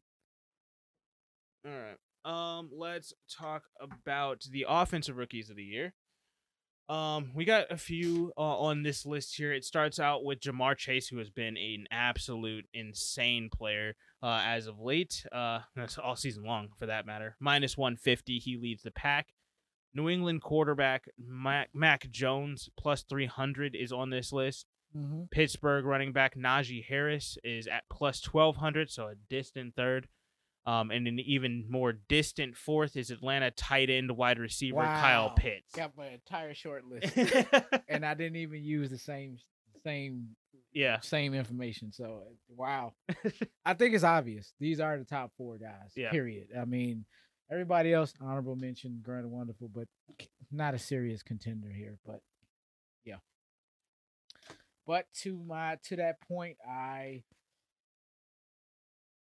All 1.66 1.72
right. 1.72 1.98
Um, 2.26 2.70
let's 2.74 3.14
talk 3.30 3.64
about 3.82 4.44
the 4.50 4.66
offensive 4.70 5.18
rookies 5.18 5.50
of 5.50 5.58
the 5.58 5.64
year. 5.64 5.94
Um, 6.90 7.32
we 7.34 7.46
got 7.46 7.72
a 7.72 7.78
few 7.78 8.34
uh, 8.38 8.42
on 8.42 8.84
this 8.84 9.06
list 9.06 9.36
here. 9.36 9.54
It 9.54 9.64
starts 9.64 10.00
out 10.00 10.24
with 10.24 10.42
Ja'Marr 10.42 10.78
Chase, 10.78 11.08
who 11.08 11.18
has 11.18 11.30
been 11.30 11.58
an 11.58 11.88
absolute 11.92 12.66
insane 12.74 13.50
player 13.50 13.96
uh, 14.22 14.42
as 14.46 14.68
of 14.68 14.80
late. 14.80 15.26
Uh, 15.32 15.60
that's 15.76 15.98
all 15.98 16.16
season 16.16 16.44
long, 16.44 16.70
for 16.78 16.86
that 16.88 17.06
matter. 17.06 17.36
Minus 17.40 17.78
one 17.78 17.96
fifty, 17.96 18.40
he 18.40 18.58
leads 18.58 18.84
the 18.84 18.92
pack. 18.92 19.28
New 19.96 20.10
England 20.10 20.42
quarterback 20.42 21.06
Mac, 21.18 21.70
Mac 21.74 22.10
Jones 22.10 22.70
plus 22.78 23.04
three 23.04 23.28
hundred 23.28 23.76
is 23.76 23.92
on 23.92 24.10
this 24.10 24.34
list. 24.34 24.66
Mm-hmm. 24.96 25.24
Pittsburgh 25.32 25.86
running 25.86 26.12
back 26.12 26.36
Najee 26.36 26.86
Harris 26.86 27.38
is 27.44 27.68
at 27.68 27.84
plus 27.90 28.24
1200, 28.24 28.92
so 28.92 29.08
a 29.08 29.16
distant 29.28 29.76
third. 29.76 30.08
Um, 30.66 30.92
and 30.92 31.08
an 31.08 31.20
even 31.20 31.66
more 31.70 31.92
distant 31.92 32.56
fourth 32.56 32.96
is 32.96 33.12
Atlanta 33.12 33.52
tight 33.52 33.90
end 33.90 34.16
wide 34.16 34.40
receiver 34.40 34.82
Kyle 34.82 35.32
Pitts. 35.32 35.76
Got 35.76 35.98
my 35.98 36.08
entire 36.08 36.54
short 36.54 36.86
list, 36.86 37.18
and 37.90 38.06
I 38.06 38.14
didn't 38.14 38.38
even 38.38 38.64
use 38.64 38.90
the 38.90 38.98
same 38.98 39.38
same 39.84 40.30
yeah, 40.74 41.00
same 41.02 41.34
information. 41.34 41.92
So 41.92 42.24
wow, 42.50 42.94
I 43.66 43.74
think 43.74 43.94
it's 43.94 44.04
obvious. 44.04 44.54
These 44.60 44.80
are 44.80 44.98
the 44.98 45.06
top 45.06 45.32
four 45.38 45.58
guys. 45.58 45.92
Yeah. 45.96 46.12
Period. 46.12 46.48
I 46.60 46.66
mean, 46.66 47.06
everybody 47.52 47.94
else 47.94 48.14
honorable 48.22 48.56
mention, 48.56 49.00
Grant 49.04 49.28
Wonderful, 49.28 49.70
but 49.74 49.88
not 50.52 50.74
a 50.74 50.80
serious 50.80 51.24
contender 51.24 51.70
here. 51.70 51.98
But 52.06 52.22
yeah. 53.06 53.18
But 54.88 55.08
to 55.22 55.38
my 55.38 55.78
to 55.86 55.98
that 55.98 56.22
point, 56.22 56.58
I 56.68 57.24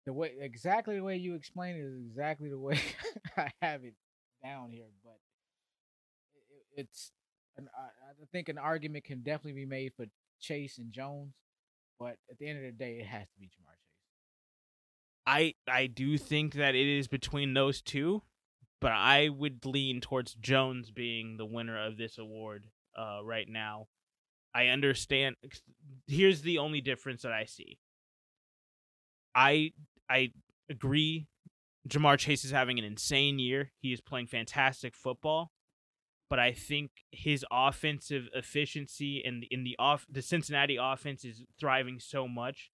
the 0.06 0.14
way 0.14 0.34
exactly 0.40 0.96
the 0.96 1.04
way 1.04 1.18
you 1.18 1.36
explain 1.36 1.76
it 1.76 1.82
is 1.82 1.96
exactly 2.10 2.50
the 2.50 2.60
way 2.60 2.80
I 3.38 3.52
have 3.62 3.84
it 3.84 3.94
down 4.44 4.72
here. 4.72 4.88
But 5.04 5.20
it, 6.76 6.82
it's 6.82 7.12
an, 7.58 7.70
I, 7.78 7.88
I 8.10 8.26
think 8.32 8.50
an 8.50 8.58
argument 8.58 9.04
can 9.04 9.22
definitely 9.22 9.54
be 9.54 9.66
made 9.66 9.94
for 9.96 10.06
Chase 10.40 10.78
and 10.78 10.92
Jones, 10.92 11.34
but 12.00 12.18
at 12.30 12.38
the 12.40 12.48
end 12.48 12.58
of 12.60 12.64
the 12.64 12.72
day, 12.72 13.00
it 13.00 13.06
has 13.06 13.28
to 13.30 13.40
be 13.40 13.48
Ja'Marr 13.48 13.76
Chase. 13.76 14.00
I 15.28 15.54
I 15.68 15.88
do 15.88 16.18
think 16.18 16.54
that 16.56 16.76
it 16.76 16.88
is 16.88 17.08
between 17.08 17.54
those 17.54 17.82
two, 17.82 18.24
but 18.82 18.92
I 18.92 19.30
would 19.30 19.66
lean 19.66 20.02
towards 20.02 20.34
Jones 20.36 20.92
being 20.92 21.38
the 21.38 21.46
winner 21.46 21.86
of 21.86 21.98
this 21.98 22.18
award 22.18 22.66
uh, 22.98 23.20
right 23.24 23.48
now. 23.48 23.88
I 24.54 24.68
understand. 24.68 25.36
Here's 26.08 26.42
the 26.42 26.58
only 26.58 26.82
difference 26.82 27.22
that 27.22 27.34
I 27.34 27.46
see. 27.46 27.78
I 29.36 29.74
I 30.10 30.32
agree. 30.70 31.28
Ja'Marr 31.88 32.18
Chase 32.18 32.44
is 32.44 32.52
having 32.52 32.78
an 32.80 32.86
insane 32.86 33.40
year. 33.40 33.72
He 33.80 33.94
is 33.94 34.02
playing 34.02 34.28
fantastic 34.28 34.96
football, 34.96 35.52
but 36.30 36.40
I 36.40 36.52
think 36.52 36.92
his 37.12 37.46
offensive 37.52 38.28
efficiency 38.34 39.24
and 39.24 39.46
in 39.50 39.64
the 39.64 39.76
off 39.80 40.06
the 40.10 40.22
Cincinnati 40.22 40.78
offense 40.80 41.24
is 41.24 41.44
thriving 41.60 42.00
so 42.00 42.28
much 42.28 42.72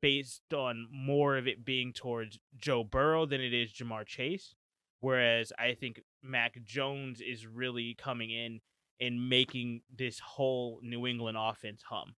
based 0.00 0.52
on 0.52 0.88
more 0.90 1.36
of 1.36 1.46
it 1.46 1.64
being 1.64 1.92
towards 1.92 2.38
Joe 2.56 2.82
Burrow 2.82 3.24
than 3.24 3.40
it 3.40 3.54
is 3.54 3.72
Ja'Marr 3.72 4.04
Chase. 4.04 4.54
Whereas 5.00 5.52
I 5.58 5.74
think 5.74 6.00
Mac 6.22 6.62
Jones 6.64 7.20
is 7.20 7.46
really 7.46 7.94
coming 7.94 8.30
in 8.30 8.60
and 9.00 9.28
making 9.28 9.82
this 9.92 10.20
whole 10.20 10.78
New 10.82 11.06
England 11.06 11.36
offense 11.40 11.82
hum. 11.88 12.14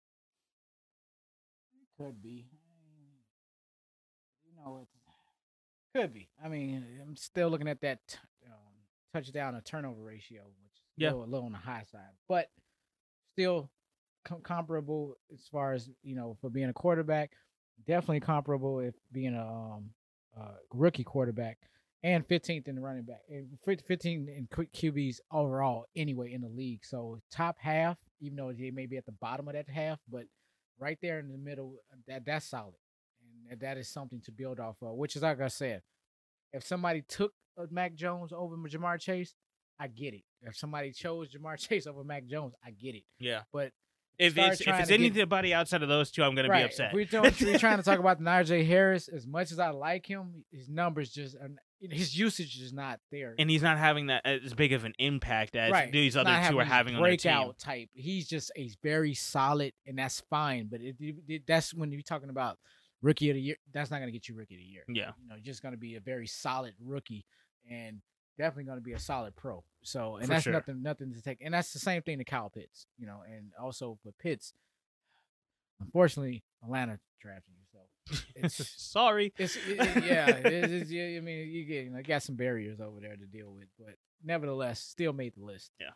Could 1.96 2.22
be. 2.22 2.46
It's 4.82 4.90
could 5.94 6.12
be. 6.14 6.28
I 6.42 6.48
mean, 6.48 6.86
I'm 7.02 7.16
still 7.16 7.50
looking 7.50 7.68
at 7.68 7.80
that 7.82 7.98
t- 8.08 8.16
um, 8.46 8.52
touchdown 9.12 9.52
to 9.54 9.60
turnover 9.60 10.02
ratio, 10.02 10.42
which 10.44 10.72
is 10.76 10.80
Yeah. 10.96 11.10
still 11.10 11.24
a 11.24 11.26
little 11.26 11.44
on 11.46 11.52
the 11.52 11.58
high 11.58 11.82
side, 11.84 12.14
but 12.28 12.50
still 13.34 13.70
com- 14.24 14.40
comparable 14.40 15.16
as 15.32 15.46
far 15.48 15.74
as 15.74 15.90
you 16.02 16.14
know 16.14 16.36
for 16.40 16.48
being 16.50 16.68
a 16.70 16.72
quarterback. 16.72 17.32
Definitely 17.86 18.20
comparable 18.20 18.80
if 18.80 18.94
being 19.12 19.34
a 19.34 19.46
um, 19.46 19.90
uh, 20.38 20.54
rookie 20.72 21.04
quarterback, 21.04 21.58
and 22.02 22.26
15th 22.26 22.68
in 22.68 22.74
the 22.76 22.80
running 22.80 23.02
back, 23.02 23.20
and 23.28 23.58
15 23.64 24.28
in 24.28 24.46
QBs 24.46 25.20
overall 25.30 25.86
anyway 25.94 26.32
in 26.32 26.40
the 26.40 26.48
league. 26.48 26.84
So 26.86 27.20
top 27.30 27.58
half, 27.58 27.98
even 28.20 28.36
though 28.36 28.52
they 28.52 28.70
may 28.70 28.86
be 28.86 28.96
at 28.96 29.04
the 29.04 29.12
bottom 29.12 29.46
of 29.48 29.54
that 29.54 29.68
half, 29.68 29.98
but 30.08 30.24
right 30.78 30.98
there 31.02 31.18
in 31.18 31.28
the 31.28 31.36
middle, 31.38 31.76
that 32.06 32.24
that's 32.24 32.46
solid, 32.46 32.74
that- 33.52 33.60
that 33.60 33.78
is 33.78 33.88
something 33.88 34.20
to 34.22 34.32
build 34.32 34.58
off 34.60 34.76
of. 34.82 34.96
Which 34.96 35.16
is 35.16 35.22
like 35.22 35.40
I 35.40 35.48
said, 35.48 35.82
if 36.52 36.64
somebody 36.66 37.02
took 37.02 37.32
Mac 37.70 37.94
Jones 37.94 38.32
over 38.32 38.56
Ja'Marr 38.56 39.00
Chase, 39.00 39.34
I 39.78 39.88
get 39.88 40.14
it. 40.14 40.22
If 40.42 40.56
somebody 40.56 40.92
chose 40.92 41.28
Ja'Marr 41.34 41.58
Chase 41.68 41.86
over 41.86 42.04
Mac 42.04 42.26
Jones, 42.26 42.54
I 42.64 42.70
get 42.70 42.94
it. 42.94 43.04
Yeah. 43.18 43.42
But 43.52 43.72
If 44.18 44.36
it's 44.36 44.60
if 44.60 44.68
it's 44.68 44.88
to 44.88 44.98
get- 44.98 45.14
anybody 45.16 45.54
outside 45.54 45.82
of 45.82 45.88
those 45.88 46.10
two, 46.10 46.22
I'm 46.22 46.34
gonna 46.34 46.48
be 46.52 46.62
upset. 46.62 46.92
We're, 46.92 47.02
if 47.10 47.40
we're 47.40 47.58
trying 47.58 47.78
to 47.78 47.82
talk 47.82 47.98
about 48.00 48.20
Najee 48.20 48.66
Harris, 48.66 49.08
as 49.08 49.26
much 49.26 49.52
as 49.52 49.58
I 49.58 49.70
like 49.70 50.06
him, 50.06 50.44
his 50.50 50.68
numbers 50.68 51.10
just 51.10 51.36
his 51.80 52.16
usage 52.16 52.60
is 52.60 52.72
not 52.72 53.00
there. 53.10 53.34
and 53.40 53.50
he's 53.50 53.62
not 53.62 53.76
having 53.76 54.06
that 54.06 54.24
as 54.24 54.54
big 54.54 54.72
of 54.72 54.84
an 54.84 54.92
impact 55.00 55.56
as 55.56 55.72
Right. 55.72 55.90
these 55.90 56.16
other 56.16 56.30
two 56.48 56.60
are 56.60 56.64
having 56.64 56.94
on 56.94 57.02
their 57.02 57.10
breakout 57.10 57.58
team. 57.58 57.64
type. 57.72 57.88
He's 57.92 58.28
just 58.28 58.52
he's 58.54 58.76
very 58.82 59.14
solid, 59.14 59.72
and 59.84 59.98
that's 59.98 60.20
fine. 60.30 60.68
But 60.70 60.80
it, 60.80 60.94
it- 61.00 61.16
it- 61.26 61.42
that's 61.46 61.74
when 61.74 61.90
you're 61.90 62.02
talking 62.02 62.28
about 62.30 62.58
rookie 63.02 63.28
of 63.30 63.34
the 63.34 63.40
year. 63.42 63.56
That's 63.72 63.90
not 63.90 63.98
gonna 64.00 64.12
get 64.12 64.28
you 64.28 64.34
rookie 64.34 64.54
of 64.54 64.60
the 64.60 64.64
year. 64.66 64.84
Yeah. 64.88 65.10
you 65.22 65.28
know, 65.28 65.34
you're 65.34 65.44
just 65.44 65.62
gonna 65.62 65.76
be 65.76 65.96
a 65.96 66.00
very 66.00 66.26
solid 66.26 66.74
rookie, 66.80 67.24
and 67.70 68.00
definitely 68.38 68.64
gonna 68.64 68.80
be 68.80 68.92
a 68.94 68.98
solid 68.98 69.36
pro. 69.36 69.62
So, 69.82 70.16
and 70.16 70.26
For 70.26 70.30
that's 70.32 70.44
sure. 70.44 70.52
nothing 70.52 70.82
nothing 70.82 71.12
to 71.12 71.20
take. 71.20 71.38
And 71.42 71.52
that's 71.52 71.72
the 71.72 71.78
same 71.78 72.02
thing 72.02 72.18
to 72.18 72.24
Kyle 72.24 72.50
Pitts. 72.50 72.86
You 72.98 73.06
know, 73.06 73.22
and 73.26 73.50
also 73.60 73.98
for 74.02 74.12
Pitts, 74.12 74.52
unfortunately, 75.80 76.42
Atlanta 76.62 76.98
drafted 77.20 77.54
you. 77.56 77.64
So 77.72 77.78
it's 78.36 78.56
Sorry. 78.82 79.32
it's 79.38 79.56
it, 79.56 79.78
it- 79.80 80.04
yeah, 80.04 80.28
it, 80.28 80.46
it's, 80.72 80.90
yeah. 80.90 81.16
I 81.16 81.20
mean, 81.20 81.48
you 81.48 81.64
get 81.64 81.84
you 81.84 81.90
know, 81.90 82.02
got 82.02 82.22
some 82.22 82.36
barriers 82.36 82.80
over 82.80 83.00
there 83.00 83.16
to 83.16 83.26
deal 83.26 83.52
with, 83.52 83.68
but 83.78 83.94
nevertheless, 84.24 84.80
still 84.80 85.12
made 85.12 85.34
the 85.36 85.44
list. 85.44 85.70
Yeah. 85.80 85.90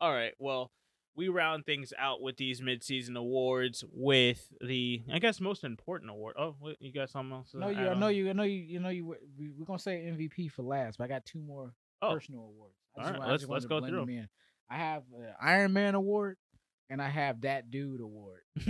All 0.00 0.12
right. 0.12 0.32
Well, 0.38 0.70
we 1.16 1.28
round 1.28 1.64
things 1.66 1.92
out 1.98 2.20
with 2.20 2.36
these 2.36 2.60
midseason 2.60 3.16
awards 3.16 3.84
with 3.92 4.48
the, 4.60 5.02
I 5.12 5.18
guess, 5.20 5.40
most 5.40 5.62
important 5.64 6.10
award. 6.10 6.34
Oh, 6.38 6.56
wait, 6.60 6.76
you 6.80 6.92
got 6.92 7.08
something 7.10 7.32
else? 7.36 7.50
No, 7.54 7.68
you, 7.68 7.78
add 7.78 7.88
I 7.88 7.94
know 7.94 8.08
you, 8.08 8.30
I 8.30 8.32
know 8.32 8.42
you, 8.42 8.60
you 8.62 8.80
know 8.80 8.88
you. 8.88 9.06
We, 9.38 9.50
we're 9.56 9.64
gonna 9.66 9.78
say 9.78 9.98
MVP 10.10 10.50
for 10.50 10.62
last, 10.62 10.98
but 10.98 11.04
I 11.04 11.08
got 11.08 11.24
two 11.24 11.40
more 11.40 11.72
Oh. 12.02 12.12
personal 12.14 12.42
awards. 12.42 12.74
I 12.98 13.02
All 13.04 13.10
right, 13.10 13.18
wa- 13.20 13.26
let's- 13.26 13.46
let's 13.48 13.64
go 13.66 13.80
through 13.80 14.00
them 14.00 14.08
in. 14.10 14.28
I 14.68 14.76
have 14.76 15.02
an 15.16 15.28
Iron 15.40 15.72
Man 15.72 15.94
award 15.94 16.36
and 16.90 17.00
I 17.00 17.08
have 17.08 17.42
that 17.42 17.70
dude 17.70 18.00
award. 18.00 18.40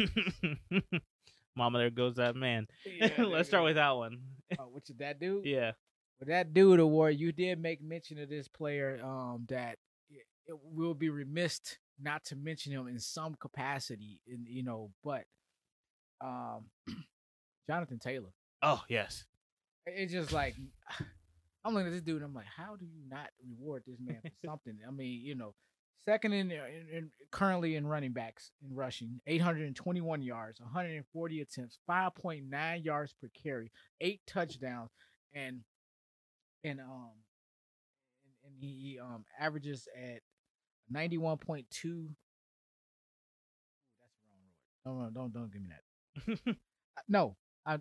Mama, 1.57 1.79
there 1.79 1.91
goes 1.91 2.17
that 2.17 2.35
man. 2.37 2.67
Yeah, 2.87 3.11
Let's 3.25 3.49
start 3.49 3.63
nigga. 3.63 3.67
with 3.67 3.77
that 3.77 3.91
one. 3.97 4.19
uh, 4.59 4.63
which 4.65 4.91
is 4.91 4.97
that 4.97 5.21
dude. 5.21 5.45
Yeah. 5.45 5.73
With 6.19 6.29
that 6.29 6.53
dude 6.53 6.81
award, 6.81 7.17
you 7.19 7.33
did 7.33 7.61
make 7.61 7.81
mention 7.83 8.19
of 8.19 8.29
this 8.29 8.49
player 8.49 9.01
um, 9.05 9.47
that 9.49 9.79
it, 10.11 10.27
it 10.47 10.57
will 10.63 10.95
be 10.95 11.11
remiss 11.11 11.61
not 12.01 12.25
to 12.27 12.37
mention 12.37 12.73
him 12.73 12.89
in 12.89 12.99
some 12.99 13.35
capacity, 13.35 14.21
in 14.27 14.45
you 14.49 14.63
know, 14.63 14.91
but 15.03 15.25
um, 16.21 16.67
Jonathan 17.69 17.99
Taylor. 17.99 18.33
Oh 18.63 18.83
yes. 18.89 19.25
It's 19.87 20.13
just 20.13 20.33
like 20.33 20.55
I'm 21.65 21.75
looking 21.75 21.89
at 21.89 21.93
this 21.93 22.03
dude. 22.03 22.17
and 22.17 22.27
I'm 22.27 22.35
like, 22.35 22.47
how 22.57 22.77
do 22.77 22.85
you 22.85 23.03
not 23.09 23.31
reward 23.49 23.85
this 23.87 23.99
man 24.05 24.21
for 24.23 24.31
something? 24.47 24.79
I 24.87 24.91
mean, 24.91 25.21
you 25.25 25.35
know, 25.35 25.55
second 26.07 26.33
in, 26.33 26.51
in, 26.51 26.87
in 26.93 27.11
currently 27.31 27.77
in 27.77 27.87
running 27.87 28.13
backs 28.13 28.51
in 28.63 28.75
rushing, 28.75 29.21
821 29.27 30.23
yards, 30.23 30.61
140 30.61 31.41
attempts, 31.41 31.79
5.9 31.89 32.85
yards 32.85 33.15
per 33.21 33.29
carry, 33.43 33.71
eight 34.01 34.21
touchdowns, 34.27 34.91
and 35.35 35.61
and 36.63 36.81
um 36.81 37.11
and, 38.45 38.53
and 38.53 38.55
he 38.61 38.99
um 39.01 39.25
averages 39.39 39.89
at 39.97 40.21
91.2. 40.93 41.85
Ooh, 41.87 42.09
That's 44.01 44.13
wrong. 44.87 45.13
Don't 45.13 45.15
don't 45.15 45.33
don't 45.33 45.53
give 45.53 45.63
me 45.63 45.69
that. 45.69 46.55
Uh, 46.97 47.01
No, 47.09 47.37
I 47.67 47.79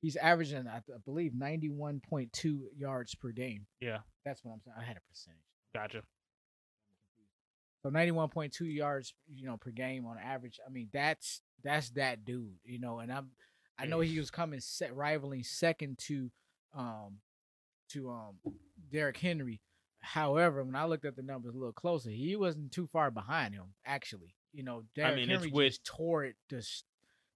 he's 0.00 0.16
averaging 0.16 0.66
I, 0.66 0.76
I 0.78 0.98
believe 1.04 1.32
91.2 1.32 2.60
yards 2.78 3.14
per 3.14 3.30
game. 3.32 3.66
yeah. 3.80 3.98
That's 4.24 4.42
what 4.44 4.52
I'm 4.52 4.60
saying. 4.64 4.76
I 4.78 4.82
had 4.82 4.96
a 4.96 5.00
percentage. 5.08 5.40
Gotcha. 5.74 6.02
So 7.82 7.90
91.2 7.90 8.74
yards, 8.74 9.14
you 9.32 9.46
know, 9.46 9.56
per 9.58 9.70
game 9.70 10.06
on 10.06 10.16
average. 10.18 10.58
I 10.66 10.70
mean, 10.70 10.88
that's 10.92 11.40
that's 11.62 11.90
that 11.90 12.24
dude, 12.24 12.54
you 12.64 12.78
know, 12.80 12.98
and 13.00 13.12
I'm 13.12 13.30
I 13.78 13.86
know 13.86 14.00
he 14.00 14.18
was 14.18 14.30
coming 14.30 14.60
set 14.60 14.94
rivaling 14.94 15.42
second 15.42 15.98
to 16.06 16.30
um 16.74 17.18
to 17.90 18.10
um 18.10 18.36
Derrick 18.90 19.16
Henry. 19.18 19.60
However, 20.02 20.64
when 20.64 20.76
I 20.76 20.84
looked 20.86 21.04
at 21.04 21.16
the 21.16 21.22
numbers 21.22 21.54
a 21.54 21.58
little 21.58 21.72
closer, 21.72 22.10
he 22.10 22.34
wasn't 22.36 22.72
too 22.72 22.86
far 22.86 23.10
behind 23.10 23.54
him, 23.54 23.74
actually. 23.84 24.34
You 24.52 24.62
know, 24.64 24.84
Derrick 24.94 25.16
mean, 25.16 25.30
it's 25.30 25.42
Henry 25.42 25.50
with- 25.52 25.72
just 25.72 25.84
tore 25.84 26.24
it 26.24 26.36
just 26.48 26.84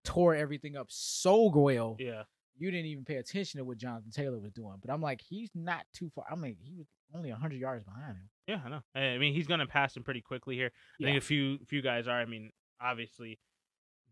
tore 0.03 0.35
everything 0.35 0.77
up 0.77 0.87
so 0.91 1.49
well. 1.51 1.97
Yeah. 1.99 2.25
You 2.57 2.71
didn't 2.71 2.87
even 2.87 3.05
pay 3.05 3.17
attention 3.17 3.59
to 3.59 3.65
what 3.65 3.79
Jonathan 3.79 4.11
Taylor 4.11 4.39
was 4.39 4.53
doing. 4.53 4.77
But 4.81 4.93
I'm 4.93 5.01
like, 5.01 5.21
he's 5.21 5.51
not 5.55 5.85
too 5.93 6.11
far. 6.15 6.25
I 6.31 6.37
mean, 6.37 6.57
he 6.63 6.75
was 6.75 6.87
only 7.15 7.31
100 7.31 7.59
yards 7.59 7.85
behind 7.85 8.17
him. 8.17 8.31
Yeah, 8.47 8.61
I 8.65 8.69
know. 8.69 8.83
I 8.95 9.19
mean, 9.19 9.35
he's 9.35 9.47
gonna 9.47 9.67
pass 9.67 9.97
him 9.97 10.05
pretty 10.05 10.21
quickly 10.21 10.55
here. 10.57 10.71
I 10.75 10.95
Yeah. 11.01 11.07
think 11.09 11.19
a 11.19 11.27
few 11.27 11.59
few 11.67 11.83
guys 11.83 12.07
are. 12.07 12.21
I 12.21 12.25
mean, 12.27 12.53
obviously, 12.81 13.39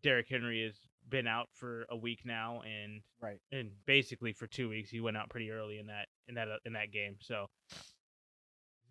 Derrick 0.02 0.28
Henry 0.28 0.64
has 0.64 0.76
been 1.08 1.26
out 1.26 1.48
for 1.52 1.86
a 1.88 1.96
week 1.96 2.24
now, 2.24 2.62
and 2.62 3.02
Right. 3.20 3.40
and 3.52 3.72
basically 3.86 4.32
for 4.32 4.46
two 4.46 4.68
weeks. 4.68 4.90
He 4.90 5.00
went 5.00 5.16
out 5.16 5.30
pretty 5.30 5.50
early 5.50 5.78
in 5.78 5.86
that 5.86 6.08
in 6.28 6.34
that 6.34 6.48
in 6.64 6.72
that 6.72 6.90
game. 6.90 7.18
So, 7.20 7.48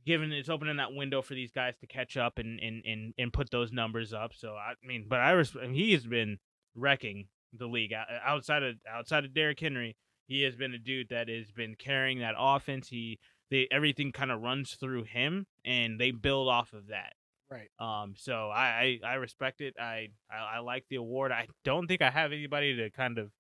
given 0.06 0.32
it's 0.32 0.50
opening 0.50 0.78
that 0.78 0.94
window 0.94 1.22
for 1.22 1.34
these 1.34 1.52
guys 1.52 1.76
to 1.80 1.88
catch 1.88 2.18
up 2.18 2.38
and 2.38 2.60
and 2.60 2.84
and, 2.86 3.14
and 3.18 3.34
put 3.34 3.50
those 3.52 3.72
numbers 3.72 4.14
up. 4.14 4.32
So 4.34 4.56
I 4.56 4.74
mean, 4.86 5.06
but 5.08 5.20
I 5.20 5.32
res- 5.32 5.56
he 5.72 5.94
has 5.94 6.06
been 6.06 6.38
wrecking 6.76 7.28
the 7.54 7.68
league 7.68 7.94
outside 8.26 8.64
of 8.64 8.76
outside 8.90 9.26
of 9.26 9.34
Derrick 9.34 9.60
Henry. 9.60 9.96
He 10.28 10.44
has 10.44 10.56
been 10.56 10.74
a 10.74 10.78
dude 10.80 11.10
that 11.10 11.28
has 11.28 11.52
been 11.52 11.76
carrying 11.76 12.20
that 12.20 12.36
offense. 12.38 12.88
He 12.88 13.20
they 13.50 13.68
everything 13.72 14.12
kind 14.12 14.32
of 14.32 14.42
runs 14.42 14.76
through 14.76 15.04
him, 15.04 15.46
and 15.66 16.00
they 16.00 16.12
build 16.12 16.48
off 16.48 16.74
of 16.74 16.88
that. 16.88 17.14
Right. 17.50 17.70
Um, 17.80 18.14
so 18.18 18.50
I, 18.50 19.00
I 19.04 19.12
I 19.12 19.14
respect 19.16 19.60
it. 19.60 19.76
I, 19.78 20.08
I 20.32 20.56
I 20.56 20.60
like 20.60 20.86
the 20.90 20.96
award. 20.96 21.34
I 21.34 21.48
don't 21.66 21.88
think 21.88 22.02
I 22.02 22.10
have 22.10 22.32
anybody 22.32 22.78
to 22.78 22.90
kind 22.92 23.18
of 23.18 23.32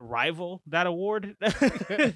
rival 0.00 0.62
that 0.66 0.86
award. 0.86 1.36
it 1.40 2.14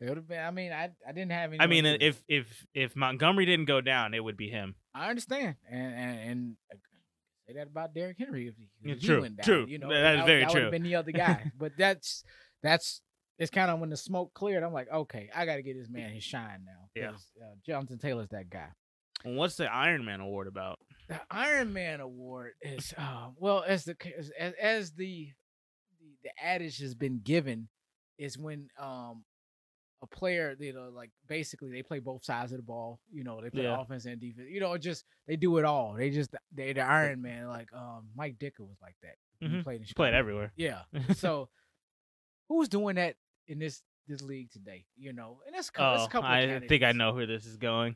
would 0.00 0.16
have 0.16 0.28
been. 0.28 0.40
I 0.40 0.50
mean, 0.50 0.72
I 0.72 0.90
I 1.06 1.12
didn't 1.12 1.32
have 1.32 1.50
any. 1.50 1.60
I 1.60 1.66
mean, 1.66 1.86
if 1.86 2.22
if 2.28 2.66
if 2.74 2.96
Montgomery 2.96 3.46
didn't 3.46 3.66
go 3.66 3.80
down, 3.80 4.14
it 4.14 4.22
would 4.22 4.36
be 4.36 4.48
him. 4.48 4.74
I 4.94 5.08
understand, 5.10 5.56
and 5.70 5.94
and, 5.94 6.18
and 6.20 6.56
uh, 6.72 6.76
say 7.46 7.54
that 7.54 7.68
about 7.68 7.94
Derrick 7.94 8.18
Henry 8.18 8.48
if 8.48 8.54
he, 8.56 8.90
if 8.90 9.00
he 9.00 9.06
true, 9.06 9.22
went 9.22 9.36
down, 9.36 9.44
true. 9.44 9.66
You 9.68 9.78
know, 9.78 9.88
That 9.88 10.20
is 10.20 10.24
very 10.24 10.40
that 10.42 10.50
true. 10.50 10.62
have 10.62 10.70
been 10.70 10.82
the 10.82 10.96
other 10.96 11.12
guy. 11.12 11.50
but 11.58 11.72
that's 11.76 12.24
that's 12.62 13.00
it's 13.38 13.50
kind 13.50 13.70
of 13.70 13.80
when 13.80 13.90
the 13.90 13.96
smoke 13.96 14.34
cleared. 14.34 14.62
I'm 14.62 14.72
like, 14.72 14.90
okay, 14.92 15.30
I 15.34 15.46
got 15.46 15.56
to 15.56 15.62
get 15.62 15.76
this 15.76 15.88
man 15.88 16.10
his 16.12 16.24
shine 16.24 16.64
now. 16.64 16.88
Yeah. 16.94 17.10
Uh, 17.10 17.54
Jonathan 17.64 17.98
Taylor's 17.98 18.28
that 18.30 18.50
guy. 18.50 18.68
And 19.24 19.36
what's 19.36 19.56
the 19.56 19.72
Iron 19.72 20.04
Man 20.04 20.20
award 20.20 20.46
about? 20.48 20.78
The 21.08 21.20
Iron 21.30 21.72
Man 21.72 22.00
award 22.00 22.52
is 22.60 22.92
uh, 22.96 23.28
well 23.36 23.64
as 23.66 23.84
the 23.84 23.96
as 24.18 24.30
as 24.60 24.92
the, 24.92 25.28
the 26.24 26.30
adage 26.42 26.78
has 26.80 26.94
been 26.94 27.20
given 27.22 27.68
is 28.18 28.38
when 28.38 28.68
um 28.78 29.24
a 30.02 30.06
player 30.06 30.56
you 30.58 30.72
know 30.72 30.90
like 30.92 31.10
basically 31.28 31.70
they 31.70 31.82
play 31.82 32.00
both 32.00 32.24
sides 32.24 32.50
of 32.52 32.58
the 32.58 32.62
ball 32.62 32.98
you 33.12 33.22
know 33.22 33.40
they 33.40 33.50
play 33.50 33.62
Yeah. 33.62 33.80
offense 33.80 34.04
and 34.04 34.20
defense 34.20 34.48
you 34.50 34.58
know 34.60 34.76
just 34.76 35.04
they 35.28 35.36
do 35.36 35.56
it 35.58 35.64
all 35.64 35.94
they 35.94 36.10
just 36.10 36.34
they 36.52 36.72
the 36.72 36.80
Iron 36.80 37.22
Man 37.22 37.46
like 37.46 37.72
um 37.72 38.08
Mike 38.16 38.36
Ditka 38.38 38.60
was 38.60 38.78
like 38.82 38.96
that 39.02 39.14
when 39.38 39.50
he 39.52 39.62
played 39.62 39.80
in 39.80 39.86
played 39.94 40.14
everywhere. 40.14 40.52
yeah 40.56 40.80
so 41.14 41.48
who's 42.48 42.68
doing 42.68 42.96
that 42.96 43.14
in 43.46 43.58
this 43.60 43.82
this 44.08 44.20
league 44.22 44.50
today 44.50 44.84
you 44.96 45.12
know 45.12 45.38
and 45.46 45.54
that's 45.54 45.68
a 45.68 45.72
couple, 45.72 45.90
that's 45.92 46.02
Oh, 46.02 46.06
a 46.06 46.10
couple 46.10 46.28
of 46.30 46.34
I 46.36 46.66
think 46.66 46.82
I 46.82 46.90
know 46.92 47.12
where 47.12 47.26
this 47.26 47.46
is 47.46 47.56
going. 47.56 47.94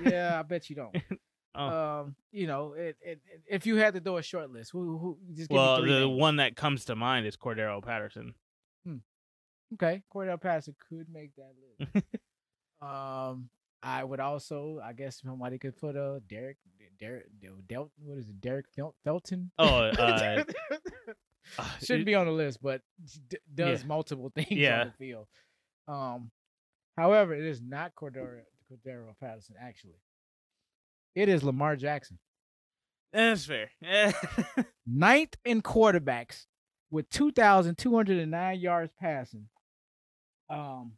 yeah 0.00 0.38
I 0.38 0.42
bet 0.42 0.70
you 0.70 0.76
don't 0.76 0.96
Oh. 1.54 2.00
um 2.00 2.16
you 2.30 2.46
know 2.46 2.72
it, 2.72 2.96
it, 3.02 3.20
it- 3.30 3.42
if 3.46 3.66
you 3.66 3.76
had 3.76 3.92
to 3.94 4.00
do 4.00 4.16
a 4.16 4.22
short 4.22 4.50
list 4.50 4.70
who 4.72 4.96
who 4.98 5.18
just 5.34 5.50
well, 5.50 5.82
me 5.82 5.92
the 5.92 6.00
names. 6.06 6.18
one 6.20 6.36
that 6.36 6.56
comes 6.56 6.86
to 6.86 6.96
mind 6.96 7.26
is 7.26 7.36
Cordarrelle 7.36 7.82
Patterson. 7.84 8.34
Okay, 9.74 10.02
Cordarrelle 10.14 10.40
Patterson 10.40 10.74
could 10.88 11.06
make 11.12 11.30
that 11.36 11.52
list. 11.80 12.04
um, 12.82 13.48
I 13.82 14.04
would 14.04 14.20
also, 14.20 14.80
I 14.84 14.92
guess, 14.92 15.20
somebody 15.22 15.58
could 15.58 15.76
put 15.78 15.96
uh 15.96 16.20
Derek, 16.28 16.58
Derek, 17.00 17.24
Del, 17.68 17.90
what 18.04 18.18
is 18.18 18.28
it, 18.28 18.40
Derek 18.40 18.66
Fel- 18.76 18.94
Felton? 19.02 19.50
Oh, 19.58 19.64
uh, 19.98 20.44
uh, 21.58 21.64
shouldn't 21.82 22.04
be 22.06 22.14
on 22.14 22.26
the 22.26 22.32
list, 22.32 22.62
but 22.62 22.82
d- 23.28 23.38
does 23.54 23.80
Yeah. 23.80 23.86
multiple 23.86 24.30
things 24.34 24.48
Yeah. 24.50 24.80
on 24.82 24.86
the 24.88 24.92
field. 25.06 25.26
Um, 25.88 26.30
however, 26.96 27.34
it 27.34 27.44
is 27.44 27.60
not 27.62 27.94
Cordarrelle 27.94 28.44
Cordarrelle 28.70 29.18
Patterson. 29.20 29.56
Actually, 29.60 29.96
it 31.14 31.28
is 31.28 31.42
Lamar 31.42 31.76
Jackson, 31.76 32.18
That's 33.12 33.44
fair. 33.46 33.70
ninth 34.86 35.36
in 35.44 35.62
quarterbacks 35.62 36.46
with 36.90 37.08
two 37.10 37.32
thousand 37.32 37.78
two 37.78 37.94
hundred 37.94 38.18
and 38.18 38.30
nine 38.30 38.58
yards 38.60 38.92
passing. 38.98 39.48
Um, 40.50 40.92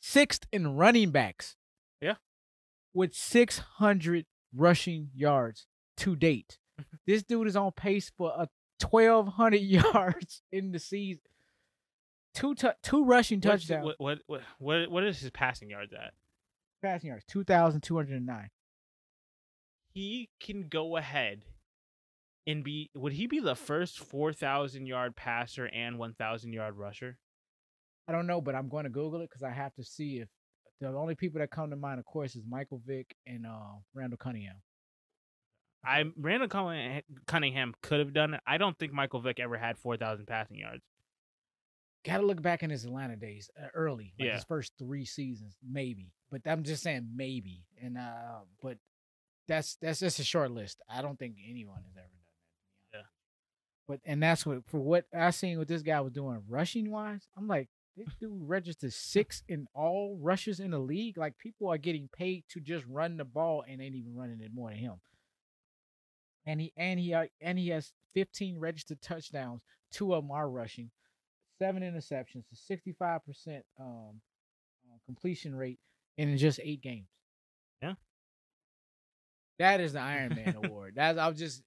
sixth 0.00 0.46
in 0.52 0.76
running 0.76 1.10
backs. 1.10 1.56
Yeah. 2.00 2.14
with 2.92 3.14
six 3.14 3.58
hundred 3.58 4.26
rushing 4.54 5.10
yards 5.14 5.66
to 5.98 6.14
date. 6.16 6.58
this 7.06 7.22
dude 7.22 7.46
is 7.48 7.56
on 7.56 7.72
pace 7.72 8.10
for 8.16 8.32
a 8.36 8.48
twelve 8.80 9.28
hundred 9.28 9.62
yards 9.62 10.42
in 10.52 10.72
the 10.72 10.78
season. 10.78 11.22
Two 12.34 12.54
tou- 12.56 12.72
two 12.82 13.04
rushing 13.04 13.38
What's- 13.38 13.66
touchdowns, 13.66 13.84
What, 13.86 13.96
what 13.98 14.18
what 14.26 14.40
what 14.58 14.90
what 14.90 15.04
is 15.04 15.20
his 15.20 15.30
passing 15.30 15.70
yards 15.70 15.92
at? 15.92 16.12
passing 16.82 17.08
yards, 17.08 17.24
two 17.26 17.44
thousand 17.44 17.80
two 17.82 17.96
hundred 17.96 18.16
and 18.16 18.26
nine. 18.26 18.50
He 19.94 20.28
can 20.40 20.68
go 20.68 20.96
ahead 20.96 21.42
and 22.46 22.62
be 22.62 22.90
would 22.94 23.12
he 23.14 23.26
be 23.26 23.38
the 23.40 23.54
first 23.54 23.98
4000 24.00 24.86
yard 24.86 25.16
passer 25.16 25.66
and 25.66 25.98
1000 25.98 26.52
yard 26.52 26.76
rusher 26.76 27.16
I 28.06 28.12
don't 28.12 28.26
know, 28.26 28.42
but 28.42 28.54
I'm 28.54 28.68
going 28.68 28.84
to 28.84 28.90
Google 28.90 29.22
it 29.22 29.30
because 29.30 29.42
I 29.42 29.48
have 29.50 29.74
to 29.76 29.82
see 29.82 30.18
if 30.18 30.28
the 30.78 30.88
only 30.88 31.14
people 31.14 31.40
that 31.40 31.50
come 31.50 31.70
to 31.70 31.76
mind, 31.76 31.98
of 31.98 32.04
course, 32.04 32.36
is 32.36 32.42
Michael 32.46 32.82
Vick 32.84 33.16
and 33.26 33.46
uh, 33.46 33.78
Randall 33.94 34.18
Cunningham. 34.18 34.56
i 35.82 36.04
randall 36.18 36.48
Cunningham- 37.26 37.72
could 37.82 38.00
have 38.00 38.12
done 38.12 38.34
it 38.34 38.40
i 38.46 38.58
don't 38.58 38.78
think 38.78 38.92
michael 38.92 39.20
vick 39.20 39.38
ever 39.40 39.56
had 39.56 39.78
4000 39.78 40.26
passing 40.26 40.58
yards 40.58 40.82
Got 42.04 42.18
to 42.18 42.26
look 42.26 42.42
back 42.42 42.62
in 42.62 42.68
his 42.68 42.84
Atlanta 42.84 43.16
days, 43.16 43.48
uh, 43.58 43.68
early, 43.72 44.12
like 44.18 44.26
Yeah. 44.26 44.34
his 44.34 44.44
first 44.44 44.74
three 44.78 45.06
seasons, 45.06 45.56
maybe. 45.66 46.12
But 46.30 46.42
I'm 46.44 46.62
just 46.62 46.82
saying 46.82 47.08
maybe, 47.16 47.64
and 47.82 47.96
uh, 47.96 48.40
but 48.62 48.76
that's 49.48 49.76
that's 49.80 50.00
just 50.00 50.18
a 50.18 50.24
short 50.24 50.50
list. 50.50 50.80
I 50.88 51.02
don't 51.02 51.18
think 51.18 51.36
anyone 51.48 51.82
has 51.84 51.96
ever 51.96 52.06
done 52.06 52.92
that. 52.92 52.98
honest. 52.98 53.10
But 53.88 54.00
and 54.04 54.22
that's 54.22 54.46
what 54.46 54.64
for 54.66 54.80
what 54.80 55.04
I 55.16 55.30
seen 55.30 55.58
what 55.58 55.68
this 55.68 55.82
guy 55.82 56.00
was 56.00 56.12
doing 56.12 56.42
rushing 56.48 56.90
wise. 56.90 57.28
I'm 57.36 57.48
like, 57.48 57.68
this 57.96 58.08
dude 58.18 58.48
registered 58.48 58.92
six 58.92 59.42
in 59.48 59.66
all 59.74 60.18
rushes 60.20 60.60
in 60.60 60.70
the 60.70 60.78
league. 60.78 61.16
Like 61.16 61.38
people 61.38 61.68
are 61.68 61.78
getting 61.78 62.08
paid 62.16 62.44
to 62.50 62.60
just 62.60 62.84
run 62.86 63.16
the 63.16 63.24
ball 63.24 63.64
and 63.68 63.80
ain't 63.80 63.94
even 63.94 64.14
running 64.16 64.40
it 64.40 64.50
more 64.54 64.70
than 64.70 64.78
him. 64.78 64.94
And 66.46 66.60
he 66.60 66.72
and 66.76 66.98
he 66.98 67.14
uh, 67.14 67.26
and 67.40 67.58
he 67.58 67.68
has 67.68 67.92
15 68.14 68.58
registered 68.58 69.00
touchdowns. 69.00 69.62
Two 69.92 70.14
of 70.14 70.24
them 70.24 70.30
are 70.30 70.48
rushing. 70.48 70.90
Seven 71.58 71.82
interceptions, 71.82 72.44
a 72.52 72.56
65 72.56 73.24
percent 73.24 73.64
um 73.78 74.20
uh, 74.90 74.98
completion 75.06 75.54
rate 75.54 75.78
in 76.16 76.36
just 76.36 76.60
eight 76.62 76.82
games. 76.82 77.08
That 79.58 79.80
is 79.80 79.92
the 79.92 80.00
Iron 80.00 80.34
Man 80.34 80.56
award. 80.64 80.94
That's 80.96 81.18
I'm 81.18 81.34
just 81.34 81.62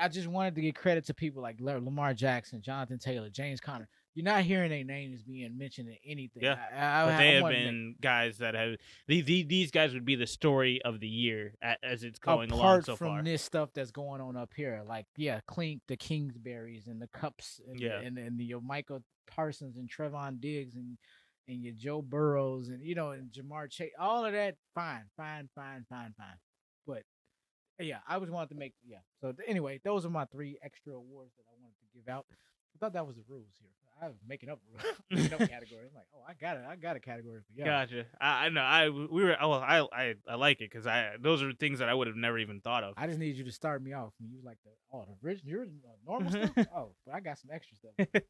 I 0.00 0.08
just 0.08 0.28
wanted 0.28 0.54
to 0.56 0.60
give 0.60 0.74
credit 0.74 1.06
to 1.06 1.14
people 1.14 1.42
like 1.42 1.56
Lamar 1.60 2.12
Jackson, 2.14 2.60
Jonathan 2.60 2.98
Taylor, 2.98 3.30
James 3.30 3.60
Conner. 3.60 3.88
You're 4.14 4.24
not 4.24 4.42
hearing 4.42 4.68
their 4.68 4.84
names 4.84 5.22
being 5.22 5.56
mentioned 5.56 5.88
in 5.88 5.96
anything. 6.04 6.42
Yeah, 6.42 6.56
I, 6.70 7.02
I, 7.02 7.04
but 7.06 7.14
I 7.14 7.16
they 7.16 7.32
have 7.34 7.42
wanted 7.42 7.56
to 7.58 7.64
been 7.64 7.94
guys 8.02 8.38
that 8.38 8.54
have 8.54 8.76
the, 9.08 9.22
the, 9.22 9.42
these 9.44 9.70
guys 9.70 9.94
would 9.94 10.04
be 10.04 10.16
the 10.16 10.26
story 10.26 10.82
of 10.84 11.00
the 11.00 11.08
year 11.08 11.54
as 11.82 12.04
it's 12.04 12.18
going 12.18 12.50
along 12.50 12.66
apart 12.66 12.84
so 12.84 12.96
from 12.96 13.06
far. 13.08 13.22
this 13.22 13.40
stuff 13.40 13.70
that's 13.74 13.90
going 13.90 14.20
on 14.20 14.36
up 14.36 14.50
here, 14.54 14.82
like 14.86 15.06
yeah, 15.16 15.40
clink 15.46 15.80
the 15.88 15.96
Kingsburys 15.96 16.86
and 16.88 17.00
the 17.00 17.08
Kupps, 17.08 17.60
and 17.66 17.80
Yeah. 17.80 18.00
the, 18.00 18.06
and 18.06 18.18
and 18.18 18.38
the, 18.38 18.44
your 18.44 18.60
Michael 18.60 19.02
Parsons 19.26 19.78
and 19.78 19.88
Trevon 19.90 20.38
Diggs 20.40 20.74
and 20.76 20.98
and 21.48 21.62
your 21.62 21.72
Joe 21.74 22.02
Burrows 22.02 22.68
and 22.68 22.84
you 22.84 22.94
know 22.94 23.12
and 23.12 23.32
Ja'Marr 23.32 23.70
Chase, 23.70 23.92
all 23.98 24.26
of 24.26 24.32
that, 24.34 24.56
fine, 24.74 25.04
fine, 25.16 25.48
fine, 25.54 25.86
fine, 25.88 26.12
fine. 26.18 26.36
But 26.86 27.02
yeah, 27.80 27.98
I 28.06 28.18
was 28.18 28.30
wanted 28.30 28.50
to 28.50 28.54
make 28.54 28.74
yeah. 28.86 28.98
So 29.20 29.34
anyway, 29.46 29.80
those 29.84 30.06
are 30.06 30.10
my 30.10 30.24
three 30.26 30.58
extra 30.62 30.94
awards 30.94 31.32
that 31.36 31.44
I 31.48 31.54
wanted 31.60 31.76
to 31.80 31.98
give 31.98 32.08
out. 32.08 32.26
I 32.30 32.78
thought 32.78 32.92
that 32.94 33.06
was 33.06 33.16
the 33.16 33.22
rules 33.28 33.52
here. 33.58 33.68
I 34.00 34.08
was 34.08 34.16
making 34.26 34.48
up 34.48 34.58
rules, 34.68 34.96
making 35.10 35.32
up 35.32 35.38
categories. 35.50 35.90
I'm 35.90 35.96
like, 35.96 36.06
oh, 36.14 36.24
I 36.28 36.34
got 36.34 36.56
it. 36.56 36.64
I 36.68 36.74
got 36.76 36.96
a 36.96 37.00
category 37.00 37.40
for 37.40 37.58
you. 37.58 37.64
Gotcha. 37.64 38.06
I, 38.20 38.46
I 38.46 38.48
know. 38.48 38.60
I 38.60 38.88
we 38.88 39.22
were. 39.22 39.36
Oh, 39.40 39.52
I 39.52 39.86
I 39.92 40.14
I 40.28 40.34
like 40.34 40.60
it 40.60 40.70
because 40.70 40.86
I 40.86 41.12
those 41.20 41.42
are 41.42 41.52
things 41.52 41.78
that 41.78 41.88
I 41.88 41.94
would 41.94 42.08
have 42.08 42.16
never 42.16 42.38
even 42.38 42.60
thought 42.60 42.82
of. 42.84 42.94
I 42.96 43.06
just 43.06 43.18
need 43.18 43.36
you 43.36 43.44
to 43.44 43.52
start 43.52 43.82
me 43.82 43.92
off. 43.92 44.12
And 44.20 44.30
you 44.30 44.40
like 44.44 44.58
the 44.64 44.70
oh 44.92 45.04
the 45.06 45.26
original, 45.26 45.50
your 45.50 45.62
uh, 45.62 45.66
normal 46.06 46.30
stuff. 46.52 46.66
Oh, 46.74 46.92
but 47.06 47.14
I 47.14 47.20
got 47.20 47.38
some 47.38 47.50
extra 47.52 47.76
stuff. 47.76 48.22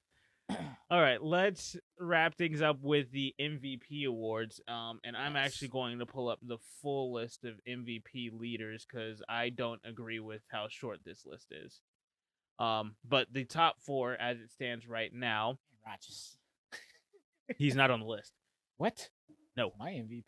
All 0.51 1.01
right, 1.01 1.23
let's 1.23 1.77
wrap 1.99 2.37
things 2.37 2.61
up 2.61 2.79
with 2.83 3.11
the 3.13 3.35
MVP 3.41 4.05
awards. 4.07 4.61
Um, 4.69 5.01
and 5.05 5.17
I'm 5.17 5.35
Yes. 5.37 5.47
actually 5.47 5.69
going 5.69 5.99
to 6.01 6.07
pull 6.07 6.29
up 6.29 6.39
the 6.43 6.59
full 6.83 7.13
list 7.13 7.45
of 7.45 7.59
MVP 7.67 8.31
leaders 8.33 8.85
because 8.85 9.23
I 9.29 9.49
don't 9.49 9.81
agree 9.85 10.21
with 10.21 10.43
how 10.49 10.69
short 10.69 10.99
this 11.05 11.25
list 11.25 11.47
is. 11.51 11.81
Um, 12.59 12.97
but 13.09 13.33
the 13.33 13.45
top 13.45 13.81
four, 13.81 14.15
as 14.21 14.39
it 14.41 14.51
stands 14.51 14.87
right 14.87 15.13
now, 15.15 15.59
Rodgers. 15.87 16.37
he's 17.57 17.75
not 17.75 17.91
on 17.91 18.01
the 18.01 18.07
list. 18.07 18.33
What? 18.77 19.09
No. 19.57 19.73
My 19.79 19.93
MVP. 19.93 20.25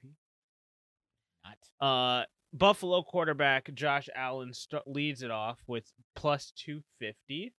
Not. 1.44 1.86
Uh, 1.86 2.24
Buffalo 2.54 3.02
quarterback 3.02 3.72
Josh 3.74 4.08
Allen 4.14 4.54
st- 4.54 4.86
leads 4.86 5.22
it 5.22 5.30
off 5.30 5.58
with 5.66 5.92
plus 6.14 6.52
two 6.56 6.82
fifty. 6.98 7.52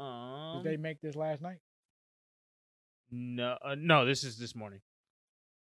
Um, 0.00 0.62
Did 0.62 0.72
they 0.72 0.76
make 0.76 1.00
this 1.00 1.16
last 1.16 1.40
night? 1.42 1.58
no, 3.10 3.56
uh, 3.64 3.74
no, 3.78 4.04
this 4.04 4.22
is 4.24 4.36
this 4.38 4.54
morning. 4.54 4.80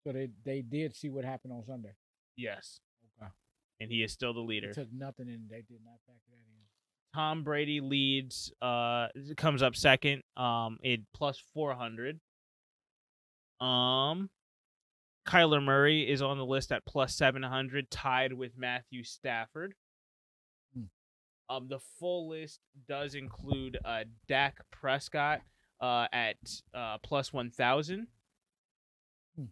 So 0.04 0.12
they 0.12 0.28
they 0.44 0.62
did 0.62 0.94
see 0.96 1.08
what 1.10 1.24
happened 1.24 1.52
on 1.52 1.64
Sunday. 1.64 1.94
Yes, 2.36 2.80
Okay. 3.20 3.30
and 3.80 3.90
he 3.90 4.02
is 4.02 4.12
still 4.12 4.32
the 4.32 4.40
leader. 4.40 4.72
took 4.72 4.92
nothing 4.92 5.28
and 5.28 5.48
they 5.48 5.62
did 5.62 5.80
not 5.84 5.94
factor 6.06 6.30
that 6.30 6.36
in. 6.36 6.56
Tom 7.14 7.44
Brady 7.44 7.80
leads, 7.80 8.52
uh, 8.60 9.08
comes 9.36 9.62
up 9.62 9.74
second, 9.74 10.22
um, 10.36 10.78
at 10.84 10.98
plus 11.14 11.38
four 11.54 11.74
hundred. 11.74 12.20
Um, 13.60 14.28
Kyler 15.26 15.62
Murray 15.62 16.08
is 16.10 16.20
on 16.20 16.36
the 16.36 16.44
list 16.44 16.72
at 16.72 16.84
plus 16.84 17.14
seven 17.16 17.42
hundred, 17.42 17.90
tied 17.90 18.32
with 18.34 18.56
Matthew 18.56 19.02
Stafford. 19.02 19.74
Um, 21.48 21.68
the 21.68 21.78
full 22.00 22.28
list 22.28 22.60
does 22.88 23.14
include 23.14 23.78
uh 23.84 24.04
Dak 24.28 24.58
Prescott, 24.70 25.40
uh, 25.80 26.06
at 26.12 26.36
uh 26.74 26.98
plus 27.02 27.32
one 27.32 27.50
thousand. 27.50 28.08
Hmm. 29.36 29.44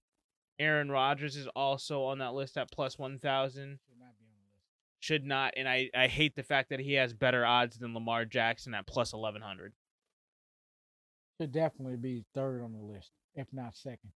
Aaron 0.58 0.90
Rodgers 0.90 1.36
is 1.36 1.46
also 1.54 2.04
on 2.04 2.18
that 2.18 2.34
list 2.34 2.56
at 2.58 2.70
plus 2.72 2.98
one 2.98 3.18
thousand 3.18 3.78
Should 3.88 3.98
not 4.00 4.18
be 4.18 4.24
on 4.26 4.32
the 4.34 4.50
list. 4.56 4.64
should 5.00 5.24
not 5.24 5.54
and 5.56 5.68
I, 5.68 5.90
I 5.94 6.08
hate 6.08 6.34
the 6.34 6.42
fact 6.42 6.70
that 6.70 6.80
he 6.80 6.94
has 6.94 7.12
better 7.12 7.44
odds 7.46 7.78
than 7.78 7.94
Lamar 7.94 8.24
Jackson 8.24 8.74
at 8.74 8.86
plus 8.86 9.12
1100. 9.12 9.72
Should 11.40 11.52
definitely 11.52 11.96
be 11.96 12.24
third 12.34 12.62
on 12.62 12.72
the 12.72 12.78
list, 12.78 13.10
if 13.34 13.46
not 13.52 13.74
second. 13.76 14.10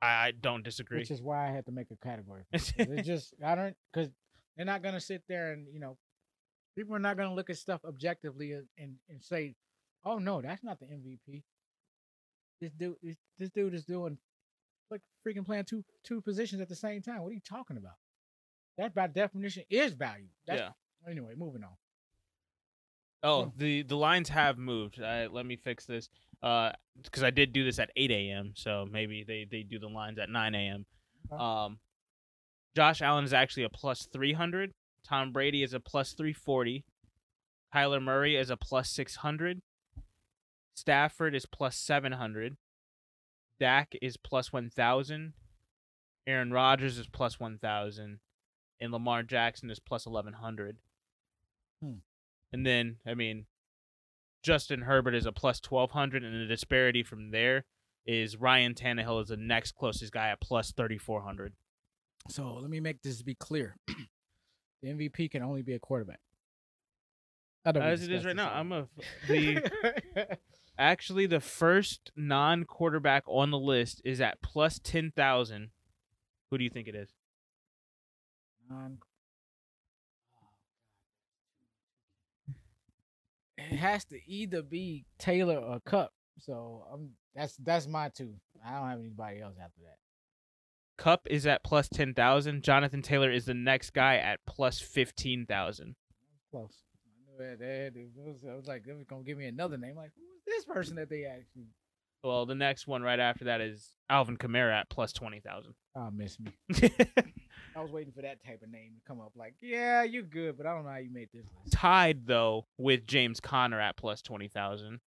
I, 0.00 0.06
I 0.26 0.32
don't 0.32 0.62
disagree. 0.64 0.98
Which 0.98 1.10
is 1.10 1.22
why 1.22 1.48
I 1.48 1.52
had 1.52 1.66
to 1.66 1.72
make 1.72 1.86
a 1.90 1.96
category. 1.96 2.42
For 2.50 2.56
it. 2.56 2.74
'Cause 2.76 2.86
It's 2.98 3.06
just 3.06 3.34
I 3.44 3.54
don't 3.54 3.76
because 3.92 4.10
they're 4.56 4.66
not 4.66 4.82
gonna 4.82 5.00
sit 5.00 5.22
there 5.28 5.52
and 5.52 5.66
you 5.72 5.80
know 5.80 5.96
people 6.76 6.94
are 6.94 7.00
not 7.00 7.16
gonna 7.16 7.34
look 7.34 7.50
at 7.50 7.56
stuff 7.56 7.80
objectively 7.84 8.52
and 8.52 8.66
and, 8.78 8.94
and 9.08 9.22
say, 9.22 9.54
oh 10.04 10.18
no, 10.18 10.40
that's 10.40 10.64
not 10.64 10.78
the 10.80 10.86
MVP. 10.86 11.42
This 12.60 12.72
dude, 12.72 12.96
this, 13.02 13.16
this 13.38 13.50
dude 13.50 13.74
is 13.74 13.84
doing 13.84 14.18
like 14.90 15.00
freaking 15.26 15.44
playing 15.44 15.64
two 15.64 15.84
two 16.04 16.20
positions 16.20 16.60
at 16.60 16.68
the 16.68 16.76
same 16.76 17.02
time. 17.02 17.22
What 17.22 17.30
are 17.30 17.34
you 17.34 17.40
talking 17.40 17.76
about? 17.76 17.94
That 18.78 18.94
by 18.94 19.06
definition 19.08 19.64
is 19.68 19.92
value. 19.92 20.28
That's, 20.46 20.60
yeah. 20.60 21.10
Anyway, 21.10 21.34
moving 21.36 21.64
on. 21.64 21.70
Oh, 23.24 23.52
the 23.56 23.82
the 23.82 23.96
lines 23.96 24.28
have 24.30 24.58
moved. 24.58 25.00
Uh, 25.00 25.28
let 25.30 25.46
me 25.46 25.56
fix 25.56 25.86
this. 25.86 26.08
Uh, 26.42 26.72
because 27.00 27.22
I 27.22 27.30
did 27.30 27.52
do 27.52 27.64
this 27.64 27.78
at 27.78 27.90
8 27.96 28.10
a.m. 28.10 28.52
So 28.56 28.86
maybe 28.90 29.22
they 29.22 29.46
they 29.48 29.62
do 29.62 29.78
the 29.78 29.88
lines 29.88 30.18
at 30.18 30.28
9 30.28 30.54
a.m. 30.54 30.86
Okay. 31.32 31.42
Um, 31.42 31.78
Josh 32.74 33.02
Allen 33.02 33.24
is 33.24 33.32
actually 33.32 33.64
a 33.64 33.68
plus 33.68 34.08
300. 34.12 34.72
Tom 35.06 35.32
Brady 35.32 35.62
is 35.62 35.74
a 35.74 35.80
plus 35.80 36.12
340. 36.12 36.84
Kyler 37.74 38.02
Murray 38.02 38.36
is 38.36 38.50
a 38.50 38.56
plus 38.56 38.90
600. 38.90 39.60
Stafford 40.74 41.34
is 41.34 41.46
plus 41.46 41.76
700. 41.76 42.56
Dak 43.60 43.94
is 44.00 44.16
plus 44.16 44.52
1,000. 44.52 45.34
Aaron 46.26 46.50
Rodgers 46.50 46.98
is 46.98 47.06
plus 47.08 47.38
1,000. 47.38 48.20
And 48.80 48.92
Lamar 48.92 49.22
Jackson 49.22 49.70
is 49.70 49.78
plus 49.78 50.06
1,100. 50.06 50.78
Hmm. 51.82 51.92
And 52.52 52.66
then, 52.66 52.96
I 53.06 53.14
mean, 53.14 53.46
Justin 54.42 54.82
Herbert 54.82 55.14
is 55.14 55.26
a 55.26 55.32
plus 55.32 55.60
1,200. 55.66 56.24
And 56.24 56.40
the 56.40 56.46
disparity 56.46 57.02
from 57.02 57.30
there 57.30 57.64
is 58.06 58.36
Ryan 58.36 58.74
Tannehill 58.74 59.22
is 59.22 59.28
the 59.28 59.36
next 59.36 59.72
closest 59.72 60.12
guy 60.12 60.28
at 60.28 60.40
plus 60.40 60.72
3,400. 60.72 61.54
So 62.28 62.54
let 62.60 62.70
me 62.70 62.80
make 62.80 63.02
this 63.02 63.22
be 63.22 63.34
clear. 63.34 63.76
the 64.82 64.88
MVP 64.88 65.30
can 65.30 65.42
only 65.42 65.62
be 65.62 65.74
a 65.74 65.78
quarterback. 65.78 66.20
I 67.64 67.72
know 67.72 67.80
we 67.80 67.86
As 67.86 68.02
it 68.02 68.12
is 68.12 68.24
right 68.24 68.34
now, 68.34 68.52
I'm 68.52 68.72
a 68.72 68.88
the 69.28 70.38
actually 70.78 71.26
the 71.26 71.40
first 71.40 72.10
non-quarterback 72.16 73.24
on 73.26 73.50
the 73.50 73.58
list 73.58 74.02
is 74.04 74.20
at 74.20 74.42
plus 74.42 74.80
ten 74.82 75.12
thousand. 75.14 75.70
Who 76.50 76.58
do 76.58 76.64
you 76.64 76.70
think 76.70 76.88
it 76.88 76.94
is? 76.94 77.10
Non- 78.68 78.98
It 83.58 83.76
has 83.76 84.04
to 84.06 84.18
either 84.26 84.62
be 84.62 85.04
Taylor 85.18 85.56
or 85.56 85.78
Kupp. 85.80 86.12
So 86.40 86.84
um, 86.92 87.10
that's 87.34 87.56
that's 87.56 87.86
my 87.86 88.08
two. 88.08 88.34
I 88.66 88.74
don't 88.78 88.88
have 88.88 88.98
anybody 88.98 89.40
else 89.40 89.54
after 89.62 89.80
that. 89.82 89.96
Kupp 90.98 91.26
is 91.28 91.46
at 91.46 91.64
plus 91.64 91.88
ten 91.88 92.14
thousand. 92.14 92.62
Jonathan 92.62 93.02
Taylor 93.02 93.30
is 93.30 93.44
the 93.46 93.54
next 93.54 93.90
guy 93.92 94.16
at 94.16 94.40
plus 94.46 94.78
fifteen 94.80 95.46
thousand. 95.46 95.96
Close. 96.50 96.82
I 97.04 97.42
knew 97.42 97.48
that. 97.50 97.58
that- 97.58 97.96
it 98.00 98.08
was, 98.16 98.44
I 98.48 98.54
was 98.54 98.66
like, 98.66 98.84
they 98.84 98.92
was 98.92 99.04
gonna 99.04 99.22
give 99.24 99.38
me 99.38 99.46
another 99.46 99.76
name. 99.78 99.96
Like, 99.96 100.10
who 100.14 100.22
is 100.22 100.42
this 100.46 100.64
person 100.64 100.96
that 100.96 101.08
they 101.10 101.24
actually? 101.24 101.66
Well, 102.24 102.46
the 102.46 102.54
next 102.54 102.86
one 102.86 103.02
right 103.02 103.18
after 103.18 103.46
that 103.46 103.60
is 103.60 103.96
Alvin 104.08 104.36
Kamara 104.36 104.72
at 104.80 104.90
plus 104.90 105.12
twenty 105.12 105.40
thousand. 105.40 105.74
Oh, 105.96 106.10
miss 106.10 106.38
me. 106.38 106.52
I 107.74 107.80
was 107.80 107.90
waiting 107.90 108.12
for 108.12 108.22
that 108.22 108.44
type 108.44 108.62
of 108.62 108.70
name 108.70 108.92
to 108.94 109.00
come 109.08 109.20
up. 109.20 109.32
Like, 109.34 109.54
yeah, 109.60 110.02
you're 110.04 110.22
good, 110.22 110.56
but 110.56 110.66
I 110.66 110.74
don't 110.74 110.84
know 110.84 110.90
how 110.90 110.98
you 110.98 111.10
made 111.12 111.28
this 111.32 111.46
list. 111.64 111.72
Tied 111.72 112.26
though 112.26 112.66
with 112.78 113.06
James 113.06 113.40
Conner 113.40 113.80
at 113.80 113.96
plus 113.96 114.22
twenty 114.22 114.48
thousand. 114.48 115.00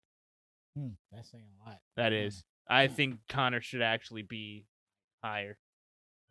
Hmm, 0.77 0.89
that's 1.13 1.31
saying 1.31 1.45
a 1.67 1.69
lot. 1.69 1.81
That 1.97 2.13
is. 2.15 2.45
I 2.69 2.87
think 2.87 3.19
Conner 3.29 3.61
should 3.61 3.83
actually 3.83 4.23
be 4.23 4.65
higher. 5.23 5.59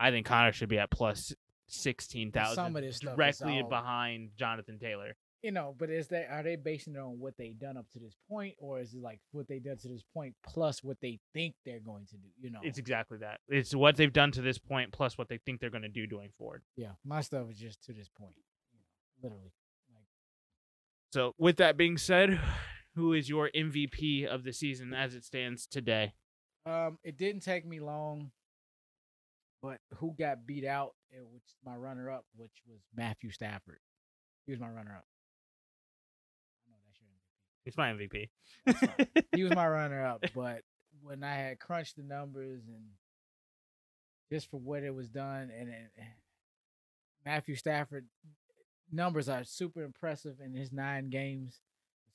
I 0.02 0.12
think 0.12 0.26
Conner 0.26 0.52
should 0.52 0.70
be 0.70 0.80
at 0.80 0.89
plus 0.91 1.34
sixteen 1.68 2.32
thousand. 2.32 2.56
some 2.56 2.76
of 2.76 2.82
this 2.82 2.97
stuff 2.97 3.12
is 3.14 3.16
directly 3.16 3.64
behind 3.70 4.32
Jonathan 4.38 4.78
Taylor. 4.80 5.16
you 5.41 5.52
know, 5.52 5.74
but 5.78 5.89
is 5.89 6.08
that 6.10 6.28
are 6.30 6.43
they 6.43 6.56
basing 6.56 6.95
it 6.95 6.99
on 6.99 7.20
what 7.20 7.36
they've 7.38 7.58
done 7.58 7.78
up 7.78 7.86
to 7.93 7.99
this 7.99 8.16
point, 8.30 8.56
or 8.60 8.80
is 8.80 8.93
it 8.93 9.02
like 9.02 9.20
what 9.32 9.47
they 9.47 9.60
done 9.60 9.78
to 9.78 9.88
this 9.88 10.04
point 10.14 10.36
plus 10.45 10.84
what 10.84 10.97
they 11.02 11.20
think 11.34 11.56
they're 11.66 11.80
going 11.80 12.06
to 12.08 12.16
do? 12.18 12.28
You 12.41 12.52
know, 12.52 12.60
It's 12.64 12.78
exactly 12.78 13.18
that. 13.20 13.39
It's 13.47 13.74
what 13.74 13.95
they've 13.95 14.12
done 14.14 14.32
to 14.34 14.41
this 14.41 14.58
point 14.58 14.91
plus 14.91 15.18
what 15.18 15.30
they 15.30 15.38
think 15.45 15.60
they're 15.62 15.70
going 15.70 15.82
to 15.84 15.88
do 15.89 16.06
going 16.08 16.30
forward. 16.38 16.64
yeah. 16.76 16.91
My 17.06 17.22
stuff 17.22 17.49
is 17.49 17.58
just 17.58 17.82
to 17.86 17.93
this 17.93 18.10
point, 18.10 18.36
literally. 19.24 19.54
Like, 19.93 20.04
So, 21.14 21.34
with 21.38 21.58
that 21.58 21.78
being 21.78 21.97
said, 21.97 22.39
who 22.95 23.14
is 23.14 23.30
your 23.30 23.49
MVP 23.56 24.26
of 24.26 24.43
the 24.43 24.52
season 24.54 24.93
as 24.93 25.16
it 25.16 25.24
stands 25.24 25.66
today? 25.66 26.14
um, 26.66 26.99
it 27.04 27.18
didn't 27.18 27.41
take 27.41 27.66
me 27.66 27.80
long, 27.80 28.30
but 29.62 29.80
who 29.97 30.16
got 30.18 30.45
beat 30.45 30.66
out? 30.66 30.91
Which 31.12 31.43
my 31.66 31.76
runner 31.76 32.09
up, 32.09 32.26
which 32.36 32.51
was 32.68 32.80
Matthew 32.95 33.32
Stafford. 33.32 33.80
He 34.45 34.51
was 34.51 34.59
my 34.59 34.70
runner 34.70 34.95
up. 34.97 35.05
I 36.66 36.72
know 36.72 36.78
that's 36.86 36.99
your 37.01 37.09
MVP. 37.93 38.30
It's 38.66 39.05
my 39.05 39.07
MVP. 39.07 39.26
He 39.36 39.43
was 39.43 39.55
my 39.55 39.68
runner 39.68 40.05
up. 40.05 40.26
But 40.36 40.62
when 41.01 41.24
I 41.24 41.36
had 41.36 41.59
crunched 41.59 41.97
the 41.97 42.03
numbers 42.03 42.62
and 42.68 42.84
just 44.32 44.49
for 44.49 44.59
what 44.59 44.84
it 44.84 44.93
was 44.93 45.09
done, 45.09 45.51
and 45.57 45.70
Matthew 47.26 47.55
Stafford, 47.55 48.05
numbers 48.91 49.30
are 49.30 49.43
super 49.43 49.84
impressive 49.84 50.38
in 50.43 50.53
his 50.53 50.72
nine 50.72 51.09
games. 51.09 51.59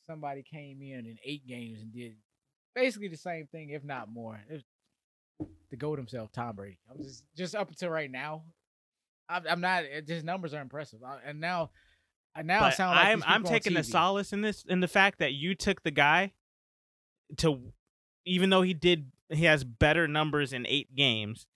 Somebody 0.07 0.42
came 0.42 0.82
in 0.82 1.07
in 1.07 1.18
eight 1.24 1.47
games 1.47 1.80
and 1.82 1.92
did 1.92 2.16
basically 2.74 3.09
the 3.09 3.16
same 3.16 3.47
thing, 3.47 3.70
if 3.70 3.84
not 3.84 4.11
more. 4.11 4.40
It 4.49 4.53
was 4.55 4.62
the 5.70 5.76
goat 5.76 5.99
himself, 5.99 6.32
Tom 6.32 6.57
Brady. 6.57 6.78
I'm 6.91 7.03
just 7.03 7.24
just 7.37 7.55
up 7.55 7.68
until 7.68 7.91
right 7.91 8.11
now. 8.11 8.43
I'm, 9.28 9.43
I'm 9.49 9.61
not. 9.61 9.84
Eh, 9.84 10.03
his 10.07 10.24
numbers 10.24 10.55
are 10.55 10.61
impressive, 10.61 11.01
I- 11.05 11.18
and 11.26 11.41
now, 11.41 11.70
and 12.34 12.47
now 12.47 12.59
it 12.59 12.70
But 12.70 12.74
sounds 12.76 12.97
like 12.97 13.07
I'm 13.09 13.22
I'm 13.26 13.43
taking 13.45 13.74
the 13.74 13.82
solace 13.82 14.32
in 14.32 14.41
this 14.41 14.64
in 14.68 14.80
the 14.80 14.89
fact 14.89 15.18
that 15.18 15.32
you 15.32 15.55
took 15.55 15.82
the 15.82 15.91
guy 15.91 16.32
to 17.39 17.72
even 18.24 18.51
though 18.51 18.62
he 18.62 18.74
did 18.74 19.11
he 19.30 19.45
has 19.45 19.64
better 19.64 20.07
numbers 20.07 20.53
in 20.53 20.66
eight 20.66 20.95
games. 20.95 21.47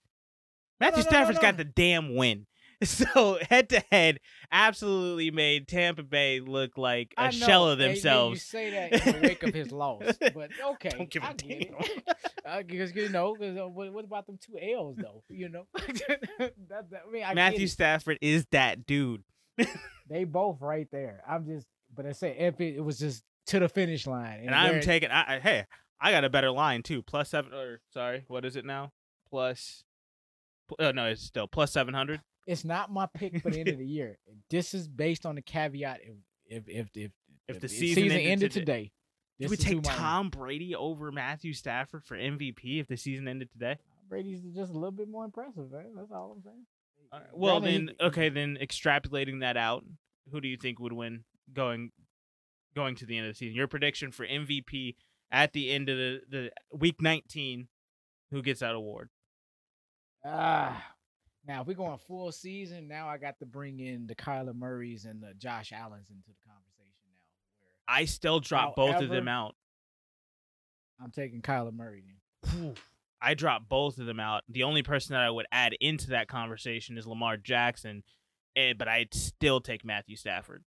Matthew 0.79 1.03
no, 1.03 1.03
no, 1.03 1.05
no, 1.05 1.09
Stafford's 1.09 1.39
got 1.39 1.57
the 1.57 1.63
damn 1.63 2.15
win. 2.15 2.47
So 2.85 3.37
head 3.49 3.69
to 3.69 3.83
head, 3.91 4.19
absolutely 4.51 5.29
made 5.29 5.67
Tampa 5.67 6.01
Bay 6.03 6.39
look 6.39 6.77
like 6.79 7.13
a 7.17 7.21
I 7.21 7.25
know, 7.25 7.31
shell 7.31 7.65
of 7.69 7.73
and- 7.79 7.81
and 7.83 7.91
themselves. 7.95 8.35
You 8.35 8.39
say 8.59 8.69
that 8.71 9.07
in 9.07 9.21
the 9.21 9.27
wake 9.27 9.43
of 9.43 9.53
his 9.53 9.71
loss, 9.71 10.03
but 10.33 10.49
okay, 10.71 10.89
Don't 10.89 11.09
give 11.09 11.21
a 11.23 11.27
I 11.27 11.33
damn. 11.33 11.49
it. 11.51 12.03
Uh, 12.43 12.63
because 12.63 12.93
you 12.95 13.07
know, 13.09 13.35
'cause, 13.35 13.55
uh, 13.55 13.67
what, 13.67 13.93
what 13.93 14.03
about 14.03 14.25
them 14.25 14.39
two 14.43 14.57
L's 14.59 14.97
though? 14.97 15.23
You 15.29 15.47
know, 15.49 15.67
that, 15.75 16.49
that, 16.69 17.03
I 17.07 17.11
mean, 17.11 17.23
I 17.23 17.35
Matthew. 17.35 17.67
Stafford 17.67 18.17
is 18.19 18.47
that 18.51 18.87
dude. 18.87 19.21
they 20.09 20.23
both 20.23 20.57
right 20.59 20.87
there. 20.91 21.21
I'm 21.29 21.45
just, 21.45 21.67
but 21.95 22.07
I 22.07 22.13
say 22.13 22.35
if 22.39 22.59
it, 22.59 22.77
it 22.77 22.81
was 22.83 22.97
just 22.97 23.23
to 23.47 23.59
the 23.59 23.69
finish 23.69 24.07
line, 24.07 24.41
And 24.47 24.55
I'm 24.55 24.81
taking. 24.81 25.11
I, 25.11 25.35
I, 25.35 25.39
hey, 25.39 25.65
I 26.01 26.11
got 26.11 26.23
a 26.23 26.31
better 26.31 26.49
line 26.49 26.81
too. 26.81 27.03
Plus 27.03 27.29
seven. 27.29 27.53
Or 27.53 27.79
sorry, 27.93 28.25
what 28.27 28.43
is 28.43 28.55
it 28.55 28.65
now? 28.65 28.91
Plus. 29.29 29.83
pl- 30.67 30.77
Uh, 30.87 30.91
no, 30.93 31.05
it's 31.05 31.21
still 31.21 31.47
plus 31.47 31.71
seven 31.71 31.93
hundred. 31.93 32.21
It's 32.47 32.65
not 32.65 32.91
my 32.91 33.05
pick 33.13 33.41
for 33.41 33.51
the 33.51 33.59
end 33.59 33.69
of 33.69 33.77
the 33.77 33.85
year. 33.87 34.17
This 34.49 34.73
is 34.73 34.87
based 34.87 35.25
on 35.25 35.35
the 35.35 35.41
caveat 35.41 36.01
if 36.03 36.15
if 36.45 36.67
if 36.67 36.89
if, 36.95 37.11
If 37.47 37.59
the 37.61 37.67
season 37.67 38.11
ended 38.11 38.51
today. 38.51 38.91
Do 39.39 39.47
this 39.47 39.49
we 39.51 39.57
is 39.57 39.63
who 39.63 39.81
take 39.81 39.83
Tom 39.83 40.29
Brady 40.29 40.75
over 40.75 41.11
Matthew 41.11 41.53
Stafford 41.53 42.03
for 42.03 42.15
MVP 42.15 42.79
if 42.79 42.87
the 42.87 42.95
season 42.97 43.27
ended 43.27 43.51
today? 43.51 43.77
Brady's 44.07 44.41
just 44.41 44.71
a 44.71 44.73
little 44.73 44.91
bit 44.91 45.09
more 45.09 45.25
impressive, 45.25 45.71
man. 45.71 45.93
That's 45.95 46.11
all 46.11 46.33
I'm 46.35 46.43
saying. 46.43 46.65
Right, 47.11 47.21
Well, 47.33 47.59
then, 47.59 47.91
he- 47.99 48.05
okay, 48.05 48.29
then 48.29 48.57
extrapolating 48.61 49.39
that 49.41 49.57
out, 49.57 49.83
who 50.31 50.41
do 50.41 50.47
you 50.47 50.57
think 50.57 50.79
would 50.79 50.93
win 50.93 51.23
going 51.53 51.91
going 52.75 52.95
to 52.95 53.05
the 53.05 53.17
end 53.17 53.27
of 53.27 53.33
the 53.33 53.37
season? 53.37 53.55
Your 53.55 53.67
prediction 53.67 54.11
for 54.11 54.25
MVP 54.27 54.95
at 55.31 55.53
the 55.53 55.71
end 55.71 55.89
of 55.89 55.97
the, 55.97 56.21
the 56.29 56.51
week 56.71 57.01
19, 57.01 57.67
who 58.31 58.41
gets 58.41 58.59
that 58.59 58.75
award? 58.75 59.09
Ah, 60.23 60.93
now 61.47 61.61
if 61.61 61.67
we're 61.67 61.73
going 61.73 61.97
full 61.97 62.31
season, 62.31 62.87
now 62.87 63.07
I 63.07 63.17
got 63.17 63.39
to 63.39 63.45
bring 63.45 63.79
in 63.79 64.07
the 64.07 64.15
Kyler 64.15 64.55
Murrays 64.55 65.05
and 65.05 65.21
the 65.21 65.33
Josh 65.35 65.71
Allens 65.71 66.09
into 66.09 66.27
the 66.27 66.49
conversation 66.49 67.09
now. 67.13 67.93
I 67.93 68.05
still 68.05 68.39
drop 68.39 68.75
both 68.75 69.01
of 69.01 69.09
them 69.09 69.27
out. 69.27 69.55
I'm 71.03 71.11
taking 71.11 71.41
Kyler 71.41 71.73
Murray. 71.73 72.03
I 73.21 73.33
drop 73.33 73.67
both 73.69 73.97
of 73.97 74.05
them 74.05 74.19
out. 74.19 74.43
The 74.49 74.63
only 74.63 74.83
person 74.83 75.13
that 75.13 75.21
I 75.21 75.29
would 75.29 75.45
add 75.51 75.73
into 75.79 76.11
that 76.11 76.27
conversation 76.27 76.97
is 76.97 77.05
Lamar 77.07 77.37
Jackson, 77.37 78.03
eh, 78.55 78.73
but 78.77 78.87
I'd 78.87 79.13
still 79.13 79.61
take 79.61 79.83
Matthew 79.85 80.15
Stafford. 80.15 80.63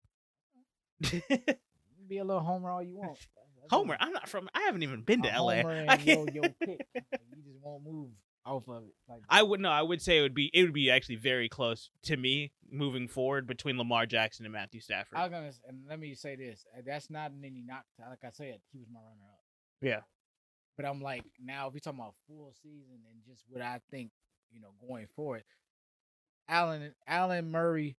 Be 2.08 2.18
a 2.18 2.24
little 2.24 2.42
homer 2.42 2.70
all 2.70 2.82
you 2.82 2.96
want. 2.96 3.18
That's 3.18 3.26
Homer. 3.70 3.96
I'm 4.00 4.12
not 4.12 4.28
from. 4.28 4.48
I 4.54 4.62
haven't 4.62 4.82
even 4.82 5.02
been 5.02 5.22
to 5.22 5.28
A 5.28 5.38
LA. 5.40 5.56
homer 5.56 5.84
I 5.88 5.94
and 5.94 6.04
yo, 6.04 6.24
can't. 6.24 6.34
yo 6.34 6.42
pick. 6.42 6.86
You 6.94 7.42
just 7.44 7.60
won't 7.62 7.84
move 7.84 8.10
off 8.44 8.68
of 8.68 8.84
it. 8.84 8.94
Like 9.08 9.20
I 9.28 9.42
would 9.42 9.60
no. 9.60 9.70
I 9.70 9.82
would 9.82 10.00
say 10.02 10.18
it 10.18 10.22
would 10.22 10.34
be. 10.34 10.50
It 10.52 10.62
would 10.62 10.72
be 10.72 10.90
actually 10.90 11.16
very 11.16 11.48
close 11.48 11.90
to 12.04 12.16
me 12.16 12.52
moving 12.70 13.08
forward 13.08 13.46
between 13.46 13.78
Lamar 13.78 14.06
Jackson 14.06 14.44
and 14.44 14.52
Matthew 14.52 14.80
Stafford. 14.80 15.18
I 15.18 15.22
was 15.22 15.30
gonna, 15.30 15.50
and 15.68 15.80
let 15.88 15.98
me 15.98 16.14
say 16.14 16.36
this: 16.36 16.64
uh, 16.76 16.82
that's 16.86 17.10
not 17.10 17.32
in 17.32 17.44
any 17.44 17.62
knock. 17.62 17.84
Like 17.98 18.24
I 18.24 18.30
said, 18.30 18.60
he 18.72 18.78
was 18.78 18.88
my 18.92 19.00
runner 19.00 19.30
up. 19.30 19.40
yeah. 19.82 20.00
But 20.76 20.88
I'm 20.88 21.02
like, 21.02 21.24
now 21.44 21.68
if 21.68 21.74
we 21.74 21.80
talking 21.80 22.00
about 22.00 22.14
full 22.26 22.52
season 22.62 23.00
and 23.10 23.20
just 23.28 23.44
what 23.50 23.60
I 23.60 23.80
think, 23.90 24.12
you 24.50 24.62
know, 24.62 24.70
going 24.88 25.08
forward, 25.14 25.42
Allen, 26.48 26.94
Allen 27.06 27.50
Murray, 27.50 27.96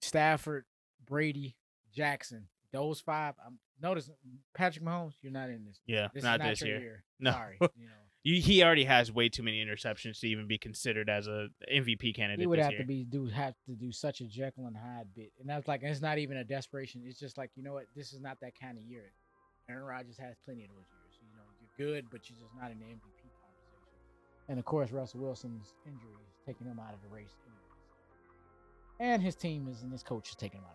Stafford, 0.00 0.64
Brady, 1.06 1.54
Jackson, 1.94 2.48
those 2.72 3.00
five. 3.00 3.34
I'm 3.44 3.58
notice 3.80 4.10
Patrick 4.54 4.84
Mahomes, 4.84 5.14
you're 5.22 5.32
not 5.32 5.48
in 5.48 5.64
this. 5.64 5.80
Yeah. 5.86 6.08
This 6.12 6.24
not 6.24 6.40
not 6.40 6.48
this 6.50 6.62
year. 6.62 6.80
year. 6.80 7.04
No. 7.20 7.30
Sorry, 7.30 7.58
you 7.60 7.86
know. 7.86 8.05
You, 8.26 8.42
he 8.42 8.60
already 8.64 8.82
has 8.82 9.12
way 9.12 9.28
too 9.28 9.44
many 9.44 9.64
interceptions 9.64 10.18
to 10.18 10.26
even 10.26 10.48
be 10.48 10.58
considered 10.58 11.08
as 11.08 11.28
a 11.28 11.46
MVP 11.72 12.12
candidate 12.12 12.40
He 12.40 12.46
would 12.48 12.58
this 12.58 12.64
have 12.64 12.72
year. 12.72 12.80
to 12.80 12.84
be 12.84 13.04
do 13.04 13.26
have 13.26 13.54
to 13.66 13.76
do 13.76 13.92
such 13.92 14.20
a 14.20 14.24
Jekyll 14.24 14.66
and 14.66 14.76
Hyde 14.76 15.06
bit, 15.14 15.30
and 15.38 15.48
that's 15.48 15.68
like 15.68 15.84
it's 15.84 16.00
not 16.00 16.18
even 16.18 16.38
a 16.38 16.42
desperation. 16.42 17.02
It's 17.06 17.20
just 17.20 17.38
like 17.38 17.52
you 17.54 17.62
know 17.62 17.74
what, 17.74 17.84
this 17.94 18.12
is 18.12 18.20
not 18.20 18.40
that 18.40 18.58
kind 18.60 18.78
of 18.78 18.82
year. 18.82 19.12
Aaron 19.70 19.84
Rodgers 19.84 20.18
has 20.18 20.34
plenty 20.44 20.64
of 20.64 20.70
those 20.70 20.88
years. 20.90 21.20
You 21.22 21.28
know, 21.36 21.44
you're 21.60 21.94
good, 21.94 22.06
but 22.10 22.28
you're 22.28 22.36
just 22.36 22.50
not 22.60 22.72
in 22.72 22.80
the 22.80 22.86
MVP 22.86 23.14
conversation. 23.14 23.86
And 24.48 24.58
of 24.58 24.64
course, 24.64 24.90
Russell 24.90 25.20
Wilson's 25.20 25.74
injury 25.86 26.10
is 26.10 26.34
taking 26.44 26.66
him 26.66 26.80
out 26.80 26.94
of 26.94 27.02
the 27.08 27.14
race, 27.14 27.36
anyway. 27.46 29.12
and 29.12 29.22
his 29.22 29.36
team 29.36 29.68
is 29.70 29.82
and 29.82 29.92
his 29.92 30.02
coach 30.02 30.30
is 30.30 30.34
taking 30.34 30.58
him 30.58 30.64
out. 30.64 30.74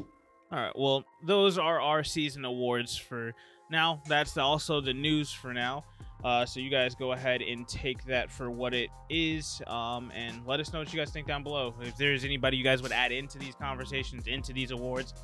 of 0.00 0.06
All 0.50 0.58
right. 0.64 0.76
Well, 0.76 1.04
those 1.24 1.58
are 1.58 1.80
our 1.80 2.02
season 2.02 2.44
awards 2.44 2.96
for 2.96 3.34
now. 3.70 4.02
That's 4.08 4.36
also 4.36 4.80
the 4.80 4.92
news 4.92 5.30
for 5.32 5.54
now. 5.54 5.84
Uh, 6.24 6.46
so 6.46 6.60
you 6.60 6.70
guys 6.70 6.94
go 6.94 7.12
ahead 7.12 7.42
and 7.42 7.66
take 7.66 8.04
that 8.04 8.30
for 8.30 8.50
what 8.50 8.74
it 8.74 8.90
is, 9.10 9.60
um, 9.66 10.12
and 10.14 10.46
let 10.46 10.60
us 10.60 10.72
know 10.72 10.78
what 10.78 10.92
you 10.92 10.98
guys 10.98 11.10
think 11.10 11.26
down 11.26 11.42
below. 11.42 11.74
If 11.80 11.96
there's 11.96 12.24
anybody 12.24 12.56
you 12.56 12.64
guys 12.64 12.80
would 12.80 12.92
add 12.92 13.10
into 13.10 13.38
these 13.38 13.56
conversations, 13.56 14.28
into 14.28 14.52
these 14.52 14.70
awards, 14.70 15.14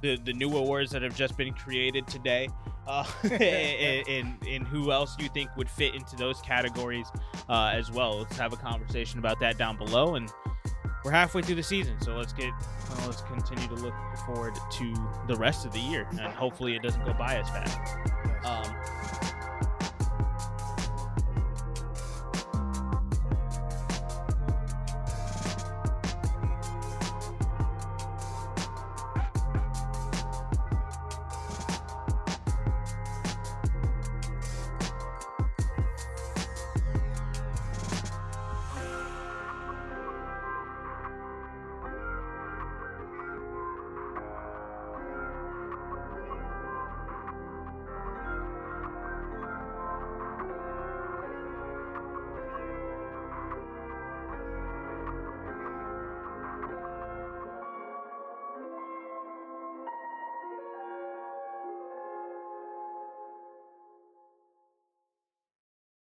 the 0.00 0.16
the 0.24 0.32
new 0.32 0.56
awards 0.56 0.92
that 0.92 1.02
have 1.02 1.16
just 1.16 1.36
been 1.36 1.52
created 1.52 2.06
today, 2.06 2.48
uh, 2.86 3.04
and, 3.24 4.08
and 4.08 4.46
and 4.46 4.66
who 4.66 4.92
else 4.92 5.16
you 5.18 5.28
think 5.28 5.50
would 5.56 5.68
fit 5.68 5.94
into 5.94 6.14
those 6.14 6.40
categories 6.42 7.06
uh, 7.48 7.72
as 7.74 7.90
well. 7.90 8.18
Let's 8.18 8.36
have 8.36 8.52
a 8.52 8.56
conversation 8.56 9.18
about 9.18 9.40
that 9.40 9.58
down 9.58 9.76
below, 9.76 10.14
and 10.14 10.30
we're 11.04 11.10
halfway 11.10 11.42
through 11.42 11.56
the 11.56 11.62
season, 11.64 12.00
so 12.00 12.14
let's 12.14 12.32
get 12.32 12.50
uh, 12.50 13.06
let's 13.06 13.22
continue 13.22 13.66
to 13.66 13.74
look 13.74 13.94
forward 14.24 14.54
to 14.70 14.94
the 15.26 15.34
rest 15.34 15.66
of 15.66 15.72
the 15.72 15.80
year, 15.80 16.06
and 16.10 16.32
hopefully 16.32 16.76
it 16.76 16.82
doesn't 16.82 17.04
go 17.04 17.12
by 17.12 17.38
as 17.38 17.48
fast. 17.48 17.78
Um, 18.44 18.74